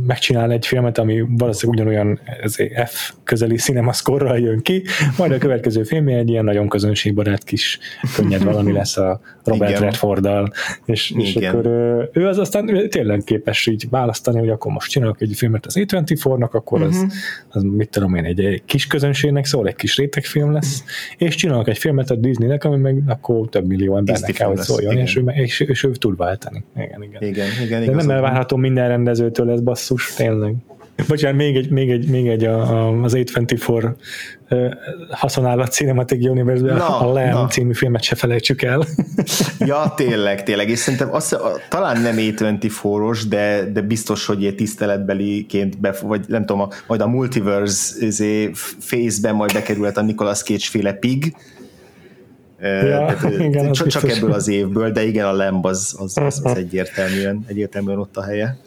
megcsinál 0.08 0.52
egy 0.52 0.66
filmet, 0.66 0.98
ami 0.98 1.24
valószínűleg 1.28 1.82
ugyanolyan 1.82 2.20
ez 2.42 2.56
F 2.86 3.12
közeli 3.24 3.56
cinemaszkorral 3.56 4.40
jön 4.40 4.62
ki, 4.62 4.84
majd 5.18 5.32
a 5.32 5.38
következő 5.38 5.84
filmje 5.84 6.18
egy 6.18 6.30
ilyen 6.30 6.44
nagyon 6.44 6.70
közönségbarát 6.70 7.44
kis 7.44 7.80
könnyed 8.16 8.44
valami 8.44 8.72
lesz 8.72 8.98
a 8.98 9.22
Robert 9.44 9.80
Redforddal, 9.80 10.54
és, 10.86 11.14
és 11.18 11.36
akkor 11.36 11.66
ő 12.14 12.28
az 12.28 12.38
aztán 12.38 12.76
ő 12.76 12.88
tényleg 12.88 13.22
képes 13.24 13.68
így 13.68 13.90
választani, 13.90 14.40
hogy 14.40 14.50
akkor 14.50 14.72
most 14.72 14.92
csinálok 14.92 15.22
egy 15.22 15.34
filmet 15.36 15.66
az 15.66 15.80
A24-nak, 15.80 16.52
akkor 16.52 16.82
az, 16.82 16.96
uh-huh. 16.96 17.12
az 17.50 17.64
mit 17.64 17.90
tudom 17.90 18.16
én, 18.16 18.26
egy, 18.26 18.40
egy 18.40 18.64
kis 18.66 18.88
közönségnek 18.88 19.46
szól, 19.46 19.68
egy 19.68 19.76
kis 19.76 19.98
rétegfilm 19.98 20.52
lesz, 20.52 20.84
és 21.18 21.36
csinálok 21.36 21.68
egy 21.68 21.78
filmet 21.78 22.10
a 22.10 22.16
Disneynek, 22.16 22.64
ami 22.64 22.78
meg 22.78 23.04
akkor 23.08 23.50
több 23.50 23.68
millió 23.68 23.98
embernek 23.98 24.32
kell, 24.32 24.48
hogy 24.48 24.58
szóljon, 24.58 24.98
és 24.98 25.16
ő, 25.16 25.24
és, 25.34 25.60
és 25.60 25.84
ő 25.84 25.92
tud 25.92 26.18
váltani. 26.18 26.64
Igen, 26.76 27.04
igen. 27.04 27.22
igen, 27.22 27.48
igen 27.64 27.86
De 27.86 27.92
nem 27.92 28.10
elvárható 28.10 28.56
minden 28.56 28.88
rendezőtől 28.88 29.52
ez 29.52 29.62
basszus, 29.82 30.14
tényleg. 30.14 30.56
Bocsánat, 31.08 31.38
még 31.38 31.56
egy, 31.56 31.70
még 31.70 31.90
egy, 31.90 32.10
még 32.10 32.28
egy 32.28 32.44
a, 32.44 32.60
a, 32.60 33.02
az 33.04 33.14
824 33.14 33.96
uh, 34.50 34.74
haszonállat 35.10 35.72
Cinematic 35.72 36.26
Universe, 36.26 36.64
na, 36.64 37.00
a 37.00 37.14
Leon 37.14 37.42
na. 37.42 37.48
című 37.48 37.74
filmet 37.74 38.04
se 38.04 38.16
felejtsük 38.16 38.62
el. 38.62 38.86
ja, 39.60 39.94
tényleg, 39.96 40.44
tényleg, 40.44 40.70
és 40.70 40.80
szerintem 40.80 41.14
azt, 41.14 41.38
talán 41.70 42.02
nem 42.02 42.16
824-os, 42.18 43.22
de, 43.30 43.72
de 43.74 43.82
biztos, 43.82 44.26
hogy 44.26 44.46
egy 44.46 44.56
tiszteletbeliként, 44.56 45.80
be, 45.80 45.96
vagy 46.02 46.26
nem 46.28 46.46
tudom, 46.46 46.62
a, 46.62 46.68
majd 46.88 47.02
a 47.02 47.08
Multiverse 47.08 48.06
izé, 48.06 48.52
face-ben 48.80 49.36
majd 49.36 49.54
bekerülhet 49.54 49.98
a 49.98 50.02
Nicolas 50.02 50.44
Cage 50.44 50.66
féle 50.70 50.94
pig, 50.94 51.36
Ja, 52.62 53.18
igen, 53.40 53.72
csak, 53.72 53.88
csak 53.88 54.10
ebből 54.10 54.32
az 54.32 54.48
évből, 54.48 54.92
de 54.92 55.04
igen, 55.04 55.26
a 55.26 55.36
Lamb 55.36 55.66
az, 55.66 55.96
az, 56.00 56.18
az, 56.18 56.42
az 56.44 56.58
egyértelműen, 56.64 57.46
egyértelműen 57.48 58.00
ott 58.00 58.18
a 58.18 58.24
helye. 58.24 58.58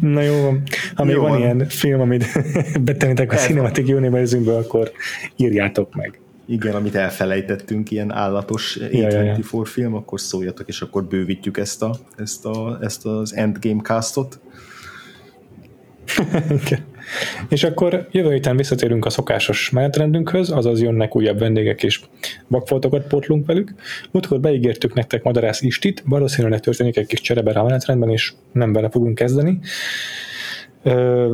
Na 0.00 0.20
jó, 0.20 0.52
ha 0.94 1.04
még 1.04 1.14
jó 1.14 1.20
van, 1.20 1.30
van 1.30 1.40
ilyen 1.40 1.68
film, 1.68 2.00
amit 2.00 2.24
betenitek 2.84 3.32
a 3.32 3.36
Cinematic 3.36 3.88
universe 3.88 4.38
akkor 4.56 4.92
írjátok 5.36 5.94
meg. 5.94 6.18
Igen, 6.46 6.74
amit 6.74 6.94
elfelejtettünk, 6.94 7.90
ilyen 7.90 8.12
állatos 8.12 8.76
ja, 8.76 8.86
24 8.86 9.12
ja, 9.12 9.22
ja. 9.52 9.64
film, 9.64 9.94
akkor 9.94 10.20
szóljatok, 10.20 10.68
és 10.68 10.80
akkor 10.80 11.04
bővítjük 11.04 11.58
ezt, 11.58 11.82
a, 11.82 11.96
ezt, 12.16 12.46
a, 12.46 12.78
ezt 12.80 13.06
az 13.06 13.34
Endgame 13.34 13.82
castot. 13.82 14.40
És 17.48 17.64
akkor 17.64 18.08
jövő 18.10 18.32
héten 18.32 18.56
visszatérünk 18.56 19.04
a 19.04 19.10
szokásos 19.10 19.70
menetrendünkhöz, 19.70 20.50
azaz 20.50 20.82
jönnek 20.82 21.16
újabb 21.16 21.38
vendégek 21.38 21.82
és 21.82 22.00
bakfoltokat 22.48 23.06
pótlunk 23.06 23.46
velük. 23.46 23.74
Múltkor 24.10 24.40
beígértük 24.40 24.94
nektek 24.94 25.22
Madarász 25.22 25.62
Istit, 25.62 26.02
valószínűleg 26.06 26.60
történik 26.60 26.96
egy 26.96 27.06
kis 27.06 27.20
csereber 27.20 27.56
a 27.56 27.62
menetrendben, 27.62 28.10
és 28.10 28.32
nem 28.52 28.72
vele 28.72 28.90
fogunk 28.90 29.14
kezdeni. 29.14 29.58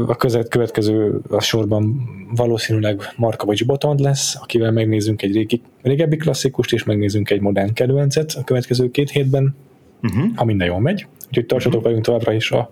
A 0.07 0.17
között 0.17 0.49
következő 0.49 1.21
a 1.29 1.41
sorban 1.41 2.09
valószínűleg 2.35 3.01
Markovics 3.17 3.67
Botond 3.67 4.01
lesz, 4.01 4.37
akivel 4.41 4.73
megnézzünk 4.73 5.23
egy 5.23 5.33
régi, 5.33 5.63
régebbi 5.83 6.17
klasszikust, 6.17 6.73
és 6.73 6.85
megnézzünk 6.85 7.31
egy 7.31 7.41
modern 7.41 7.73
kedvencet 7.73 8.35
a 8.39 8.45
következő 8.45 8.91
két 8.91 9.11
hétben, 9.11 9.57
uh-huh. 10.03 10.25
ha 10.35 10.45
minden 10.45 10.67
jól 10.67 10.81
megy. 10.81 11.07
Úgyhogy 11.29 11.47
tartsatok 11.47 11.79
uh-huh. 11.79 11.89
velünk 11.89 12.05
továbbra 12.05 12.33
is 12.33 12.51
a, 12.51 12.71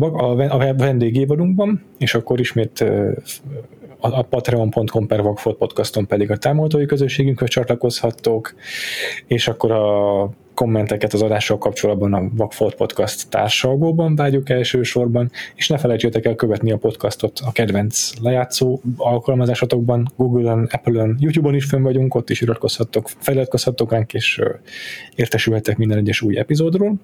a, 0.00 0.74
vendégévadunkban, 0.74 1.84
és 1.98 2.14
akkor 2.14 2.40
ismét 2.40 2.84
a 4.02 4.22
patreon.com 4.22 5.06
per 5.06 5.22
Vagfolt 5.22 5.56
podcaston 5.56 6.06
pedig 6.06 6.30
a 6.30 6.36
támogatói 6.36 6.86
közösségünkhöz 6.86 7.48
csatlakozhattok, 7.48 8.54
és 9.26 9.48
akkor 9.48 9.70
a 9.70 10.30
kommenteket 10.54 11.12
az 11.12 11.22
adással 11.22 11.58
kapcsolatban 11.58 12.14
a 12.14 12.28
Vagfolt 12.36 12.74
Podcast 12.74 13.28
társalgóban 13.28 14.16
vágyjuk 14.16 14.50
elsősorban, 14.50 15.30
és 15.54 15.68
ne 15.68 15.78
felejtsétek 15.78 16.24
el 16.24 16.34
követni 16.34 16.72
a 16.72 16.76
podcastot 16.76 17.40
a 17.44 17.52
kedvenc 17.52 18.10
lejátszó 18.20 18.80
alkalmazásatokban, 18.96 20.12
Google-on, 20.16 20.68
Apple-on, 20.70 21.16
YouTube-on 21.18 21.54
is 21.54 21.64
fönn 21.64 21.82
vagyunk, 21.82 22.14
ott 22.14 22.30
is 22.30 22.40
iratkozhattok, 22.40 23.08
feliratkozhattok 23.18 23.90
ránk, 23.90 24.14
és 24.14 24.40
értesülhetek 25.14 25.76
minden 25.76 25.98
egyes 25.98 26.20
új 26.20 26.38
epizódról 26.38 26.94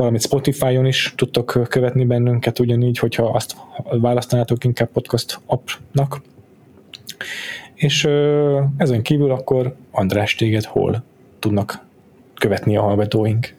valamit 0.00 0.22
Spotify-on 0.22 0.86
is 0.86 1.12
tudtok 1.16 1.66
követni 1.68 2.04
bennünket 2.04 2.58
ugyanígy, 2.58 2.98
hogyha 2.98 3.28
azt 3.28 3.56
választanátok 3.90 4.64
inkább 4.64 4.88
podcast 4.88 5.40
appnak. 5.46 6.20
És 7.74 8.04
ezen 8.76 9.02
kívül 9.02 9.30
akkor 9.30 9.74
András 9.90 10.34
téged 10.34 10.64
hol 10.64 11.02
tudnak 11.38 11.84
követni 12.34 12.76
a 12.76 12.82
hallgatóink? 12.82 13.54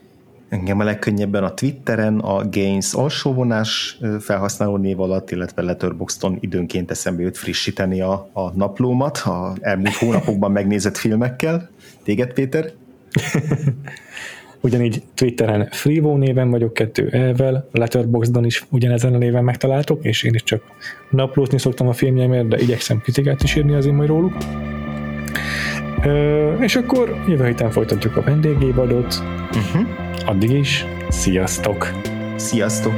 Engem 0.50 0.80
a 0.80 0.84
legkönnyebben 0.84 1.44
a 1.44 1.54
Twitteren 1.54 2.20
a 2.20 2.50
Gains 2.50 2.94
alsóvonás 2.94 4.00
felhasználó 4.20 4.78
név 4.78 5.00
alatt, 5.00 5.32
illetve 5.32 5.62
Letterboxdon 5.62 6.38
időnként 6.40 6.92
eszembe 6.92 7.22
jut 7.22 7.38
frissíteni 7.38 8.02
a, 8.02 8.30
a 8.34 8.52
naplómat 8.54 9.18
a 9.18 9.54
elmúlt 9.62 9.96
hónapokban 9.96 10.52
megnézett 10.52 10.98
filmekkel. 10.98 11.70
Téged, 12.04 12.34
Péter? 12.34 12.72
ugyanígy 14.62 15.02
Twitteren 15.14 15.68
Freevo 15.72 16.18
néven 16.18 16.50
vagyok, 16.50 16.74
kettő 16.74 17.10
elvel, 17.10 17.68
Letterboxdon 17.72 18.46
is 18.46 18.66
ugyanezen 18.70 19.14
a 19.14 19.18
néven 19.18 19.44
megtaláltok, 19.44 20.06
és 20.06 20.24
én 20.24 20.34
is 20.34 20.44
csak 20.44 20.64
naplózni 21.10 21.60
szoktam 21.60 21.88
a 21.88 21.94
filmjeimért, 21.94 22.48
de 22.48 22.60
igyekszem 22.60 23.02
kritikát 23.02 23.44
is 23.44 23.56
írni 23.56 23.74
azért 23.74 23.96
majd 23.96 24.10
róluk. 24.10 24.34
Ö, 26.04 26.54
és 26.60 26.76
akkor 26.76 27.24
jövő 27.28 27.46
héten 27.46 27.72
folytatjuk 27.72 28.16
a 28.18 28.22
vendégévadót. 28.22 29.24
Uh-huh. 29.56 29.88
Addig 30.26 30.50
is, 30.50 30.86
sziasztok! 31.10 31.92
Sziasztok! 32.36 32.94